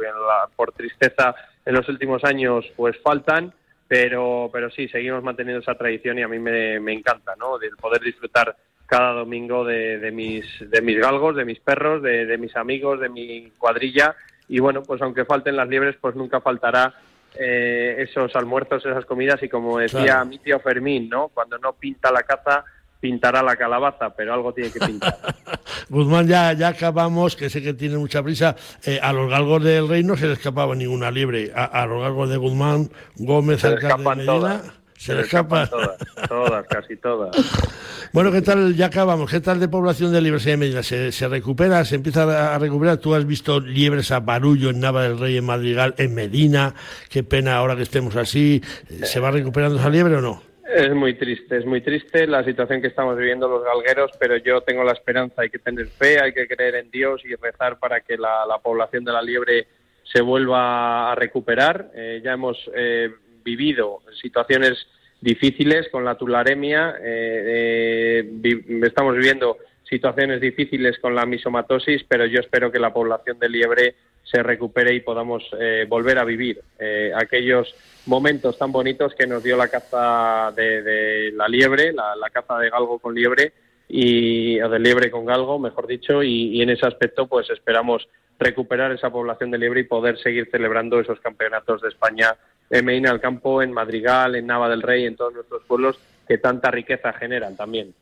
por 0.54 0.72
tristeza 0.72 1.34
en 1.64 1.74
los 1.74 1.88
últimos 1.88 2.24
años 2.24 2.64
pues 2.76 2.96
faltan, 3.02 3.52
pero, 3.88 4.48
pero 4.52 4.70
sí, 4.70 4.88
seguimos 4.88 5.22
manteniendo 5.22 5.60
esa 5.60 5.74
tradición 5.74 6.18
y 6.18 6.22
a 6.22 6.28
mí 6.28 6.38
me, 6.38 6.80
me 6.80 6.92
encanta, 6.92 7.34
¿no? 7.36 7.58
De 7.58 7.70
poder 7.70 8.00
disfrutar 8.00 8.56
cada 8.86 9.12
domingo 9.12 9.64
de, 9.64 9.98
de, 9.98 10.10
mis, 10.10 10.44
de 10.60 10.82
mis 10.82 10.98
galgos, 10.98 11.36
de 11.36 11.44
mis 11.44 11.60
perros, 11.60 12.02
de, 12.02 12.26
de, 12.26 12.38
mis 12.38 12.54
amigos, 12.56 13.00
de 13.00 13.08
mi 13.08 13.50
cuadrilla 13.58 14.14
y 14.48 14.60
bueno, 14.60 14.82
pues 14.82 15.00
aunque 15.00 15.24
falten 15.24 15.56
las 15.56 15.68
liebres, 15.68 15.96
pues 16.00 16.14
nunca 16.14 16.40
faltará 16.40 16.94
eh, 17.34 17.96
esos 17.98 18.34
almuerzos, 18.36 18.84
esas 18.84 19.06
comidas 19.06 19.42
y 19.42 19.48
como 19.48 19.78
decía 19.78 20.22
mi 20.24 20.38
tío 20.38 20.60
Fermín, 20.60 21.08
¿no? 21.08 21.28
Cuando 21.28 21.56
no 21.58 21.72
pinta 21.72 22.12
la 22.12 22.22
caza, 22.22 22.64
pintará 23.02 23.42
la 23.42 23.56
calabaza, 23.56 24.10
pero 24.10 24.32
algo 24.32 24.54
tiene 24.54 24.70
que 24.70 24.78
pintar. 24.78 25.18
Guzmán, 25.90 26.28
ya, 26.28 26.52
ya 26.52 26.68
acabamos, 26.68 27.34
que 27.34 27.50
sé 27.50 27.60
que 27.60 27.74
tiene 27.74 27.98
mucha 27.98 28.22
prisa. 28.22 28.54
Eh, 28.84 29.00
a 29.02 29.12
los 29.12 29.28
galgos 29.28 29.64
del 29.64 29.88
rey 29.88 30.04
no 30.04 30.16
se 30.16 30.28
le 30.28 30.34
escapaba 30.34 30.76
ninguna 30.76 31.10
libre. 31.10 31.50
A, 31.54 31.84
los 31.84 32.00
galgos 32.00 32.30
de 32.30 32.36
Guzmán, 32.36 32.90
Gómez, 33.16 33.60
se 33.60 33.70
le 33.70 33.74
escapan 33.74 34.24
todas. 34.24 34.62
Se, 34.96 35.14
le 35.14 35.22
escapan 35.22 35.68
todas, 35.68 35.98
todas, 36.28 36.66
casi 36.68 36.96
todas. 36.96 37.36
Bueno, 38.12 38.30
¿qué 38.30 38.42
tal? 38.42 38.76
Ya 38.76 38.86
acabamos. 38.86 39.30
¿Qué 39.30 39.40
tal 39.40 39.58
de 39.58 39.68
población 39.68 40.12
de 40.12 40.20
liebres 40.20 40.46
en 40.46 40.60
Medina? 40.60 40.82
¿Se, 40.82 41.10
¿Se, 41.12 41.28
recupera? 41.28 41.82
¿Se 41.86 41.94
empieza 41.94 42.54
a 42.54 42.58
recuperar? 42.58 42.98
¿Tú 42.98 43.14
has 43.14 43.26
visto 43.26 43.58
liebres 43.58 44.10
a 44.10 44.20
Barullo 44.20 44.68
en 44.68 44.80
Nava 44.80 45.02
del 45.04 45.18
Rey, 45.18 45.38
en 45.38 45.46
Madrigal, 45.46 45.94
en 45.96 46.14
Medina? 46.14 46.74
Qué 47.08 47.24
pena 47.24 47.56
ahora 47.56 47.74
que 47.74 47.82
estemos 47.82 48.14
así. 48.16 48.62
¿Se 49.02 49.18
va 49.18 49.30
recuperando 49.30 49.78
esa 49.78 49.88
liebre 49.88 50.16
o 50.16 50.20
no? 50.20 50.51
Es 50.74 50.94
muy 50.94 51.14
triste, 51.14 51.58
es 51.58 51.66
muy 51.66 51.82
triste 51.82 52.26
la 52.26 52.42
situación 52.44 52.80
que 52.80 52.88
estamos 52.88 53.18
viviendo 53.18 53.46
los 53.46 53.62
galgueros, 53.62 54.10
pero 54.18 54.38
yo 54.38 54.62
tengo 54.62 54.82
la 54.82 54.92
esperanza, 54.92 55.42
hay 55.42 55.50
que 55.50 55.58
tener 55.58 55.86
fe, 55.86 56.18
hay 56.18 56.32
que 56.32 56.48
creer 56.48 56.76
en 56.76 56.90
Dios 56.90 57.20
y 57.26 57.34
rezar 57.34 57.78
para 57.78 58.00
que 58.00 58.16
la, 58.16 58.58
población 58.62 59.04
de 59.04 59.12
la 59.12 59.20
liebre 59.20 59.66
se 60.02 60.22
vuelva 60.22 61.12
a 61.12 61.14
recuperar. 61.14 61.90
Eh, 61.94 62.22
ya 62.24 62.32
hemos 62.32 62.58
eh, 62.74 63.10
vivido 63.44 64.00
situaciones 64.22 64.86
difíciles 65.20 65.90
con 65.90 66.06
la 66.06 66.16
tularemia, 66.16 66.96
eh, 67.02 68.24
estamos 68.82 69.14
viviendo 69.14 69.58
situaciones 69.92 70.40
difíciles 70.40 70.98
con 70.98 71.14
la 71.14 71.26
misomatosis, 71.26 72.02
pero 72.08 72.24
yo 72.24 72.40
espero 72.40 72.72
que 72.72 72.78
la 72.78 72.94
población 72.94 73.38
de 73.38 73.50
liebre 73.50 73.94
se 74.22 74.42
recupere 74.42 74.94
y 74.94 75.00
podamos 75.00 75.44
volver 75.88 76.18
a 76.18 76.24
vivir 76.24 76.62
aquellos 77.14 77.74
momentos 78.06 78.56
tan 78.56 78.72
bonitos 78.72 79.14
que 79.14 79.26
nos 79.26 79.42
dio 79.42 79.56
la 79.56 79.68
caza 79.68 80.50
de, 80.56 81.30
la 81.34 81.46
liebre, 81.48 81.92
la, 81.92 82.30
caza 82.32 82.58
de 82.58 82.70
galgo 82.70 82.98
con 82.98 83.14
liebre, 83.14 83.52
y, 83.88 84.58
o 84.62 84.70
de 84.70 84.78
liebre 84.78 85.10
con 85.10 85.26
galgo, 85.26 85.58
mejor 85.58 85.86
dicho, 85.86 86.22
y, 86.22 86.62
en 86.62 86.70
ese 86.70 86.86
aspecto 86.86 87.26
pues 87.26 87.50
esperamos 87.50 88.08
recuperar 88.38 88.90
esa 88.92 89.10
población 89.10 89.50
de 89.50 89.58
liebre 89.58 89.80
y 89.80 89.84
poder 89.84 90.18
seguir 90.18 90.48
celebrando 90.50 90.98
esos 90.98 91.20
campeonatos 91.20 91.82
de 91.82 91.88
España 91.88 92.34
en 92.70 92.84
Medina 92.84 93.10
del 93.10 93.20
Campo, 93.20 93.62
en 93.62 93.70
Madrigal, 93.70 94.34
en 94.34 94.46
Nava 94.46 94.68
del 94.70 94.82
Rey, 94.82 95.04
en 95.04 95.16
todos 95.16 95.34
nuestros 95.34 95.62
pueblos 95.64 95.98
que 96.26 96.38
tanta 96.38 96.70
riqueza 96.70 97.12
generan 97.12 97.54
también. 97.54 97.94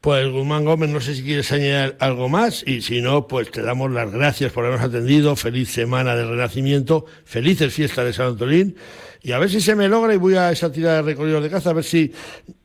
Pues 0.00 0.28
Guzmán 0.28 0.64
Gómez, 0.64 0.90
no 0.90 1.00
sé 1.00 1.14
si 1.14 1.22
quieres 1.22 1.50
añadir 1.52 1.96
algo 2.00 2.28
más 2.28 2.66
y 2.66 2.82
si 2.82 3.00
no, 3.00 3.26
pues 3.26 3.50
te 3.50 3.62
damos 3.62 3.90
las 3.90 4.12
gracias 4.12 4.52
por 4.52 4.64
habernos 4.64 4.88
atendido. 4.88 5.36
Feliz 5.36 5.70
semana 5.70 6.14
de 6.14 6.24
renacimiento, 6.24 7.06
felices 7.24 7.74
fiestas 7.74 8.04
de 8.04 8.12
San 8.12 8.28
Antolín 8.28 8.76
y 9.22 9.32
a 9.32 9.38
ver 9.38 9.50
si 9.50 9.60
se 9.60 9.74
me 9.74 9.88
logra 9.88 10.14
y 10.14 10.16
voy 10.16 10.36
a 10.36 10.50
esa 10.50 10.72
tirada 10.72 10.96
de 10.96 11.02
recorrido 11.02 11.40
de 11.40 11.50
caza 11.50 11.70
a 11.70 11.74
ver 11.74 11.84
si 11.84 12.12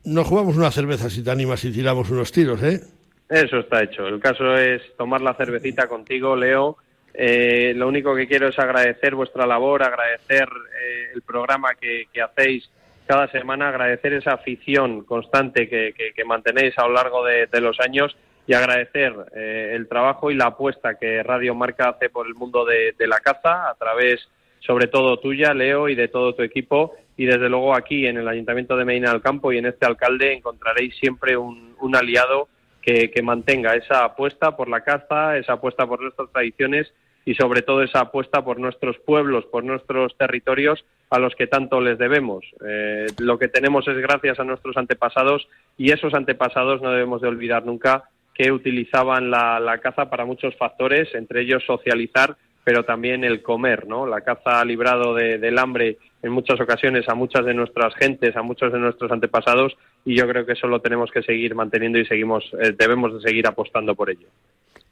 nos 0.04 0.26
jugamos 0.26 0.56
una 0.56 0.70
cerveza 0.70 1.10
si 1.10 1.22
te 1.22 1.30
animas 1.30 1.64
y 1.64 1.72
tiramos 1.72 2.10
unos 2.10 2.30
tiros, 2.30 2.62
¿eh? 2.62 2.80
Eso 3.28 3.58
está 3.58 3.82
hecho. 3.82 4.06
El 4.06 4.20
caso 4.20 4.54
es 4.54 4.82
tomar 4.96 5.20
la 5.20 5.34
cervecita 5.34 5.88
contigo, 5.88 6.36
Leo. 6.36 6.76
Eh, 7.12 7.72
lo 7.76 7.88
único 7.88 8.14
que 8.14 8.26
quiero 8.26 8.48
es 8.48 8.58
agradecer 8.58 9.14
vuestra 9.14 9.46
labor, 9.46 9.82
agradecer 9.82 10.48
eh, 10.48 11.12
el 11.14 11.22
programa 11.22 11.70
que, 11.80 12.06
hacéis 12.20 12.68
cada 13.06 13.28
semana, 13.28 13.68
agradecer 13.68 14.12
esa 14.14 14.32
afición 14.32 15.04
constante 15.04 15.68
que, 15.68 16.24
mantenéis 16.24 16.76
a 16.78 16.86
lo 16.86 16.94
largo 16.94 17.24
de, 17.24 17.60
los 17.60 17.78
años 17.80 18.16
y 18.46 18.54
agradecer 18.54 19.14
eh, 19.34 19.72
el 19.74 19.88
trabajo 19.88 20.30
y 20.30 20.34
la 20.34 20.46
apuesta 20.46 20.98
que 20.98 21.22
Radio 21.22 21.54
Marca 21.54 21.90
hace 21.90 22.10
por 22.10 22.26
el 22.26 22.34
mundo 22.34 22.64
de 22.64 22.94
la 23.06 23.20
caza 23.20 23.68
a 23.70 23.74
través 23.74 24.28
sobre 24.66 24.86
todo 24.86 25.18
tuya, 25.18 25.52
Leo, 25.52 25.88
y 25.88 25.94
de 25.94 26.08
todo 26.08 26.34
tu 26.34 26.42
equipo. 26.42 26.94
Y 27.16 27.26
desde 27.26 27.48
luego 27.48 27.74
aquí 27.74 28.06
en 28.06 28.16
el 28.16 28.26
Ayuntamiento 28.26 28.76
de 28.76 28.84
Medina 28.84 29.12
del 29.12 29.22
Campo 29.22 29.52
y 29.52 29.58
en 29.58 29.66
este 29.66 29.86
alcalde 29.86 30.32
encontraréis 30.32 30.96
siempre 30.96 31.36
un, 31.36 31.74
aliado 31.94 32.48
que, 32.80 33.10
mantenga 33.22 33.74
esa 33.74 34.04
apuesta 34.04 34.56
por 34.56 34.68
la 34.68 34.80
caza, 34.80 35.36
esa 35.36 35.54
apuesta 35.54 35.86
por 35.86 36.00
nuestras 36.02 36.30
tradiciones 36.32 36.92
y 37.24 37.34
sobre 37.34 37.62
todo 37.62 37.82
esa 37.82 38.00
apuesta 38.00 38.44
por 38.44 38.58
nuestros 38.58 38.98
pueblos, 38.98 39.46
por 39.46 39.64
nuestros 39.64 40.16
territorios 40.16 40.84
a 41.10 41.18
los 41.18 41.34
que 41.34 41.46
tanto 41.46 41.80
les 41.80 41.98
debemos. 41.98 42.44
Eh, 42.66 43.06
lo 43.18 43.38
que 43.38 43.48
tenemos 43.48 43.86
es 43.88 43.96
gracias 43.98 44.38
a 44.40 44.44
nuestros 44.44 44.76
antepasados 44.76 45.48
y 45.78 45.92
esos 45.92 46.14
antepasados 46.14 46.82
no 46.82 46.90
debemos 46.90 47.22
de 47.22 47.28
olvidar 47.28 47.64
nunca 47.64 48.04
que 48.34 48.50
utilizaban 48.50 49.30
la, 49.30 49.78
caza 49.80 50.10
para 50.10 50.24
muchos 50.24 50.56
factores, 50.56 51.14
entre 51.14 51.42
ellos 51.42 51.62
socializar, 51.64 52.36
pero 52.64 52.84
también 52.84 53.22
el 53.22 53.42
comer, 53.42 53.86
¿no? 53.86 54.06
La 54.06 54.22
caza 54.22 54.60
ha 54.60 54.64
librado 54.64 55.14
del 55.14 55.58
hambre 55.58 55.98
en 56.22 56.32
muchas 56.32 56.60
ocasiones 56.60 57.08
a 57.08 57.14
muchas 57.14 57.44
de 57.44 57.54
nuestras 57.54 57.94
gentes, 57.94 58.34
a 58.36 58.42
muchos 58.42 58.72
de 58.72 58.78
nuestros 58.80 59.12
antepasados, 59.12 59.76
y 60.04 60.16
yo 60.16 60.26
creo 60.26 60.44
que 60.44 60.54
eso 60.54 60.66
lo 60.66 60.80
tenemos 60.80 61.10
que 61.12 61.22
seguir 61.22 61.54
manteniendo 61.54 61.98
y 61.98 62.06
seguimos, 62.06 62.44
eh, 62.60 62.74
debemos 62.76 63.14
de 63.14 63.28
seguir 63.28 63.46
apostando 63.46 63.94
por 63.94 64.10
ello. 64.10 64.26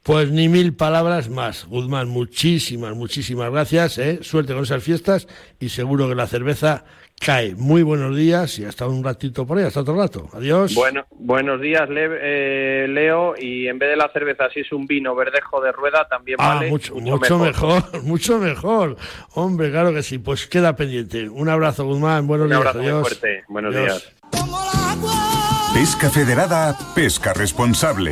Pues 0.03 0.31
ni 0.31 0.49
mil 0.49 0.75
palabras 0.75 1.29
más. 1.29 1.65
Guzmán, 1.65 2.09
muchísimas, 2.09 2.93
muchísimas 2.93 3.49
gracias. 3.49 3.97
¿eh? 3.97 4.19
Suerte 4.21 4.53
con 4.53 4.63
esas 4.63 4.83
fiestas 4.83 5.29
y 5.61 5.69
seguro 5.69 6.09
que 6.09 6.15
la 6.15 6.27
cerveza 6.27 6.83
cae. 7.25 7.55
Muy 7.55 7.83
buenos 7.83 8.13
días 8.13 8.59
y 8.59 8.65
hasta 8.65 8.85
un 8.85 9.01
ratito 9.01 9.47
por 9.47 9.57
ahí, 9.57 9.63
hasta 9.63 9.79
otro 9.79 9.95
rato. 9.95 10.27
Adiós. 10.33 10.75
Bueno, 10.75 11.05
buenos 11.11 11.61
días, 11.61 11.87
eh, 11.89 12.85
Leo. 12.89 13.35
Y 13.39 13.69
en 13.69 13.79
vez 13.79 13.91
de 13.91 13.95
la 13.95 14.09
cerveza, 14.11 14.49
si 14.53 14.59
es 14.59 14.73
un 14.73 14.85
vino 14.87 15.15
verdejo 15.15 15.61
de 15.61 15.71
rueda, 15.71 16.05
también 16.09 16.37
ah, 16.41 16.55
vale. 16.55 16.69
Mucho, 16.69 16.95
mucho, 16.95 17.39
mejor. 17.39 17.83
mucho 18.03 18.39
mejor. 18.39 18.97
Hombre, 19.35 19.71
claro 19.71 19.93
que 19.93 20.03
sí. 20.03 20.17
Pues 20.17 20.47
queda 20.47 20.75
pendiente. 20.75 21.29
Un 21.29 21.47
abrazo, 21.47 21.85
Guzmán. 21.85 22.27
Buenos 22.27 22.49
días. 22.49 22.59
Un 22.59 22.67
abrazo 22.67 22.83
muy 22.83 23.01
fuerte. 23.03 23.43
Buenos 23.47 23.73
días. 23.73 24.13
Pesca 25.73 26.09
Federada, 26.09 26.77
pesca 26.93 27.33
responsable. 27.33 28.11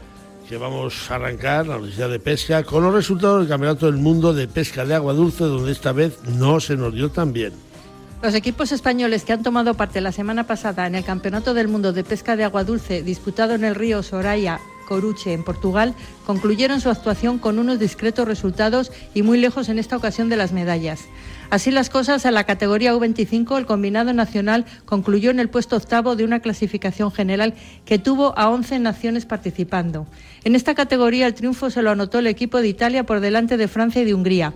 que 0.51 0.57
vamos 0.57 1.09
a 1.09 1.15
arrancar, 1.15 1.65
la 1.65 1.77
noticia 1.77 2.09
de 2.09 2.19
pesca, 2.19 2.63
con 2.63 2.83
los 2.83 2.93
resultados 2.93 3.39
del 3.39 3.47
Campeonato 3.47 3.85
del 3.85 3.95
Mundo 3.95 4.33
de 4.33 4.49
Pesca 4.49 4.83
de 4.83 4.93
Agua 4.93 5.13
Dulce, 5.13 5.45
donde 5.45 5.71
esta 5.71 5.93
vez 5.93 6.21
no 6.25 6.59
se 6.59 6.75
nos 6.75 6.93
dio 6.93 7.09
tan 7.09 7.31
bien. 7.31 7.53
Los 8.21 8.35
equipos 8.35 8.73
españoles 8.73 9.23
que 9.23 9.31
han 9.31 9.43
tomado 9.43 9.75
parte 9.75 10.01
la 10.01 10.11
semana 10.11 10.47
pasada 10.47 10.87
en 10.87 10.95
el 10.95 11.05
Campeonato 11.05 11.53
del 11.53 11.69
Mundo 11.69 11.93
de 11.93 12.03
Pesca 12.03 12.35
de 12.35 12.43
Agua 12.43 12.65
Dulce, 12.65 13.01
disputado 13.01 13.53
en 13.53 13.63
el 13.63 13.75
río 13.75 14.03
Soraya, 14.03 14.59
Coruche, 14.89 15.31
en 15.31 15.45
Portugal, 15.45 15.95
concluyeron 16.25 16.81
su 16.81 16.89
actuación 16.89 17.39
con 17.39 17.57
unos 17.57 17.79
discretos 17.79 18.27
resultados 18.27 18.91
y 19.13 19.21
muy 19.21 19.39
lejos 19.39 19.69
en 19.69 19.79
esta 19.79 19.95
ocasión 19.95 20.27
de 20.27 20.35
las 20.35 20.51
medallas. 20.51 20.99
Así 21.51 21.69
las 21.69 21.89
cosas, 21.89 22.23
en 22.23 22.33
la 22.33 22.45
categoría 22.45 22.95
U25 22.95 23.57
el 23.57 23.65
combinado 23.65 24.13
nacional 24.13 24.65
concluyó 24.85 25.31
en 25.31 25.39
el 25.41 25.49
puesto 25.49 25.75
octavo 25.75 26.15
de 26.15 26.23
una 26.23 26.39
clasificación 26.39 27.11
general 27.11 27.55
que 27.83 27.99
tuvo 27.99 28.33
a 28.39 28.49
11 28.49 28.79
naciones 28.79 29.25
participando. 29.25 30.07
En 30.45 30.55
esta 30.55 30.75
categoría 30.75 31.27
el 31.27 31.33
triunfo 31.33 31.69
se 31.69 31.81
lo 31.81 31.91
anotó 31.91 32.19
el 32.19 32.27
equipo 32.27 32.61
de 32.61 32.69
Italia 32.69 33.05
por 33.05 33.19
delante 33.19 33.57
de 33.57 33.67
Francia 33.67 34.01
y 34.01 34.05
de 34.05 34.13
Hungría. 34.13 34.53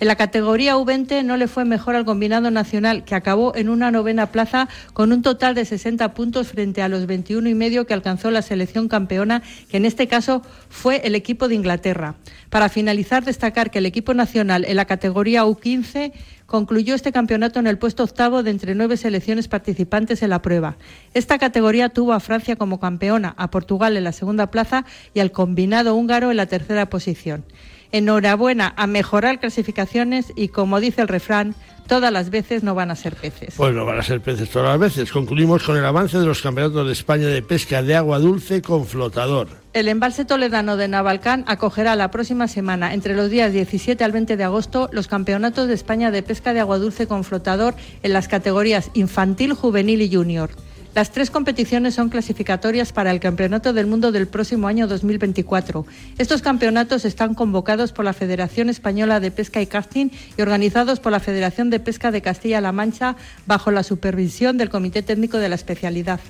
En 0.00 0.06
la 0.06 0.14
categoría 0.14 0.76
U20 0.76 1.24
no 1.24 1.36
le 1.36 1.48
fue 1.48 1.64
mejor 1.64 1.96
al 1.96 2.04
combinado 2.04 2.52
nacional, 2.52 3.04
que 3.04 3.16
acabó 3.16 3.56
en 3.56 3.68
una 3.68 3.90
novena 3.90 4.26
plaza 4.26 4.68
con 4.92 5.10
un 5.12 5.22
total 5.22 5.56
de 5.56 5.64
60 5.64 6.14
puntos 6.14 6.46
frente 6.46 6.82
a 6.82 6.88
los 6.88 7.06
21 7.06 7.48
y 7.48 7.54
medio 7.54 7.84
que 7.84 7.94
alcanzó 7.94 8.30
la 8.30 8.42
selección 8.42 8.86
campeona, 8.86 9.42
que 9.68 9.76
en 9.76 9.84
este 9.84 10.06
caso 10.06 10.42
fue 10.68 11.00
el 11.04 11.16
equipo 11.16 11.48
de 11.48 11.56
Inglaterra. 11.56 12.14
Para 12.48 12.68
finalizar, 12.68 13.24
destacar 13.24 13.72
que 13.72 13.78
el 13.78 13.86
equipo 13.86 14.14
nacional 14.14 14.64
en 14.64 14.76
la 14.76 14.84
categoría 14.84 15.44
U15 15.44 16.12
concluyó 16.46 16.94
este 16.94 17.10
campeonato 17.10 17.58
en 17.58 17.66
el 17.66 17.78
puesto 17.78 18.04
octavo 18.04 18.44
de 18.44 18.52
entre 18.52 18.76
nueve 18.76 18.96
selecciones 18.96 19.48
participantes 19.48 20.22
en 20.22 20.30
la 20.30 20.42
prueba. 20.42 20.76
Esta 21.12 21.38
categoría 21.38 21.88
tuvo 21.88 22.12
a 22.12 22.20
Francia 22.20 22.54
como 22.54 22.78
campeona, 22.78 23.34
a 23.36 23.50
Portugal 23.50 23.96
en 23.96 24.04
la 24.04 24.12
segunda 24.12 24.52
plaza 24.52 24.84
y 25.12 25.18
al 25.18 25.32
combinado 25.32 25.96
húngaro 25.96 26.30
en 26.30 26.36
la 26.36 26.46
tercera 26.46 26.88
posición. 26.88 27.44
Enhorabuena 27.92 28.74
a 28.76 28.86
mejorar 28.86 29.40
clasificaciones 29.40 30.32
y 30.36 30.48
como 30.48 30.80
dice 30.80 31.02
el 31.02 31.08
refrán, 31.08 31.54
todas 31.86 32.12
las 32.12 32.30
veces 32.30 32.62
no 32.62 32.74
van 32.74 32.90
a 32.90 32.96
ser 32.96 33.16
peces. 33.16 33.54
Pues 33.56 33.74
no 33.74 33.84
van 33.84 33.98
a 33.98 34.02
ser 34.02 34.20
peces 34.20 34.50
todas 34.50 34.68
las 34.68 34.78
veces. 34.78 35.10
Concluimos 35.10 35.62
con 35.62 35.76
el 35.76 35.84
avance 35.84 36.18
de 36.18 36.26
los 36.26 36.42
campeonatos 36.42 36.86
de 36.86 36.92
España 36.92 37.26
de 37.26 37.42
pesca 37.42 37.82
de 37.82 37.96
agua 37.96 38.18
dulce 38.18 38.62
con 38.62 38.86
flotador. 38.86 39.48
El 39.72 39.88
embalse 39.88 40.24
toledano 40.24 40.76
de 40.76 40.86
Navalcán 40.86 41.44
acogerá 41.46 41.96
la 41.96 42.10
próxima 42.10 42.46
semana, 42.46 42.94
entre 42.94 43.16
los 43.16 43.30
días 43.30 43.52
17 43.52 44.04
al 44.04 44.12
20 44.12 44.36
de 44.36 44.44
agosto, 44.44 44.90
los 44.92 45.08
campeonatos 45.08 45.66
de 45.66 45.74
España 45.74 46.10
de 46.10 46.22
pesca 46.22 46.52
de 46.52 46.60
agua 46.60 46.78
dulce 46.78 47.06
con 47.06 47.24
flotador 47.24 47.74
en 48.02 48.12
las 48.12 48.28
categorías 48.28 48.90
infantil, 48.94 49.54
juvenil 49.54 50.02
y 50.02 50.14
junior. 50.14 50.50
Las 50.94 51.12
tres 51.12 51.30
competiciones 51.30 51.94
son 51.94 52.08
clasificatorias 52.08 52.92
para 52.92 53.10
el 53.10 53.20
Campeonato 53.20 53.72
del 53.72 53.86
Mundo 53.86 54.10
del 54.10 54.26
próximo 54.26 54.68
año 54.68 54.88
2024. 54.88 55.86
Estos 56.16 56.42
campeonatos 56.42 57.04
están 57.04 57.34
convocados 57.34 57.92
por 57.92 58.04
la 58.04 58.12
Federación 58.12 58.68
Española 58.68 59.20
de 59.20 59.30
Pesca 59.30 59.60
y 59.60 59.66
Casting 59.66 60.08
y 60.36 60.42
organizados 60.42 60.98
por 60.98 61.12
la 61.12 61.20
Federación 61.20 61.70
de 61.70 61.78
Pesca 61.78 62.10
de 62.10 62.22
Castilla-La 62.22 62.72
Mancha 62.72 63.16
bajo 63.46 63.70
la 63.70 63.82
supervisión 63.82 64.56
del 64.56 64.70
Comité 64.70 65.02
Técnico 65.02 65.38
de 65.38 65.50
la 65.50 65.54
especialidad. 65.54 66.20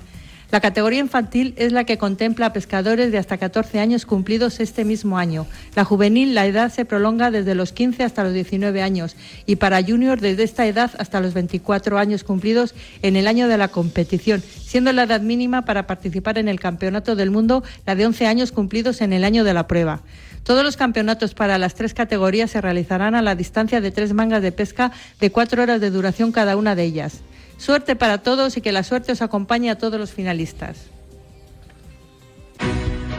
La 0.51 0.61
categoría 0.61 0.99
infantil 0.99 1.53
es 1.57 1.71
la 1.71 1.83
que 1.83 1.99
contempla 1.99 2.47
a 2.47 2.53
pescadores 2.53 3.11
de 3.11 3.19
hasta 3.19 3.37
14 3.37 3.79
años 3.79 4.07
cumplidos 4.07 4.59
este 4.59 4.83
mismo 4.83 5.19
año. 5.19 5.45
La 5.75 5.85
juvenil, 5.85 6.33
la 6.33 6.47
edad 6.47 6.73
se 6.73 6.85
prolonga 6.85 7.29
desde 7.29 7.53
los 7.53 7.71
15 7.71 8.03
hasta 8.03 8.23
los 8.23 8.33
19 8.33 8.81
años 8.81 9.15
y 9.45 9.57
para 9.57 9.83
junior 9.83 10.19
desde 10.19 10.41
esta 10.41 10.65
edad 10.65 10.89
hasta 10.97 11.19
los 11.19 11.35
24 11.35 11.99
años 11.99 12.23
cumplidos 12.23 12.73
en 13.03 13.15
el 13.15 13.27
año 13.27 13.47
de 13.47 13.59
la 13.59 13.67
competición, 13.67 14.41
siendo 14.41 14.91
la 14.91 15.03
edad 15.03 15.21
mínima 15.21 15.65
para 15.65 15.85
participar 15.85 16.39
en 16.39 16.47
el 16.47 16.59
Campeonato 16.59 17.15
del 17.15 17.29
Mundo 17.29 17.63
la 17.85 17.93
de 17.93 18.07
11 18.07 18.25
años 18.25 18.51
cumplidos 18.51 19.01
en 19.01 19.13
el 19.13 19.25
año 19.25 19.43
de 19.43 19.53
la 19.53 19.67
prueba. 19.67 20.01
Todos 20.43 20.63
los 20.63 20.77
campeonatos 20.77 21.35
para 21.35 21.59
las 21.59 21.75
tres 21.75 21.93
categorías 21.93 22.49
se 22.49 22.61
realizarán 22.61 23.13
a 23.13 23.21
la 23.21 23.35
distancia 23.35 23.81
de 23.81 23.91
tres 23.91 24.13
mangas 24.13 24.41
de 24.41 24.51
pesca 24.51 24.91
de 25.19 25.31
cuatro 25.31 25.61
horas 25.61 25.79
de 25.79 25.91
duración 25.91 26.31
cada 26.31 26.57
una 26.57 26.73
de 26.73 26.85
ellas. 26.85 27.21
Suerte 27.59 27.97
para 27.97 28.19
todos 28.19 28.55
y 28.55 28.61
que 28.61 28.71
la 28.71 28.83
suerte 28.83 29.11
os 29.11 29.21
acompañe 29.21 29.69
a 29.69 29.77
todos 29.77 29.99
los 29.99 30.11
finalistas. 30.11 30.77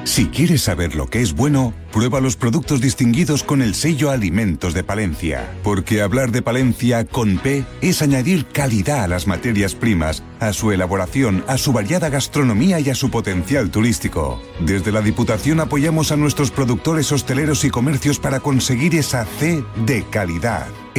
Si 0.04 0.26
quieres 0.26 0.62
saber 0.62 0.96
lo 0.96 1.08
que 1.08 1.20
es 1.20 1.34
bueno, 1.34 1.74
prueba 1.92 2.20
los 2.20 2.36
productos 2.36 2.80
distinguidos 2.80 3.44
con 3.44 3.60
el 3.60 3.74
sello 3.74 4.10
Alimentos 4.10 4.72
de 4.72 4.82
Palencia. 4.82 5.52
Porque 5.62 6.00
hablar 6.00 6.32
de 6.32 6.40
Palencia 6.40 7.04
con 7.04 7.38
P 7.38 7.64
es 7.82 8.00
añadir 8.00 8.46
calidad 8.46 9.04
a 9.04 9.08
las 9.08 9.26
materias 9.26 9.74
primas, 9.74 10.22
a 10.40 10.54
su 10.54 10.72
elaboración, 10.72 11.44
a 11.46 11.58
su 11.58 11.72
variada 11.72 12.08
gastronomía 12.08 12.80
y 12.80 12.88
a 12.88 12.94
su 12.94 13.10
potencial 13.10 13.70
turístico. 13.70 14.42
Desde 14.58 14.90
la 14.90 15.02
Diputación 15.02 15.60
apoyamos 15.60 16.12
a 16.12 16.16
nuestros 16.16 16.50
productores 16.50 17.12
hosteleros 17.12 17.64
y 17.64 17.70
comercios 17.70 18.18
para 18.18 18.40
conseguir 18.40 18.94
esa 18.94 19.26
C 19.26 19.62
de 19.84 20.02
calidad. 20.10 20.66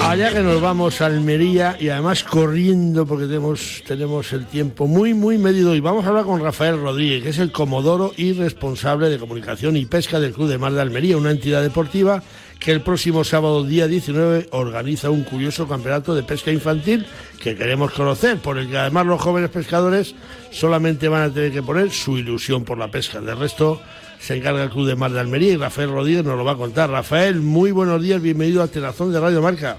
Allá 0.00 0.32
que 0.32 0.40
nos 0.40 0.60
vamos 0.60 1.00
a 1.00 1.06
Almería 1.06 1.76
y 1.78 1.88
además 1.88 2.24
corriendo 2.24 3.06
porque 3.06 3.26
tenemos, 3.26 3.82
tenemos 3.86 4.32
el 4.32 4.46
tiempo 4.46 4.86
muy, 4.86 5.14
muy 5.14 5.38
medido. 5.38 5.74
Y 5.74 5.80
vamos 5.80 6.04
a 6.04 6.08
hablar 6.08 6.24
con 6.24 6.42
Rafael 6.42 6.80
Rodríguez, 6.80 7.22
que 7.22 7.28
es 7.28 7.38
el 7.38 7.52
comodoro 7.52 8.12
y 8.16 8.32
responsable 8.32 9.08
de 9.08 9.18
comunicación 9.18 9.76
y 9.76 9.86
pesca 9.86 10.18
del 10.18 10.32
Club 10.32 10.48
de 10.48 10.58
Mar 10.58 10.72
de 10.72 10.80
Almería, 10.80 11.16
una 11.16 11.30
entidad 11.30 11.62
deportiva 11.62 12.22
que 12.58 12.72
el 12.72 12.82
próximo 12.82 13.24
sábado, 13.24 13.64
día 13.64 13.86
19, 13.86 14.48
organiza 14.50 15.10
un 15.10 15.22
curioso 15.22 15.66
campeonato 15.66 16.14
de 16.14 16.22
pesca 16.22 16.50
infantil 16.50 17.06
que 17.42 17.56
queremos 17.56 17.92
conocer, 17.92 18.36
por 18.38 18.58
el 18.58 18.68
que 18.68 18.76
además 18.76 19.06
los 19.06 19.20
jóvenes 19.20 19.48
pescadores 19.48 20.14
solamente 20.50 21.08
van 21.08 21.22
a 21.22 21.32
tener 21.32 21.52
que 21.52 21.62
poner 21.62 21.90
su 21.90 22.18
ilusión 22.18 22.64
por 22.64 22.76
la 22.76 22.90
pesca. 22.90 23.20
De 23.20 23.34
resto, 23.34 23.80
se 24.20 24.36
encarga 24.36 24.62
el 24.62 24.70
Club 24.70 24.86
de 24.86 24.96
Mar 24.96 25.10
de 25.10 25.18
Almería 25.18 25.54
y 25.54 25.56
Rafael 25.56 25.90
Rodríguez 25.90 26.24
nos 26.24 26.36
lo 26.36 26.44
va 26.44 26.52
a 26.52 26.56
contar. 26.56 26.90
Rafael, 26.90 27.40
muy 27.40 27.70
buenos 27.72 28.02
días, 28.02 28.20
bienvenido 28.20 28.62
a 28.62 28.68
Tenazón 28.68 29.12
de 29.12 29.18
Radio 29.18 29.40
Marca. 29.40 29.78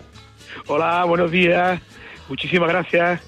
Hola, 0.65 1.05
buenos 1.05 1.29
días, 1.29 1.79
muchísimas 2.27 2.69
gracias. 2.69 3.21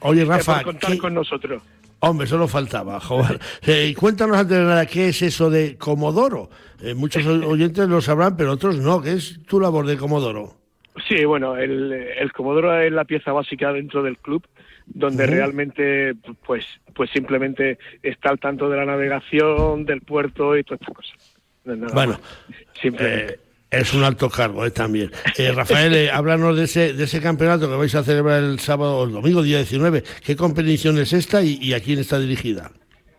Oye, 0.00 0.24
Rafa, 0.24 0.62
por 0.62 0.64
contar 0.64 0.96
con 0.98 1.12
nosotros. 1.12 1.60
Hombre, 1.98 2.28
solo 2.28 2.46
faltaba, 2.46 3.00
joder. 3.00 3.40
Eh, 3.66 3.92
cuéntanos 3.98 4.36
antes 4.36 4.56
de 4.56 4.64
nada, 4.64 4.86
¿qué 4.86 5.08
es 5.08 5.22
eso 5.22 5.50
de 5.50 5.76
Comodoro? 5.76 6.50
Eh, 6.80 6.94
muchos 6.94 7.26
oyentes 7.26 7.88
lo 7.88 8.00
sabrán, 8.00 8.36
pero 8.36 8.52
otros 8.52 8.78
no. 8.78 9.02
¿Qué 9.02 9.14
es 9.14 9.40
tu 9.48 9.58
labor 9.58 9.86
de 9.86 9.96
Comodoro? 9.96 10.54
Sí, 11.08 11.24
bueno, 11.24 11.56
el, 11.56 11.92
el 11.92 12.32
Comodoro 12.32 12.80
es 12.80 12.92
la 12.92 13.04
pieza 13.04 13.32
básica 13.32 13.72
dentro 13.72 14.04
del 14.04 14.18
club 14.18 14.46
donde 14.86 15.26
realmente 15.26 16.14
pues 16.46 16.64
pues 16.94 17.10
simplemente 17.10 17.78
está 18.02 18.30
al 18.30 18.38
tanto 18.38 18.68
de 18.68 18.76
la 18.76 18.84
navegación 18.84 19.84
del 19.84 20.02
puerto 20.02 20.56
y 20.56 20.64
todas 20.64 20.80
estas 20.80 20.94
cosas. 20.94 21.36
Bueno 21.94 22.18
eh, 22.82 23.38
es 23.70 23.94
un 23.94 24.04
alto 24.04 24.28
cargo 24.28 24.64
eh, 24.64 24.70
también. 24.70 25.10
Eh, 25.38 25.50
Rafael 25.52 26.10
háblanos 26.10 26.56
de 26.56 26.64
ese 26.64 26.92
de 26.92 27.04
ese 27.04 27.20
campeonato 27.20 27.68
que 27.68 27.76
vais 27.76 27.94
a 27.94 28.04
celebrar 28.04 28.42
el 28.42 28.58
sábado 28.60 28.98
o 28.98 29.04
el 29.04 29.12
domingo 29.12 29.42
día 29.42 29.58
19 29.58 30.02
qué 30.24 30.36
competición 30.36 30.98
es 30.98 31.12
esta 31.12 31.42
y, 31.42 31.72
a 31.72 31.80
quién 31.80 31.98
está 31.98 32.18
dirigida 32.18 32.70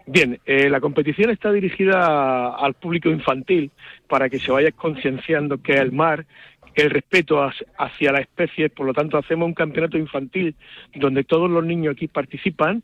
Bien, 0.07 0.39
la 0.45 0.79
competición 0.81 1.31
está 1.31 1.51
dirigida 1.51 2.55
al 2.55 2.75
público 2.75 3.09
infantil 3.09 3.71
para 4.07 4.29
que 4.29 4.37
se 4.37 4.51
vaya 4.51 4.71
concienciando 4.71 5.57
que 5.57 5.73
el 5.73 5.91
mar 5.91 6.27
el 6.75 6.89
respeto 6.89 7.49
hacia 7.77 8.11
la 8.11 8.19
especie, 8.19 8.69
por 8.69 8.85
lo 8.85 8.93
tanto 8.93 9.17
hacemos 9.17 9.47
un 9.47 9.53
campeonato 9.53 9.97
infantil 9.97 10.55
donde 10.93 11.23
todos 11.23 11.49
los 11.49 11.65
niños 11.65 11.93
aquí 11.93 12.07
participan 12.07 12.83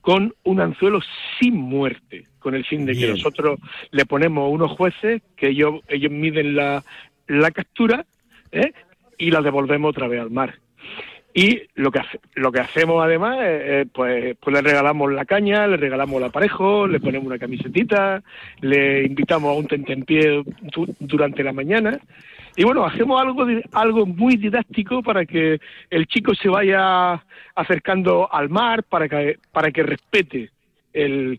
con 0.00 0.34
un 0.44 0.60
anzuelo 0.60 1.00
sin 1.38 1.56
muerte, 1.56 2.26
con 2.38 2.54
el 2.54 2.64
fin 2.64 2.86
de 2.86 2.94
que 2.94 3.08
nosotros 3.08 3.60
le 3.90 4.06
ponemos 4.06 4.50
unos 4.52 4.72
jueces 4.72 5.22
que 5.36 5.48
ellos, 5.48 5.80
ellos 5.88 6.10
miden 6.10 6.56
la, 6.56 6.82
la 7.26 7.50
captura 7.50 8.06
¿eh? 8.52 8.72
y 9.16 9.30
la 9.30 9.42
devolvemos 9.42 9.90
otra 9.90 10.08
vez 10.08 10.20
al 10.20 10.30
mar. 10.30 10.58
Y 11.38 11.62
lo 11.76 11.92
que, 11.92 12.00
lo 12.34 12.50
que 12.50 12.58
hacemos 12.58 13.00
además, 13.00 13.38
es, 13.40 13.86
pues, 13.94 14.36
pues 14.40 14.54
le 14.56 14.60
regalamos 14.60 15.12
la 15.12 15.24
caña, 15.24 15.68
le 15.68 15.76
regalamos 15.76 16.16
el 16.16 16.24
aparejo, 16.24 16.88
le 16.88 16.98
ponemos 16.98 17.28
una 17.28 17.38
camisetita, 17.38 18.24
le 18.60 19.04
invitamos 19.04 19.48
a 19.48 19.52
un 19.52 19.68
tentempié 19.68 20.42
durante 20.98 21.44
la 21.44 21.52
mañana 21.52 22.00
y 22.56 22.64
bueno, 22.64 22.84
hacemos 22.84 23.22
algo, 23.22 23.46
algo 23.70 24.04
muy 24.04 24.34
didáctico 24.34 25.00
para 25.00 25.24
que 25.26 25.60
el 25.90 26.08
chico 26.08 26.34
se 26.34 26.48
vaya 26.48 27.22
acercando 27.54 28.28
al 28.32 28.48
mar, 28.48 28.82
para 28.82 29.08
que, 29.08 29.38
para 29.52 29.70
que 29.70 29.84
respete 29.84 30.50
el, 30.92 31.38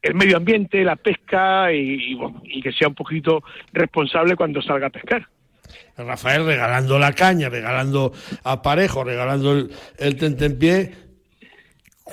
el 0.00 0.14
medio 0.14 0.38
ambiente, 0.38 0.82
la 0.82 0.96
pesca 0.96 1.70
y, 1.74 2.18
y 2.44 2.62
que 2.62 2.72
sea 2.72 2.88
un 2.88 2.94
poquito 2.94 3.44
responsable 3.74 4.34
cuando 4.34 4.62
salga 4.62 4.86
a 4.86 4.90
pescar. 4.90 5.28
Rafael 5.96 6.44
regalando 6.44 6.98
la 6.98 7.12
caña, 7.12 7.48
regalando 7.48 8.12
aparejo, 8.44 9.04
regalando 9.04 9.52
el, 9.52 9.70
el 9.98 10.16
tentempié, 10.16 10.92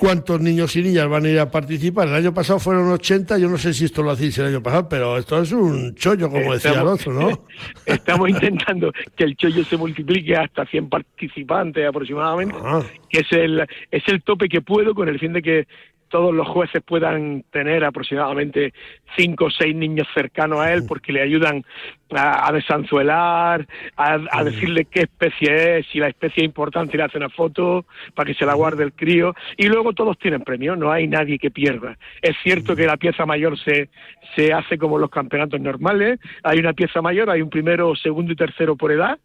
cuántos 0.00 0.40
niños 0.40 0.74
y 0.76 0.82
niñas 0.82 1.08
van 1.08 1.24
a 1.26 1.28
ir 1.28 1.38
a 1.38 1.50
participar. 1.50 2.08
El 2.08 2.14
año 2.14 2.32
pasado 2.32 2.58
fueron 2.58 2.90
80, 2.90 3.38
yo 3.38 3.48
no 3.48 3.58
sé 3.58 3.74
si 3.74 3.84
esto 3.84 4.02
lo 4.02 4.10
hacéis 4.10 4.38
el 4.38 4.46
año 4.46 4.62
pasado, 4.62 4.88
pero 4.88 5.18
esto 5.18 5.42
es 5.42 5.52
un 5.52 5.94
chollo, 5.94 6.30
como 6.30 6.54
decía 6.54 6.72
el 6.72 6.86
otro, 6.86 7.12
¿no? 7.12 7.44
Estamos 7.86 8.30
intentando 8.30 8.92
que 9.14 9.24
el 9.24 9.36
chollo 9.36 9.64
se 9.64 9.76
multiplique 9.76 10.34
hasta 10.34 10.64
100 10.64 10.88
participantes 10.88 11.86
aproximadamente, 11.86 12.56
ah. 12.62 12.82
que 13.08 13.20
es 13.20 13.32
el, 13.32 13.66
es 13.90 14.02
el 14.06 14.22
tope 14.22 14.48
que 14.48 14.62
puedo 14.62 14.94
con 14.94 15.08
el 15.08 15.18
fin 15.18 15.34
de 15.34 15.42
que 15.42 15.66
todos 16.10 16.34
los 16.34 16.46
jueces 16.48 16.82
puedan 16.82 17.44
tener 17.50 17.84
aproximadamente 17.84 18.74
cinco 19.16 19.46
o 19.46 19.50
seis 19.50 19.74
niños 19.74 20.06
cercanos 20.12 20.60
a 20.60 20.74
él 20.74 20.82
porque 20.86 21.12
le 21.12 21.22
ayudan 21.22 21.64
a, 22.10 22.52
desanzuelar, 22.52 23.66
a, 23.96 24.44
decirle 24.44 24.84
qué 24.84 25.02
especie 25.02 25.78
es, 25.78 25.86
si 25.86 26.00
la 26.00 26.08
especie 26.08 26.42
es 26.42 26.46
importante 26.46 26.96
le 26.96 27.04
hace 27.04 27.16
una 27.16 27.30
foto 27.30 27.86
para 28.14 28.26
que 28.26 28.34
se 28.34 28.44
la 28.44 28.54
guarde 28.54 28.82
el 28.82 28.92
crío. 28.92 29.34
Y 29.56 29.68
luego 29.68 29.92
todos 29.92 30.18
tienen 30.18 30.42
premio, 30.42 30.74
no 30.76 30.90
hay 30.90 31.06
nadie 31.06 31.38
que 31.38 31.50
pierda. 31.50 31.96
Es 32.20 32.36
cierto 32.42 32.74
que 32.74 32.86
la 32.86 32.96
pieza 32.96 33.24
mayor 33.24 33.56
se, 33.58 33.88
se 34.34 34.52
hace 34.52 34.76
como 34.76 34.98
los 34.98 35.10
campeonatos 35.10 35.60
normales, 35.60 36.18
hay 36.42 36.58
una 36.58 36.72
pieza 36.72 37.00
mayor, 37.00 37.30
hay 37.30 37.40
un 37.40 37.50
primero, 37.50 37.94
segundo 37.94 38.32
y 38.32 38.36
tercero 38.36 38.76
por 38.76 38.90
edad, 38.90 39.18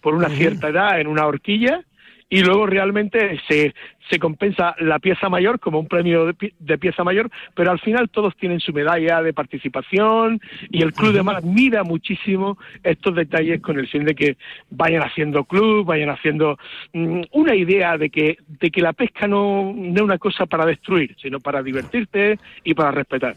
por 0.00 0.14
una 0.14 0.28
cierta 0.28 0.68
edad 0.68 1.00
en 1.00 1.08
una 1.08 1.26
horquilla 1.26 1.82
y 2.30 2.42
luego 2.42 2.66
realmente 2.66 3.40
se, 3.48 3.74
se 4.10 4.18
compensa 4.18 4.74
la 4.80 4.98
pieza 4.98 5.28
mayor 5.28 5.58
como 5.60 5.80
un 5.80 5.88
premio 5.88 6.26
de, 6.26 6.78
pieza 6.78 7.04
mayor, 7.04 7.30
pero 7.54 7.70
al 7.70 7.80
final 7.80 8.10
todos 8.10 8.36
tienen 8.36 8.60
su 8.60 8.72
medalla 8.72 9.22
de 9.22 9.32
participación 9.32 10.40
y 10.70 10.82
el 10.82 10.92
Club 10.92 11.12
de 11.12 11.22
Mar 11.22 11.42
mira 11.42 11.84
muchísimo 11.84 12.58
estos 12.82 13.14
detalles 13.14 13.60
con 13.62 13.78
el 13.78 13.88
fin 13.88 14.04
de 14.04 14.14
que 14.14 14.36
vayan 14.70 15.02
haciendo 15.02 15.44
club, 15.44 15.86
vayan 15.86 16.10
haciendo 16.10 16.58
mm, 16.92 17.22
una 17.32 17.54
idea 17.54 17.96
de 17.96 18.10
que, 18.10 18.36
de 18.46 18.70
que 18.70 18.82
la 18.82 18.92
pesca 18.92 19.26
no, 19.26 19.72
no 19.74 19.96
es 19.96 20.02
una 20.02 20.18
cosa 20.18 20.46
para 20.46 20.66
destruir, 20.66 21.16
sino 21.20 21.40
para 21.40 21.62
divertirte 21.62 22.38
y 22.64 22.74
para 22.74 22.90
respetar. 22.90 23.36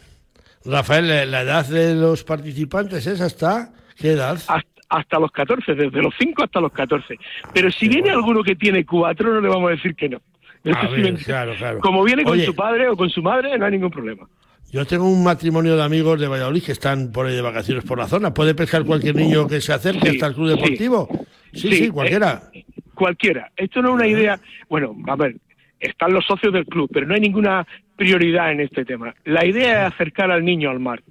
Rafael, 0.64 1.30
¿la 1.30 1.40
edad 1.42 1.66
de 1.66 1.94
los 1.94 2.22
participantes 2.24 3.06
es 3.06 3.20
hasta 3.20 3.72
qué 3.96 4.12
edad? 4.12 4.38
hasta 4.46 4.71
los 5.18 5.32
14, 5.32 5.74
desde 5.74 6.02
los 6.02 6.14
5 6.18 6.44
hasta 6.44 6.60
los 6.60 6.72
14. 6.72 7.18
Pero 7.52 7.70
si 7.70 7.88
viene 7.88 8.10
alguno 8.10 8.42
que 8.42 8.56
tiene 8.56 8.84
4, 8.84 9.34
no 9.34 9.40
le 9.40 9.48
vamos 9.48 9.68
a 9.68 9.74
decir 9.74 9.94
que 9.94 10.08
no. 10.08 10.20
Como 11.80 12.04
viene 12.04 12.22
con 12.24 12.38
su 12.40 12.54
padre 12.54 12.88
o 12.88 12.96
con 12.96 13.10
su 13.10 13.22
madre, 13.22 13.56
no 13.58 13.66
hay 13.66 13.72
ningún 13.72 13.90
problema. 13.90 14.28
Yo 14.70 14.86
tengo 14.86 15.04
un 15.04 15.22
matrimonio 15.22 15.76
de 15.76 15.82
amigos 15.82 16.18
de 16.18 16.28
Valladolid 16.28 16.62
que 16.62 16.72
están 16.72 17.12
por 17.12 17.26
ahí 17.26 17.34
de 17.34 17.42
vacaciones 17.42 17.84
por 17.84 17.98
la 17.98 18.06
zona. 18.06 18.32
¿Puede 18.32 18.54
pescar 18.54 18.84
cualquier 18.84 19.16
niño 19.16 19.46
que 19.46 19.60
se 19.60 19.72
acerque 19.72 20.10
hasta 20.10 20.28
el 20.28 20.34
club 20.34 20.48
deportivo? 20.48 21.08
Sí, 21.52 21.72
sí, 21.72 21.90
cualquiera. 21.90 22.44
Eh, 22.54 22.64
cualquiera. 22.94 23.50
Esto 23.54 23.82
no 23.82 23.90
es 23.90 23.94
una 23.96 24.06
idea. 24.06 24.40
Bueno, 24.70 24.96
a 25.08 25.16
ver, 25.16 25.36
están 25.78 26.14
los 26.14 26.24
socios 26.24 26.54
del 26.54 26.64
club, 26.64 26.88
pero 26.90 27.06
no 27.06 27.14
hay 27.14 27.20
ninguna 27.20 27.66
prioridad 27.96 28.52
en 28.52 28.60
este 28.60 28.84
tema. 28.86 29.14
La 29.24 29.44
idea 29.44 29.86
es 29.86 29.92
acercar 29.92 30.30
al 30.30 30.42
niño 30.42 30.70
al 30.70 30.80
mar. 30.80 31.02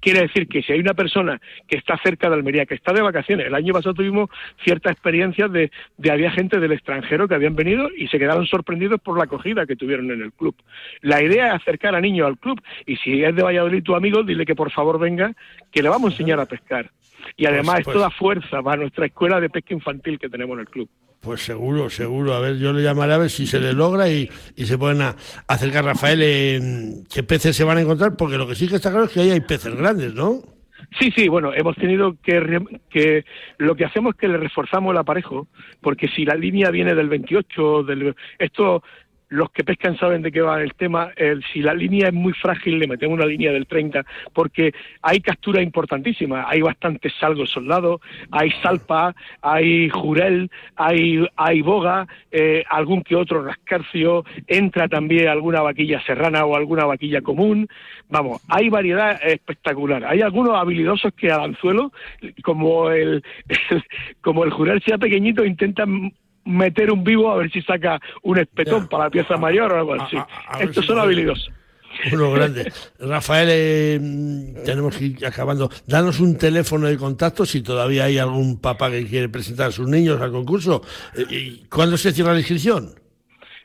Quiere 0.00 0.22
decir 0.22 0.48
que 0.48 0.62
si 0.62 0.72
hay 0.72 0.80
una 0.80 0.94
persona 0.94 1.40
que 1.68 1.76
está 1.76 1.98
cerca 1.98 2.28
de 2.28 2.36
Almería, 2.36 2.66
que 2.66 2.74
está 2.74 2.92
de 2.92 3.02
vacaciones, 3.02 3.46
el 3.46 3.54
año 3.54 3.72
pasado 3.72 3.94
tuvimos 3.94 4.30
ciertas 4.64 4.92
experiencias 4.92 5.52
de, 5.52 5.70
de 5.98 6.10
había 6.10 6.30
gente 6.30 6.58
del 6.58 6.72
extranjero 6.72 7.28
que 7.28 7.34
habían 7.34 7.54
venido 7.54 7.88
y 7.94 8.08
se 8.08 8.18
quedaron 8.18 8.46
sorprendidos 8.46 9.00
por 9.00 9.18
la 9.18 9.24
acogida 9.24 9.66
que 9.66 9.76
tuvieron 9.76 10.10
en 10.10 10.22
el 10.22 10.32
club. 10.32 10.54
La 11.02 11.22
idea 11.22 11.48
es 11.48 11.54
acercar 11.54 11.94
a 11.94 12.00
niños 12.00 12.26
al 12.26 12.38
club 12.38 12.60
y 12.86 12.96
si 12.96 13.22
es 13.22 13.34
de 13.34 13.42
Valladolid 13.42 13.82
tu 13.82 13.94
amigo, 13.94 14.22
dile 14.22 14.46
que 14.46 14.54
por 14.54 14.70
favor 14.70 14.98
venga, 14.98 15.32
que 15.70 15.82
le 15.82 15.88
vamos 15.88 16.10
a 16.10 16.14
enseñar 16.14 16.40
a 16.40 16.46
pescar. 16.46 16.90
Y 17.36 17.46
además 17.46 17.80
es 17.80 17.86
toda 17.86 18.10
fuerza 18.10 18.62
para 18.62 18.78
nuestra 18.78 19.06
escuela 19.06 19.40
de 19.40 19.50
pesca 19.50 19.74
infantil 19.74 20.18
que 20.18 20.28
tenemos 20.28 20.54
en 20.54 20.60
el 20.60 20.68
club. 20.68 20.88
Pues 21.20 21.42
seguro, 21.42 21.90
seguro. 21.90 22.34
A 22.34 22.40
ver, 22.40 22.56
yo 22.56 22.72
le 22.72 22.82
llamaré 22.82 23.12
a 23.12 23.18
ver 23.18 23.30
si 23.30 23.46
se 23.46 23.60
le 23.60 23.74
logra 23.74 24.08
y, 24.08 24.28
y 24.56 24.64
se 24.64 24.78
pueden 24.78 25.02
acercar, 25.46 25.84
Rafael, 25.84 26.22
en 26.22 27.04
qué 27.12 27.22
peces 27.22 27.54
se 27.54 27.64
van 27.64 27.76
a 27.76 27.82
encontrar, 27.82 28.16
porque 28.16 28.38
lo 28.38 28.46
que 28.46 28.54
sí 28.54 28.66
que 28.66 28.76
está 28.76 28.90
claro 28.90 29.04
es 29.04 29.12
que 29.12 29.20
ahí 29.20 29.30
hay 29.30 29.40
peces 29.40 29.74
grandes, 29.74 30.14
¿no? 30.14 30.40
Sí, 30.98 31.12
sí, 31.14 31.28
bueno, 31.28 31.52
hemos 31.54 31.76
tenido 31.76 32.16
que, 32.22 32.40
que 32.88 33.24
lo 33.58 33.74
que 33.76 33.84
hacemos 33.84 34.14
es 34.14 34.20
que 34.20 34.28
le 34.28 34.38
reforzamos 34.38 34.92
el 34.92 34.98
aparejo, 34.98 35.46
porque 35.82 36.08
si 36.08 36.24
la 36.24 36.34
línea 36.34 36.70
viene 36.70 36.94
del 36.94 37.08
28, 37.10 37.82
del, 37.84 38.14
esto 38.38 38.82
los 39.30 39.50
que 39.52 39.64
pescan 39.64 39.96
saben 39.96 40.22
de 40.22 40.30
qué 40.30 40.40
va 40.40 40.60
el 40.60 40.74
tema. 40.74 41.10
si 41.52 41.60
la 41.60 41.72
línea 41.72 42.08
es 42.08 42.12
muy 42.12 42.32
frágil, 42.32 42.78
le 42.78 42.86
metemos 42.86 43.16
una 43.16 43.26
línea 43.26 43.52
del 43.52 43.66
30, 43.66 44.04
porque 44.32 44.72
hay 45.02 45.20
captura 45.20 45.62
importantísima. 45.62 46.44
Hay 46.48 46.60
bastantes 46.60 47.12
salgos 47.18 47.50
soldados, 47.50 48.00
hay 48.30 48.50
salpa, 48.62 49.14
hay 49.40 49.88
jurel, 49.88 50.50
hay, 50.76 51.24
hay 51.36 51.62
boga, 51.62 52.06
eh, 52.30 52.64
algún 52.68 53.02
que 53.02 53.16
otro 53.16 53.44
rascarcio, 53.44 54.24
entra 54.46 54.88
también 54.88 55.28
alguna 55.28 55.62
vaquilla 55.62 56.02
serrana 56.02 56.44
o 56.44 56.56
alguna 56.56 56.84
vaquilla 56.84 57.22
común. 57.22 57.68
Vamos, 58.08 58.42
hay 58.48 58.68
variedad 58.68 59.20
espectacular. 59.22 60.04
Hay 60.04 60.22
algunos 60.22 60.56
habilidosos 60.56 61.14
que 61.14 61.30
al 61.30 61.42
anzuelo, 61.42 61.92
como 62.42 62.90
el, 62.90 63.22
como 64.20 64.44
el 64.44 64.50
jurel 64.50 64.82
sea 64.82 64.98
pequeñito, 64.98 65.44
intentan 65.44 66.12
meter 66.44 66.90
un 66.90 67.04
vivo 67.04 67.30
a 67.30 67.36
ver 67.36 67.50
si 67.50 67.62
saca 67.62 68.00
un 68.22 68.38
espetón 68.38 68.88
para 68.88 69.04
la 69.04 69.10
pieza 69.10 69.36
mayor 69.36 69.72
o 69.72 69.78
algo 69.78 69.94
así. 69.94 70.16
Estos 70.60 70.86
son 70.86 70.98
habilidosos. 70.98 71.50
Uno 72.12 72.32
grande. 72.32 72.72
Rafael, 72.98 73.48
eh, 73.50 74.00
tenemos 74.64 74.96
que 74.96 75.06
ir 75.06 75.26
acabando. 75.26 75.70
Danos 75.86 76.20
un 76.20 76.36
teléfono 76.38 76.86
de 76.86 76.96
contacto 76.96 77.44
si 77.44 77.62
todavía 77.62 78.04
hay 78.04 78.18
algún 78.18 78.60
papá 78.60 78.90
que 78.90 79.06
quiere 79.06 79.28
presentar 79.28 79.68
a 79.68 79.72
sus 79.72 79.88
niños 79.88 80.20
al 80.20 80.30
concurso. 80.30 80.82
Eh, 81.16 81.24
¿Y 81.30 81.64
¿Cuándo 81.68 81.96
se 81.96 82.12
cierra 82.12 82.32
la 82.32 82.38
inscripción? 82.38 82.94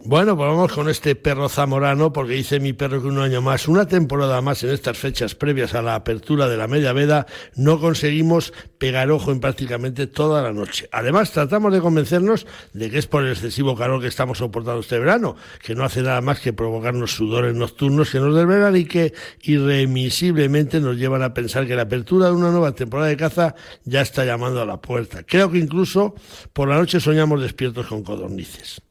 Bueno, 0.06 0.36
pues 0.36 0.50
vamos 0.50 0.74
con 0.74 0.90
este 0.90 1.16
perro 1.16 1.48
zamorano, 1.48 2.12
porque 2.12 2.34
dice 2.34 2.60
mi 2.60 2.74
perro 2.74 3.02
que 3.02 3.08
un 3.08 3.20
año 3.20 3.42
más, 3.42 3.70
una 3.70 3.88
temporada 3.88 4.42
más 4.42 4.62
en 4.66 4.72
estas 4.72 4.98
fechas 4.98 5.34
previas 5.34 5.76
a 5.76 5.82
la 5.82 5.96
apertura 5.96 6.50
de 6.50 6.58
la 6.58 6.68
media 6.68 6.92
veda, 6.92 7.26
no 7.56 7.80
conseguimos 7.80 8.52
pegar 8.78 9.10
ojo 9.12 9.32
en 9.32 9.40
prácticamente 9.40 10.08
toda 10.08 10.42
la 10.42 10.52
noche. 10.52 10.90
Además, 10.92 11.32
tratamos 11.32 11.72
de 11.72 11.80
convencernos 11.80 12.46
de 12.74 12.90
que 12.90 12.98
es 12.98 13.08
por 13.08 13.24
el 13.24 13.32
excesivo 13.32 13.78
calor 13.78 14.02
que 14.02 14.10
estamos 14.10 14.40
soportando 14.40 14.82
este 14.82 15.00
verano, 15.00 15.38
que 15.64 15.74
no 15.74 15.86
hace 15.86 16.02
nada 16.02 16.20
más 16.20 16.42
que 16.42 16.52
provocarnos 16.52 17.14
sudores 17.14 17.56
nocturnos 17.56 18.12
que 18.12 18.20
nos 18.20 18.36
desvelan 18.36 18.76
y 18.76 18.84
que 18.84 19.14
irremisiblemente 19.44 20.82
nos 20.82 20.98
llevan 20.98 21.24
a 21.24 21.34
pensar 21.34 21.66
que 21.66 21.78
la 21.78 21.84
apertura 21.84 22.26
de 22.26 22.34
una 22.34 22.52
nueva 22.52 22.74
temporada 22.74 23.08
de 23.08 23.16
caza 23.16 23.56
ya 23.86 24.02
está 24.02 24.26
llamando 24.26 24.62
a 24.62 24.66
la 24.66 24.82
puerta. 24.82 25.24
Creo 25.24 25.50
que 25.50 25.60
incluso 25.60 26.14
por 26.52 26.68
la 26.68 26.76
noche 26.76 27.00
soñamos 27.00 27.42
despiertos 27.42 27.88
con 27.88 28.04
codornices. 28.04 28.82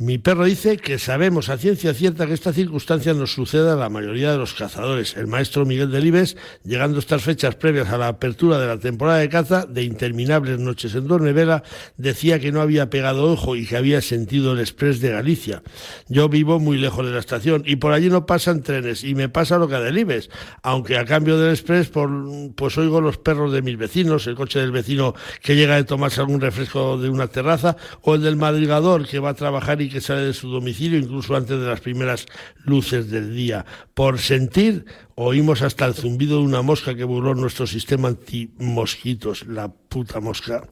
Mi 0.00 0.16
perro 0.16 0.46
dice 0.46 0.78
que 0.78 0.98
sabemos 0.98 1.50
a 1.50 1.58
ciencia 1.58 1.92
cierta 1.92 2.26
que 2.26 2.32
esta 2.32 2.54
circunstancia 2.54 3.12
nos 3.12 3.34
sucede 3.34 3.70
a 3.70 3.76
la 3.76 3.90
mayoría 3.90 4.32
de 4.32 4.38
los 4.38 4.54
cazadores. 4.54 5.14
El 5.14 5.26
maestro 5.26 5.66
Miguel 5.66 5.90
Delibes, 5.90 6.38
llegando 6.64 6.96
a 6.96 7.00
estas 7.00 7.22
fechas 7.22 7.56
previas 7.56 7.90
a 7.90 7.98
la 7.98 8.08
apertura 8.08 8.58
de 8.58 8.66
la 8.66 8.78
temporada 8.78 9.18
de 9.18 9.28
caza, 9.28 9.66
de 9.66 9.82
interminables 9.82 10.58
noches 10.58 10.94
en 10.94 11.06
Dornevela, 11.06 11.64
decía 11.98 12.40
que 12.40 12.50
no 12.50 12.62
había 12.62 12.88
pegado 12.88 13.30
ojo 13.30 13.56
y 13.56 13.66
que 13.66 13.76
había 13.76 14.00
sentido 14.00 14.54
el 14.54 14.60
express 14.60 15.02
de 15.02 15.10
Galicia. 15.10 15.62
Yo 16.08 16.30
vivo 16.30 16.58
muy 16.58 16.78
lejos 16.78 17.04
de 17.04 17.12
la 17.12 17.20
estación 17.20 17.62
y 17.66 17.76
por 17.76 17.92
allí 17.92 18.08
no 18.08 18.24
pasan 18.24 18.62
trenes 18.62 19.04
y 19.04 19.14
me 19.14 19.28
pasa 19.28 19.58
lo 19.58 19.68
que 19.68 19.74
a 19.74 19.80
Delibes, 19.80 20.30
aunque 20.62 20.96
a 20.96 21.04
cambio 21.04 21.38
del 21.38 21.50
express 21.50 21.90
pues 22.54 22.78
oigo 22.78 23.02
los 23.02 23.18
perros 23.18 23.52
de 23.52 23.60
mis 23.60 23.76
vecinos, 23.76 24.26
el 24.26 24.34
coche 24.34 24.60
del 24.60 24.72
vecino 24.72 25.14
que 25.42 25.56
llega 25.56 25.76
a 25.76 25.84
tomarse 25.84 26.22
algún 26.22 26.40
refresco 26.40 26.96
de 26.96 27.10
una 27.10 27.26
terraza 27.26 27.76
o 28.00 28.14
el 28.14 28.22
del 28.22 28.36
madrigador 28.36 29.06
que 29.06 29.18
va 29.18 29.28
a 29.28 29.34
trabajar 29.34 29.82
y 29.82 29.89
que 29.90 30.00
sale 30.00 30.22
de 30.22 30.32
su 30.32 30.48
domicilio 30.48 30.98
incluso 30.98 31.36
antes 31.36 31.58
de 31.60 31.66
las 31.66 31.80
primeras 31.80 32.26
luces 32.64 33.10
del 33.10 33.34
día. 33.34 33.66
Por 33.92 34.18
sentir, 34.18 34.86
oímos 35.16 35.62
hasta 35.62 35.84
el 35.84 35.94
zumbido 35.94 36.38
de 36.38 36.44
una 36.44 36.62
mosca 36.62 36.94
que 36.94 37.04
burló 37.04 37.34
nuestro 37.34 37.66
sistema 37.66 38.08
anti-mosquitos, 38.08 39.46
la 39.46 39.68
puta 39.68 40.20
mosca. 40.20 40.68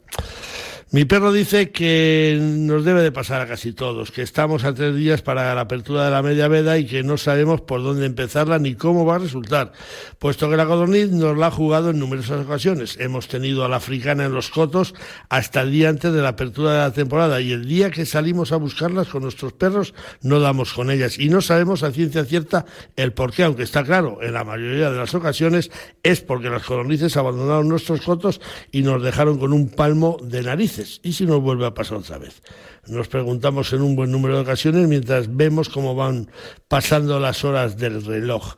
Mi 0.91 1.05
perro 1.05 1.33
dice 1.33 1.71
que 1.71 2.39
nos 2.41 2.83
debe 2.83 3.03
de 3.03 3.13
pasar 3.13 3.43
a 3.43 3.47
casi 3.47 3.75
todos, 3.75 4.11
que 4.11 4.23
estamos 4.23 4.65
a 4.65 4.73
tres 4.73 4.97
días 4.97 5.21
para 5.21 5.55
la 5.55 5.61
apertura 5.61 6.07
de 6.07 6.11
la 6.11 6.23
media 6.23 6.49
veda 6.49 6.79
y 6.79 6.87
que 6.87 7.03
no 7.03 7.19
sabemos 7.19 7.61
por 7.61 7.83
dónde 7.83 8.07
empezarla 8.07 8.59
ni 8.59 8.75
cómo 8.75 9.05
va 9.05 9.17
a 9.17 9.19
resultar, 9.19 9.73
puesto 10.19 10.49
que 10.49 10.57
la 10.57 10.65
codorniz 10.65 11.11
nos 11.11 11.37
la 11.37 11.49
ha 11.49 11.51
jugado 11.51 11.91
en 11.91 11.99
numerosas 11.99 12.43
ocasiones. 12.43 12.97
Hemos 13.01 13.29
tenido 13.29 13.67
a 13.67 13.69
la 13.69 13.77
africana 13.77 14.25
en 14.25 14.33
los 14.33 14.49
cotos 14.49 14.95
hasta 15.29 15.61
el 15.61 15.73
día 15.73 15.91
antes 15.91 16.11
de 16.11 16.23
la 16.23 16.31
apertura 16.31 16.73
de 16.73 16.79
la 16.79 16.93
temporada 16.95 17.39
y 17.43 17.53
el 17.53 17.69
día 17.69 17.91
que 17.91 18.07
salimos 18.07 18.53
a 18.53 18.57
buscarlas 18.57 19.09
con 19.09 19.25
nuestros 19.25 19.53
perros 19.53 19.93
no 20.23 20.41
damos 20.41 20.73
con 20.73 20.91
ellas 20.91 21.19
y 21.19 21.29
no 21.29 21.43
sabemos 21.43 21.83
a 21.83 21.93
ciencia 21.93 22.25
cierta 22.25 22.65
el 22.97 23.13
por 23.13 23.35
qué, 23.35 23.43
aunque 23.43 23.65
está 23.65 23.85
claro, 23.85 24.21
en 24.23 24.33
la 24.33 24.43
mayoría 24.43 24.91
de 24.91 24.97
las 24.97 25.15
ocasiones 25.15 25.71
es 26.03 26.23
porque 26.23 26.49
las 26.49 26.63
codornices 26.63 27.15
abandonaron 27.19 27.69
nuestros 27.69 28.01
cotos 28.01 28.41
y 28.73 28.81
nos 28.81 29.03
dejaron 29.03 29.39
con 29.39 29.53
un 29.53 29.69
palmo 29.69 30.17
de 30.23 30.43
nariz 30.43 30.78
¿Y 31.03 31.13
si 31.13 31.27
nos 31.27 31.41
vuelve 31.41 31.67
a 31.67 31.75
pasar 31.75 31.99
otra 31.99 32.19
vez? 32.19 32.43
Nos 32.87 33.09
preguntamos 33.09 33.73
en 33.73 33.83
un 33.83 33.97
buen 33.97 34.11
número 34.11 34.37
de 34.37 34.43
ocasiones 34.43 34.89
mientras 34.89 35.35
vemos 35.35 35.69
cómo 35.69 35.95
van 35.95 36.31
pasando 36.69 37.19
las 37.21 37.45
horas 37.45 37.77
del 37.77 38.05
reloj. 38.05 38.55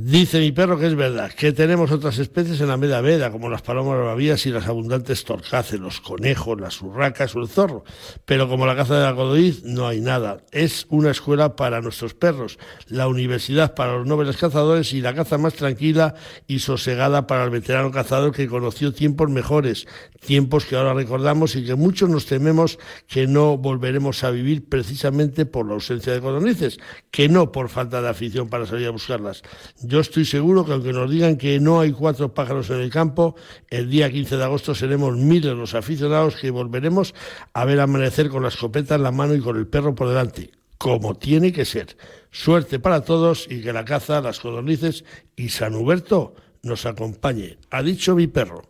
Dice 0.00 0.38
mi 0.38 0.52
perro 0.52 0.78
que 0.78 0.86
es 0.86 0.94
verdad, 0.94 1.32
que 1.32 1.52
tenemos 1.52 1.90
otras 1.90 2.20
especies 2.20 2.60
en 2.60 2.68
la 2.68 2.76
media 2.76 3.00
veda, 3.00 3.32
como 3.32 3.50
las 3.50 3.62
palomas 3.62 3.98
babías 3.98 4.46
y 4.46 4.50
las 4.50 4.68
abundantes 4.68 5.24
torcaces, 5.24 5.80
los 5.80 6.00
conejos, 6.00 6.60
las 6.60 6.80
urracas 6.80 7.34
o 7.34 7.40
el 7.40 7.48
zorro. 7.48 7.82
Pero 8.24 8.48
como 8.48 8.64
la 8.64 8.76
caza 8.76 8.96
de 8.96 9.04
la 9.04 9.16
codorniz, 9.16 9.64
no 9.64 9.88
hay 9.88 10.00
nada. 10.00 10.38
Es 10.52 10.86
una 10.88 11.10
escuela 11.10 11.56
para 11.56 11.80
nuestros 11.80 12.14
perros, 12.14 12.60
la 12.86 13.08
universidad 13.08 13.74
para 13.74 13.96
los 13.96 14.06
nobles 14.06 14.36
cazadores 14.36 14.92
y 14.92 15.00
la 15.00 15.16
caza 15.16 15.36
más 15.36 15.54
tranquila 15.54 16.14
y 16.46 16.60
sosegada 16.60 17.26
para 17.26 17.42
el 17.42 17.50
veterano 17.50 17.90
cazador 17.90 18.30
que 18.30 18.46
conoció 18.46 18.94
tiempos 18.94 19.30
mejores, 19.30 19.88
tiempos 20.24 20.64
que 20.64 20.76
ahora 20.76 20.94
recordamos 20.94 21.56
y 21.56 21.64
que 21.64 21.74
muchos 21.74 22.08
nos 22.08 22.26
tememos 22.26 22.78
que 23.08 23.26
no 23.26 23.58
volveremos 23.58 24.22
a 24.22 24.30
vivir 24.30 24.68
precisamente 24.68 25.44
por 25.44 25.66
la 25.66 25.74
ausencia 25.74 26.12
de 26.12 26.20
codornices, 26.20 26.78
que 27.10 27.28
no 27.28 27.50
por 27.50 27.68
falta 27.68 28.00
de 28.00 28.08
afición 28.10 28.48
para 28.48 28.64
salir 28.64 28.86
a 28.86 28.90
buscarlas. 28.90 29.42
Yo 29.88 30.00
estoy 30.00 30.26
seguro 30.26 30.66
que 30.66 30.72
aunque 30.72 30.92
nos 30.92 31.10
digan 31.10 31.38
que 31.38 31.58
no 31.60 31.80
hay 31.80 31.92
cuatro 31.92 32.34
pájaros 32.34 32.68
en 32.68 32.80
el 32.80 32.90
campo, 32.90 33.36
el 33.70 33.88
día 33.88 34.12
15 34.12 34.36
de 34.36 34.44
agosto 34.44 34.74
seremos 34.74 35.16
miles 35.16 35.54
los 35.54 35.74
aficionados 35.74 36.36
que 36.36 36.50
volveremos 36.50 37.14
a 37.54 37.64
ver 37.64 37.80
amanecer 37.80 38.28
con 38.28 38.42
la 38.42 38.50
escopeta 38.50 38.96
en 38.96 39.02
la 39.02 39.12
mano 39.12 39.34
y 39.34 39.40
con 39.40 39.56
el 39.56 39.66
perro 39.66 39.94
por 39.94 40.08
delante, 40.08 40.50
como 40.76 41.14
tiene 41.14 41.54
que 41.54 41.64
ser. 41.64 41.96
Suerte 42.30 42.78
para 42.78 43.00
todos 43.02 43.46
y 43.50 43.62
que 43.62 43.72
la 43.72 43.86
caza, 43.86 44.20
las 44.20 44.40
codornices 44.40 45.06
y 45.36 45.48
San 45.48 45.74
Huberto 45.74 46.34
nos 46.62 46.84
acompañe, 46.84 47.56
ha 47.70 47.82
dicho 47.82 48.14
mi 48.14 48.26
perro. 48.26 48.64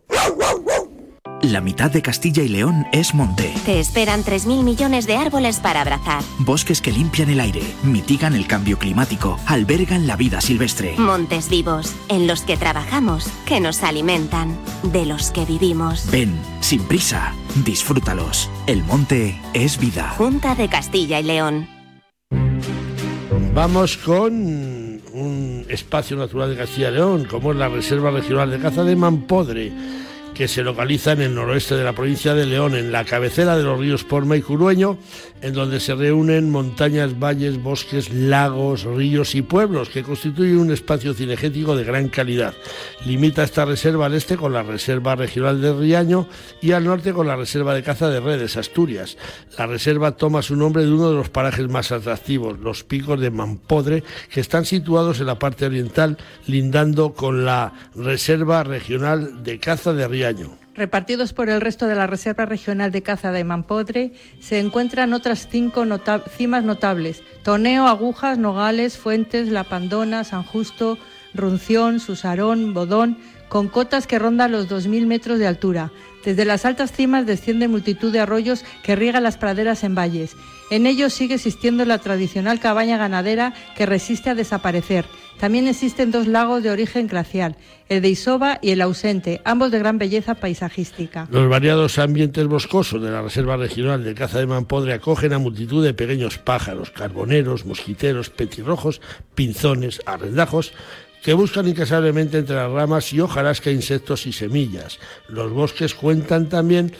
La 1.43 1.61
mitad 1.61 1.89
de 1.89 2.01
Castilla 2.01 2.43
y 2.43 2.49
León 2.49 2.85
es 2.91 3.13
monte. 3.13 3.53
Te 3.65 3.79
esperan 3.79 4.23
3.000 4.23 4.61
millones 4.61 5.07
de 5.07 5.15
árboles 5.15 5.59
para 5.59 5.81
abrazar. 5.81 6.21
Bosques 6.39 6.81
que 6.81 6.91
limpian 6.91 7.29
el 7.29 7.39
aire, 7.39 7.61
mitigan 7.81 8.35
el 8.35 8.45
cambio 8.45 8.77
climático, 8.77 9.39
albergan 9.45 10.05
la 10.05 10.17
vida 10.17 10.41
silvestre. 10.41 10.95
Montes 10.97 11.49
vivos, 11.49 11.95
en 12.09 12.27
los 12.27 12.41
que 12.41 12.57
trabajamos, 12.57 13.25
que 13.45 13.61
nos 13.61 13.83
alimentan, 13.83 14.57
de 14.83 15.05
los 15.05 15.31
que 15.31 15.45
vivimos. 15.45 16.11
Ven, 16.11 16.37
sin 16.59 16.83
prisa, 16.83 17.33
disfrútalos. 17.63 18.49
El 18.67 18.83
monte 18.83 19.39
es 19.53 19.79
vida. 19.79 20.09
Junta 20.17 20.55
de 20.55 20.67
Castilla 20.67 21.21
y 21.21 21.23
León. 21.23 21.69
Vamos 23.53 23.95
con 23.97 24.33
un 24.33 25.65
espacio 25.69 26.17
natural 26.17 26.49
de 26.49 26.57
Castilla 26.57 26.89
y 26.89 26.95
León, 26.95 27.27
como 27.31 27.53
es 27.53 27.57
la 27.57 27.69
Reserva 27.69 28.11
Regional 28.11 28.51
de 28.51 28.59
Caza 28.59 28.83
de 28.83 28.97
Mampodre 28.97 29.71
que 30.39 30.47
se 30.47 30.63
localiza 30.63 31.11
en 31.11 31.21
el 31.21 31.35
noroeste 31.35 31.75
de 31.75 31.83
la 31.83 31.91
provincia 31.91 32.33
de 32.33 32.45
León, 32.45 32.73
en 32.73 32.93
la 32.93 33.03
cabecera 33.03 33.57
de 33.57 33.63
los 33.63 33.77
ríos 33.77 34.05
Porma 34.05 34.37
y 34.37 34.41
Curueño, 34.41 34.97
en 35.41 35.53
donde 35.53 35.81
se 35.81 35.95
reúnen 35.95 36.49
montañas, 36.49 37.19
valles, 37.19 37.61
bosques, 37.61 38.13
lagos, 38.13 38.83
ríos 38.83 39.35
y 39.35 39.41
pueblos, 39.41 39.89
que 39.89 40.01
constituyen 40.01 40.59
un 40.59 40.71
espacio 40.71 41.13
cinegético 41.13 41.75
de 41.75 41.83
gran 41.83 42.07
calidad. 42.07 42.53
Limita 43.05 43.43
esta 43.43 43.65
reserva 43.65 44.05
al 44.05 44.13
este 44.13 44.37
con 44.37 44.53
la 44.53 44.63
Reserva 44.63 45.17
Regional 45.17 45.61
de 45.61 45.73
Riaño 45.73 46.29
y 46.61 46.71
al 46.71 46.85
norte 46.85 47.11
con 47.11 47.27
la 47.27 47.35
Reserva 47.35 47.73
de 47.73 47.83
Caza 47.83 48.09
de 48.09 48.21
Redes, 48.21 48.55
Asturias. 48.55 49.17
La 49.57 49.67
reserva 49.67 50.15
toma 50.15 50.41
su 50.41 50.55
nombre 50.55 50.85
de 50.85 50.91
uno 50.93 51.09
de 51.09 51.17
los 51.17 51.27
parajes 51.27 51.67
más 51.67 51.91
atractivos, 51.91 52.59
los 52.59 52.85
picos 52.85 53.19
de 53.19 53.29
Mampodre, 53.29 54.05
que 54.31 54.39
están 54.39 54.63
situados 54.63 55.19
en 55.19 55.25
la 55.25 55.37
parte 55.37 55.65
oriental, 55.65 56.17
lindando 56.47 57.13
con 57.13 57.43
la 57.43 57.73
Reserva 57.93 58.63
Regional 58.63 59.43
de 59.43 59.59
Caza 59.59 59.91
de 59.91 60.07
Riaño 60.07 60.28
Repartidos 60.75 61.33
por 61.33 61.49
el 61.49 61.61
resto 61.61 61.87
de 61.87 61.95
la 61.95 62.07
Reserva 62.07 62.45
Regional 62.45 62.91
de 62.91 63.01
Caza 63.01 63.31
de 63.31 63.43
Mampodre, 63.43 64.13
se 64.39 64.59
encuentran 64.59 65.13
otras 65.13 65.47
cinco 65.49 65.85
cimas 66.37 66.63
notables: 66.63 67.23
Toneo, 67.43 67.87
Agujas, 67.87 68.37
Nogales, 68.37 68.97
Fuentes, 68.97 69.49
La 69.49 69.63
Pandona, 69.63 70.23
San 70.23 70.43
Justo, 70.43 70.97
Runción, 71.33 71.99
Susarón, 71.99 72.73
Bodón, 72.73 73.17
con 73.49 73.67
cotas 73.67 74.07
que 74.07 74.19
rondan 74.19 74.51
los 74.51 74.69
2.000 74.69 75.05
metros 75.05 75.39
de 75.39 75.47
altura. 75.47 75.91
Desde 76.23 76.45
las 76.45 76.65
altas 76.65 76.91
cimas 76.91 77.25
desciende 77.25 77.67
multitud 77.67 78.11
de 78.11 78.19
arroyos 78.19 78.63
que 78.83 78.95
riegan 78.95 79.23
las 79.23 79.37
praderas 79.37 79.83
en 79.83 79.95
valles. 79.95 80.35
En 80.69 80.85
ellos 80.85 81.13
sigue 81.13 81.35
existiendo 81.35 81.83
la 81.85 81.97
tradicional 81.97 82.59
cabaña 82.59 82.97
ganadera 82.97 83.53
que 83.75 83.85
resiste 83.85 84.29
a 84.29 84.35
desaparecer. 84.35 85.05
También 85.39 85.69
existen 85.69 86.11
dos 86.11 86.27
lagos 86.27 86.63
de 86.63 86.69
origen 86.69 87.07
glacial, 87.07 87.55
el 87.87 88.01
de 88.01 88.09
Isoba 88.09 88.59
y 88.61 88.71
el 88.71 88.81
ausente, 88.81 89.41
ambos 89.45 89.71
de 89.71 89.79
gran 89.79 89.97
belleza 89.97 90.35
paisajística. 90.35 91.29
Los 91.31 91.47
variados 91.47 91.97
ambientes 91.97 92.45
boscosos 92.45 93.01
de 93.01 93.09
la 93.09 93.21
Reserva 93.21 93.55
Regional 93.55 94.03
de 94.03 94.13
Caza 94.13 94.39
de 94.39 94.47
Mampodre 94.47 94.91
acogen 94.91 95.31
a 95.31 95.39
multitud 95.39 95.81
de 95.83 95.93
pequeños 95.93 96.37
pájaros, 96.37 96.91
carboneros, 96.91 97.65
mosquiteros, 97.65 98.29
petirrojos, 98.29 98.99
pinzones, 99.33 100.01
arrendajos, 100.05 100.73
que 101.23 101.33
buscan 101.33 101.69
incansablemente 101.69 102.37
entre 102.37 102.57
las 102.57 102.71
ramas 102.71 103.13
y 103.13 103.21
hojarasca 103.21 103.71
insectos 103.71 104.27
y 104.27 104.33
semillas. 104.33 104.99
Los 105.29 105.51
bosques 105.51 105.93
cuentan 105.93 106.49
también 106.49 106.93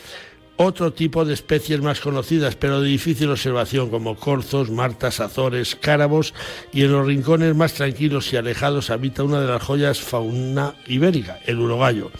otro 0.61 0.91
tipo 0.91 1.23
de 1.23 1.33
especies 1.33 1.79
más 1.79 2.01
conocidas, 2.01 2.57
pero 2.57 2.81
de 2.81 2.89
difícil 2.89 3.29
observación, 3.29 3.89
como 3.89 4.17
corzos, 4.17 4.69
martas, 4.69 5.21
azores, 5.21 5.77
cárabos, 5.77 6.33
y 6.73 6.83
en 6.83 6.91
los 6.91 7.07
rincones 7.07 7.55
más 7.55 7.75
tranquilos 7.75 8.33
y 8.33 8.35
alejados 8.35 8.89
habita 8.89 9.23
una 9.23 9.39
de 9.39 9.47
las 9.47 9.63
joyas 9.63 10.01
fauna 10.01 10.75
ibérica, 10.85 11.39
el 11.45 11.59
urogallo. 11.59 12.11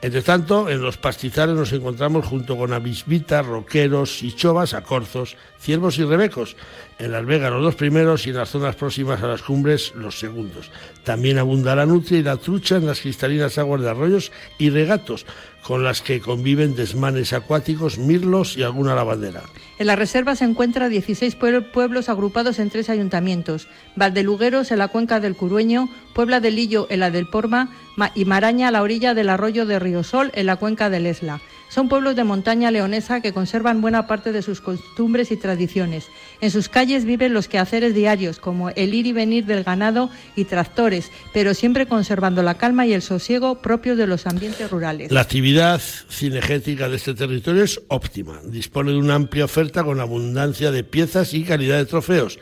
Entre 0.00 0.22
tanto, 0.22 0.68
en 0.68 0.80
los 0.80 0.96
pastizales 0.96 1.56
nos 1.56 1.72
encontramos 1.72 2.24
junto 2.24 2.56
con 2.56 2.72
avisbitas, 2.72 3.44
roqueros 3.44 4.22
y 4.22 4.32
chovas 4.32 4.72
a 4.74 4.82
corzos, 4.82 5.36
ciervos 5.58 5.98
y 5.98 6.04
rebecos. 6.04 6.56
En 7.00 7.10
las 7.10 7.26
vegas 7.26 7.50
los 7.50 7.62
dos 7.62 7.74
primeros 7.74 8.24
y 8.24 8.30
en 8.30 8.36
las 8.36 8.50
zonas 8.50 8.76
próximas 8.76 9.20
a 9.22 9.26
las 9.26 9.42
cumbres 9.42 9.92
los 9.96 10.20
segundos. 10.20 10.70
También 11.02 11.38
abunda 11.38 11.74
la 11.74 11.84
nutria 11.84 12.20
y 12.20 12.22
la 12.22 12.36
trucha 12.36 12.76
en 12.76 12.86
las 12.86 13.00
cristalinas 13.00 13.58
aguas 13.58 13.80
de 13.80 13.90
arroyos 13.90 14.30
y 14.56 14.70
regatos, 14.70 15.26
con 15.68 15.84
las 15.84 16.00
que 16.00 16.22
conviven 16.22 16.74
desmanes 16.74 17.34
acuáticos, 17.34 17.98
mirlos 17.98 18.56
y 18.56 18.62
alguna 18.62 18.94
lavandera. 18.94 19.42
En 19.78 19.86
la 19.86 19.96
reserva 19.96 20.34
se 20.34 20.46
encuentran 20.46 20.90
16 20.90 21.36
pueblos 21.36 22.08
agrupados 22.08 22.58
en 22.58 22.70
tres 22.70 22.88
ayuntamientos: 22.88 23.68
Valdelugueros 23.94 24.70
en 24.70 24.78
la 24.78 24.88
cuenca 24.88 25.20
del 25.20 25.36
Curueño, 25.36 25.90
Puebla 26.14 26.40
del 26.40 26.56
Lillo 26.56 26.86
en 26.88 27.00
la 27.00 27.10
del 27.10 27.28
Porma 27.28 27.68
y 28.14 28.24
Maraña 28.24 28.68
a 28.68 28.70
la 28.70 28.80
orilla 28.80 29.12
del 29.12 29.28
arroyo 29.28 29.66
de 29.66 29.78
Riosol 29.78 30.32
en 30.34 30.46
la 30.46 30.56
cuenca 30.56 30.88
del 30.88 31.04
Esla. 31.04 31.42
Son 31.68 31.90
pueblos 31.90 32.16
de 32.16 32.24
montaña 32.24 32.70
leonesa 32.70 33.20
que 33.20 33.34
conservan 33.34 33.82
buena 33.82 34.06
parte 34.06 34.32
de 34.32 34.40
sus 34.40 34.62
costumbres 34.62 35.30
y 35.30 35.36
tradiciones. 35.36 36.08
En 36.40 36.50
sus 36.50 36.68
calles 36.68 37.04
viven 37.04 37.34
los 37.34 37.48
quehaceres 37.48 37.94
diarios, 37.94 38.38
como 38.38 38.70
el 38.70 38.94
ir 38.94 39.06
y 39.06 39.12
venir 39.12 39.44
del 39.44 39.64
ganado 39.64 40.08
y 40.36 40.44
tractores, 40.44 41.10
pero 41.32 41.52
siempre 41.52 41.86
conservando 41.86 42.42
la 42.42 42.54
calma 42.54 42.86
y 42.86 42.92
el 42.92 43.02
sosiego 43.02 43.60
propios 43.60 43.98
de 43.98 44.06
los 44.06 44.26
ambientes 44.26 44.70
rurales. 44.70 45.10
La 45.10 45.22
actividad 45.22 45.80
cinegética 45.80 46.88
de 46.88 46.96
este 46.96 47.14
territorio 47.14 47.64
es 47.64 47.80
óptima. 47.88 48.40
Dispone 48.44 48.92
de 48.92 48.98
una 48.98 49.14
amplia 49.14 49.46
oferta 49.46 49.82
con 49.82 50.00
abundancia 50.00 50.70
de 50.70 50.84
piezas 50.84 51.34
y 51.34 51.42
calidad 51.42 51.78
de 51.78 51.86
trofeos. 51.86 52.38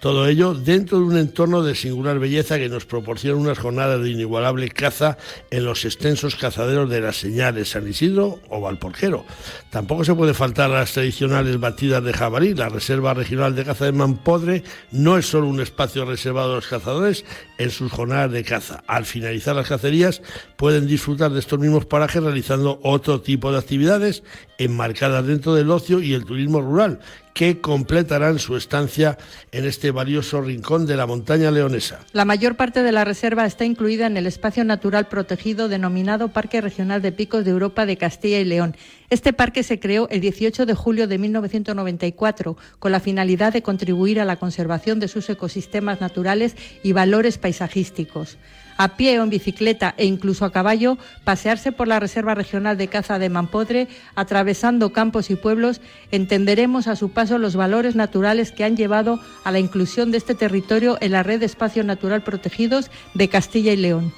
Todo 0.00 0.26
ello 0.26 0.54
dentro 0.54 0.98
de 0.98 1.04
un 1.04 1.18
entorno 1.18 1.62
de 1.62 1.74
singular 1.74 2.18
belleza 2.18 2.58
que 2.58 2.70
nos 2.70 2.86
proporciona 2.86 3.38
unas 3.38 3.58
jornadas 3.58 4.02
de 4.02 4.08
inigualable 4.08 4.70
caza 4.70 5.18
en 5.50 5.66
los 5.66 5.84
extensos 5.84 6.36
cazaderos 6.36 6.88
de 6.88 7.02
las 7.02 7.16
señales 7.16 7.68
San 7.68 7.86
Isidro 7.86 8.40
o 8.48 8.62
Valporquero. 8.62 9.26
Tampoco 9.68 10.02
se 10.06 10.14
puede 10.14 10.32
faltar 10.32 10.70
las 10.70 10.94
tradicionales 10.94 11.60
batidas 11.60 12.02
de 12.02 12.14
jabalí. 12.14 12.54
La 12.54 12.70
Reserva 12.70 13.12
Regional 13.12 13.54
de 13.54 13.64
Caza 13.64 13.84
de 13.84 13.92
Mampodre 13.92 14.64
no 14.90 15.18
es 15.18 15.26
solo 15.26 15.48
un 15.48 15.60
espacio 15.60 16.06
reservado 16.06 16.52
a 16.52 16.56
los 16.56 16.66
cazadores 16.66 17.26
en 17.58 17.70
sus 17.70 17.92
jornadas 17.92 18.32
de 18.32 18.42
caza. 18.42 18.82
Al 18.86 19.04
finalizar 19.04 19.54
las 19.54 19.68
cacerías 19.68 20.22
pueden 20.56 20.86
disfrutar 20.86 21.30
de 21.30 21.40
estos 21.40 21.58
mismos 21.58 21.84
parajes 21.84 22.22
realizando 22.22 22.80
otro 22.84 23.20
tipo 23.20 23.52
de 23.52 23.58
actividades 23.58 24.22
enmarcadas 24.56 25.26
dentro 25.26 25.54
del 25.54 25.70
ocio 25.70 26.00
y 26.00 26.14
el 26.14 26.24
turismo 26.24 26.62
rural 26.62 27.00
que 27.34 27.60
completarán 27.60 28.38
su 28.38 28.56
estancia 28.56 29.18
en 29.52 29.64
este 29.64 29.90
valioso 29.90 30.40
rincón 30.40 30.86
de 30.86 30.96
la 30.96 31.06
montaña 31.06 31.50
leonesa. 31.50 32.00
La 32.12 32.24
mayor 32.24 32.56
parte 32.56 32.82
de 32.82 32.92
la 32.92 33.04
reserva 33.04 33.46
está 33.46 33.64
incluida 33.64 34.06
en 34.06 34.16
el 34.16 34.26
espacio 34.26 34.64
natural 34.64 35.08
protegido 35.08 35.68
denominado 35.68 36.28
Parque 36.28 36.60
Regional 36.60 37.02
de 37.02 37.12
Picos 37.12 37.44
de 37.44 37.50
Europa 37.50 37.86
de 37.86 37.96
Castilla 37.96 38.40
y 38.40 38.44
León. 38.44 38.76
Este 39.10 39.32
parque 39.32 39.62
se 39.62 39.80
creó 39.80 40.08
el 40.10 40.20
18 40.20 40.66
de 40.66 40.74
julio 40.74 41.08
de 41.08 41.18
1994 41.18 42.56
con 42.78 42.92
la 42.92 43.00
finalidad 43.00 43.52
de 43.52 43.62
contribuir 43.62 44.20
a 44.20 44.24
la 44.24 44.36
conservación 44.36 45.00
de 45.00 45.08
sus 45.08 45.28
ecosistemas 45.30 46.00
naturales 46.00 46.56
y 46.82 46.92
valores 46.92 47.38
paisajísticos 47.38 48.38
a 48.80 48.96
pie 48.96 49.20
o 49.20 49.22
en 49.22 49.28
bicicleta 49.28 49.92
e 49.98 50.06
incluso 50.06 50.46
a 50.46 50.52
caballo, 50.52 50.96
pasearse 51.22 51.70
por 51.70 51.86
la 51.86 52.00
Reserva 52.00 52.34
Regional 52.34 52.78
de 52.78 52.88
Caza 52.88 53.18
de 53.18 53.28
Mampodre, 53.28 53.88
atravesando 54.14 54.94
campos 54.94 55.28
y 55.28 55.36
pueblos, 55.36 55.82
entenderemos 56.10 56.88
a 56.88 56.96
su 56.96 57.10
paso 57.10 57.36
los 57.36 57.56
valores 57.56 57.94
naturales 57.94 58.52
que 58.52 58.64
han 58.64 58.78
llevado 58.78 59.20
a 59.44 59.52
la 59.52 59.58
inclusión 59.58 60.10
de 60.10 60.16
este 60.16 60.34
territorio 60.34 60.96
en 61.02 61.12
la 61.12 61.22
red 61.22 61.40
de 61.40 61.46
espacios 61.46 61.84
natural 61.84 62.22
protegidos 62.22 62.90
de 63.12 63.28
Castilla 63.28 63.74
y 63.74 63.76
León. 63.76 64.14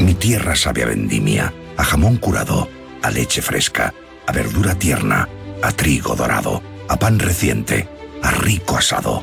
Mi 0.00 0.14
tierra 0.14 0.56
sabe 0.56 0.84
a 0.84 0.86
vendimia, 0.86 1.52
a 1.76 1.84
jamón 1.84 2.16
curado, 2.16 2.68
a 3.02 3.10
leche 3.10 3.42
fresca, 3.42 3.92
a 4.26 4.32
verdura 4.32 4.76
tierna, 4.76 5.28
a 5.62 5.72
trigo 5.72 6.16
dorado, 6.16 6.62
a 6.88 6.98
pan 6.98 7.18
reciente, 7.18 7.86
a 8.22 8.30
rico 8.30 8.78
asado. 8.78 9.22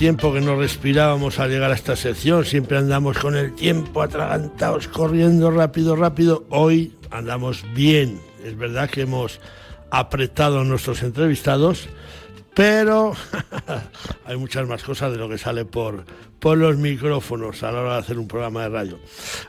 Tiempo 0.00 0.32
que 0.32 0.40
no 0.40 0.56
respirábamos 0.56 1.38
al 1.40 1.50
llegar 1.50 1.72
a 1.72 1.74
esta 1.74 1.94
sección, 1.94 2.46
siempre 2.46 2.78
andamos 2.78 3.18
con 3.18 3.36
el 3.36 3.54
tiempo 3.54 4.00
atragantados, 4.00 4.88
corriendo 4.88 5.50
rápido, 5.50 5.94
rápido. 5.94 6.46
Hoy 6.48 6.94
andamos 7.10 7.66
bien, 7.74 8.18
es 8.42 8.56
verdad 8.56 8.88
que 8.88 9.02
hemos 9.02 9.40
apretado 9.90 10.60
a 10.60 10.64
nuestros 10.64 11.02
entrevistados, 11.02 11.90
pero 12.60 13.14
hay 14.26 14.36
muchas 14.36 14.68
más 14.68 14.82
cosas 14.82 15.10
de 15.12 15.16
lo 15.16 15.30
que 15.30 15.38
sale 15.38 15.64
por, 15.64 16.04
por 16.38 16.58
los 16.58 16.76
micrófonos 16.76 17.62
a 17.62 17.72
la 17.72 17.80
hora 17.80 17.92
de 17.94 17.98
hacer 18.00 18.18
un 18.18 18.28
programa 18.28 18.64
de 18.64 18.68
radio. 18.68 18.98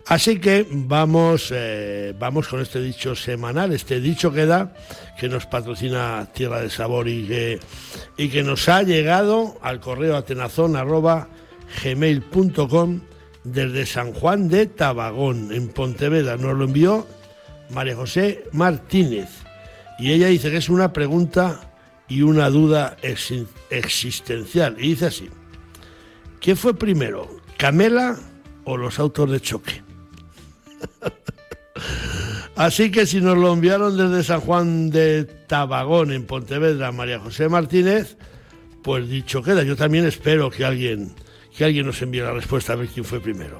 Así 0.07 0.39
que 0.39 0.65
vamos, 0.71 1.51
eh, 1.53 2.15
vamos 2.17 2.47
con 2.47 2.61
este 2.61 2.81
dicho 2.81 3.13
semanal, 3.13 3.73
este 3.73 3.99
dicho 3.99 4.31
que 4.31 4.45
da, 4.45 4.73
que 5.19 5.27
nos 5.27 5.45
patrocina 5.45 6.25
Tierra 6.33 6.61
de 6.61 6.69
Sabor 6.69 7.09
y 7.09 7.27
que, 7.27 7.59
y 8.15 8.29
que 8.29 8.43
nos 8.43 8.69
ha 8.69 8.81
llegado 8.81 9.57
al 9.61 9.81
correo 9.81 10.15
atenazón 10.15 10.77
arroba 10.77 11.27
gmail.com 11.83 13.01
desde 13.43 13.85
San 13.87 14.13
Juan 14.13 14.47
de 14.47 14.67
Tabagón, 14.67 15.51
en 15.51 15.67
Pontevedra. 15.67 16.37
Nos 16.37 16.57
lo 16.57 16.63
envió 16.63 17.05
María 17.71 17.97
José 17.97 18.45
Martínez. 18.53 19.27
Y 19.99 20.13
ella 20.13 20.27
dice 20.27 20.49
que 20.49 20.57
es 20.57 20.69
una 20.69 20.93
pregunta 20.93 21.70
y 22.11 22.23
una 22.23 22.49
duda 22.49 22.97
existencial. 23.69 24.75
Y 24.77 24.89
dice 24.89 25.05
así, 25.05 25.29
¿qué 26.41 26.57
fue 26.57 26.73
primero, 26.73 27.37
Camela 27.57 28.19
o 28.65 28.75
los 28.75 28.99
autos 28.99 29.31
de 29.31 29.39
choque? 29.39 29.81
así 32.57 32.91
que 32.91 33.05
si 33.05 33.21
nos 33.21 33.37
lo 33.37 33.53
enviaron 33.53 33.95
desde 33.95 34.25
San 34.25 34.41
Juan 34.41 34.89
de 34.89 35.23
Tabagón, 35.23 36.11
en 36.11 36.25
Pontevedra, 36.25 36.91
María 36.91 37.17
José 37.17 37.47
Martínez, 37.47 38.17
pues 38.83 39.07
dicho 39.07 39.41
queda. 39.41 39.63
Yo 39.63 39.77
también 39.77 40.05
espero 40.05 40.51
que 40.51 40.65
alguien, 40.65 41.13
que 41.55 41.63
alguien 41.63 41.85
nos 41.85 42.01
envíe 42.01 42.19
la 42.19 42.33
respuesta 42.33 42.73
a 42.73 42.75
ver 42.75 42.89
quién 42.89 43.05
fue 43.05 43.21
primero. 43.21 43.57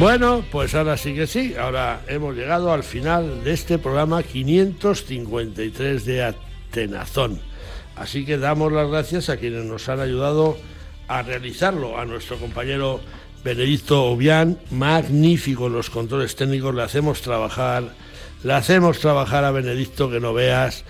Bueno, 0.00 0.42
pues 0.50 0.74
ahora 0.74 0.96
sí 0.96 1.14
que 1.14 1.26
sí, 1.26 1.54
ahora 1.60 2.00
hemos 2.08 2.34
llegado 2.34 2.72
al 2.72 2.84
final 2.84 3.44
de 3.44 3.52
este 3.52 3.76
programa 3.76 4.22
553 4.22 6.06
de 6.06 6.22
Atenazón. 6.24 7.38
Así 7.96 8.24
que 8.24 8.38
damos 8.38 8.72
las 8.72 8.88
gracias 8.88 9.28
a 9.28 9.36
quienes 9.36 9.66
nos 9.66 9.90
han 9.90 10.00
ayudado 10.00 10.56
a 11.06 11.20
realizarlo, 11.20 11.98
a 11.98 12.06
nuestro 12.06 12.38
compañero 12.38 13.02
Benedicto 13.44 14.04
Obián, 14.04 14.58
magnífico 14.70 15.68
los 15.68 15.90
controles 15.90 16.34
técnicos, 16.34 16.74
le 16.74 16.82
hacemos 16.82 17.20
trabajar 17.20 17.92
Le 18.42 18.54
hacemos 18.54 19.00
trabajar 19.00 19.44
a 19.44 19.50
Benedicto, 19.50 20.10
que 20.10 20.18
no 20.18 20.32
veas. 20.32 20.86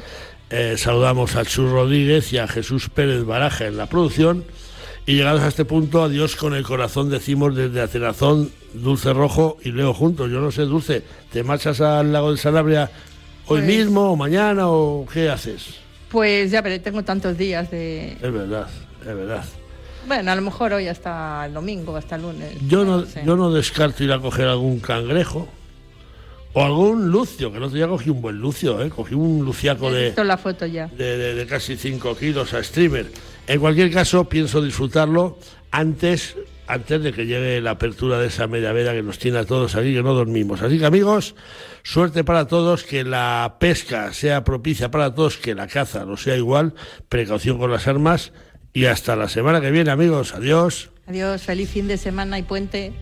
Eh, 0.51 0.77
saludamos 0.79 1.35
a 1.35 1.45
Chus 1.45 1.69
Rodríguez 1.69 2.33
y 2.33 2.39
a 2.39 2.47
Jesús 2.47 2.89
Pérez 2.89 3.25
Baraja 3.25 3.67
en 3.67 3.77
la 3.77 3.87
producción. 3.87 4.45
Y 5.11 5.15
llegados 5.17 5.41
a 5.43 5.49
este 5.49 5.65
punto, 5.65 6.05
adiós 6.05 6.37
con 6.37 6.55
el 6.55 6.63
corazón, 6.63 7.11
decimos 7.11 7.57
desde 7.57 7.81
Atenazón, 7.81 8.53
Dulce 8.75 9.13
Rojo 9.13 9.57
y 9.65 9.73
Leo 9.73 9.93
juntos. 9.93 10.31
Yo 10.31 10.41
no 10.41 10.53
sé, 10.53 10.63
Dulce, 10.63 11.03
¿te 11.33 11.43
marchas 11.43 11.81
al 11.81 12.13
lago 12.13 12.31
de 12.31 12.39
Sanabria 12.39 12.89
hoy 13.47 13.61
Pues- 13.61 13.65
mismo 13.65 14.13
o 14.13 14.15
mañana 14.15 14.69
o 14.69 15.05
qué 15.13 15.29
haces? 15.29 15.75
Pues 16.11 16.53
ya 16.53 16.63
veré, 16.63 16.79
tengo 16.79 17.03
tantos 17.03 17.37
días 17.37 17.69
de... 17.73 18.13
Es 18.13 18.33
verdad, 18.33 18.69
es 19.01 19.07
verdad. 19.17 19.45
Bueno, 20.07 20.31
a 20.31 20.37
lo 20.37 20.43
mejor 20.43 20.75
hoy 20.75 20.87
hasta 20.87 21.45
el 21.47 21.55
domingo, 21.55 21.97
hasta 21.97 22.15
el 22.15 22.23
lunes. 22.23 22.53
Yo 22.69 22.85
no, 22.85 23.05
sé. 23.05 23.23
yo 23.27 23.35
no 23.35 23.51
descarto 23.53 24.05
ir 24.05 24.13
a 24.13 24.21
coger 24.21 24.47
algún 24.47 24.79
cangrejo 24.79 25.49
o 26.53 26.63
algún 26.65 27.09
lucio, 27.11 27.51
que 27.51 27.57
el 27.59 27.65
otro 27.65 27.75
día 27.77 27.89
cogí 27.89 28.11
un 28.11 28.23
buen 28.23 28.37
lucio, 28.39 28.81
¿eh? 28.81 28.89
cogí 28.91 29.15
un 29.17 29.45
luciaco 29.45 29.91
de, 29.91 30.15
la 30.25 30.37
foto 30.37 30.67
ya. 30.67 30.87
de, 30.87 31.17
de- 31.19 31.35
de 31.35 31.47
casi 31.47 31.77
5 31.77 32.17
kilos 32.17 32.55
a 32.55 32.63
streamer. 32.63 33.11
En 33.51 33.59
cualquier 33.59 33.91
caso, 33.91 34.29
pienso 34.29 34.63
disfrutarlo 34.63 35.37
antes, 35.73 36.37
antes 36.69 37.03
de 37.03 37.13
que 37.13 37.27
llegue 37.27 37.61
la 37.61 37.73
apertura 37.73 38.21
de 38.21 38.29
esa 38.29 38.47
media 38.47 38.71
veda 38.71 38.93
que 38.93 39.03
nos 39.03 39.19
tiene 39.19 39.39
a 39.39 39.45
todos 39.45 39.75
aquí, 39.75 39.93
que 39.93 40.05
no 40.05 40.15
dormimos. 40.15 40.63
Así 40.63 40.79
que 40.79 40.87
amigos, 40.87 41.35
suerte 41.83 42.23
para 42.23 42.47
todos, 42.47 42.85
que 42.85 43.03
la 43.03 43.57
pesca 43.59 44.13
sea 44.13 44.45
propicia 44.45 44.93
para 44.93 45.17
todos, 45.17 45.37
que 45.37 45.57
la 45.57 45.67
caza 45.67 46.05
no 46.05 46.17
sea 46.17 46.37
igual, 46.37 46.75
precaución 47.09 47.59
con 47.59 47.73
las 47.73 47.89
armas 47.89 48.31
y 48.73 48.85
hasta 48.85 49.17
la 49.17 49.29
semana 49.29 49.61
que 49.61 49.73
viene 49.73 49.91
amigos. 49.91 50.33
Adiós. 50.33 50.91
Adiós, 51.09 51.43
feliz 51.43 51.71
fin 51.71 51.89
de 51.89 51.97
semana 51.97 52.39
y 52.39 52.45
puente. 52.45 52.93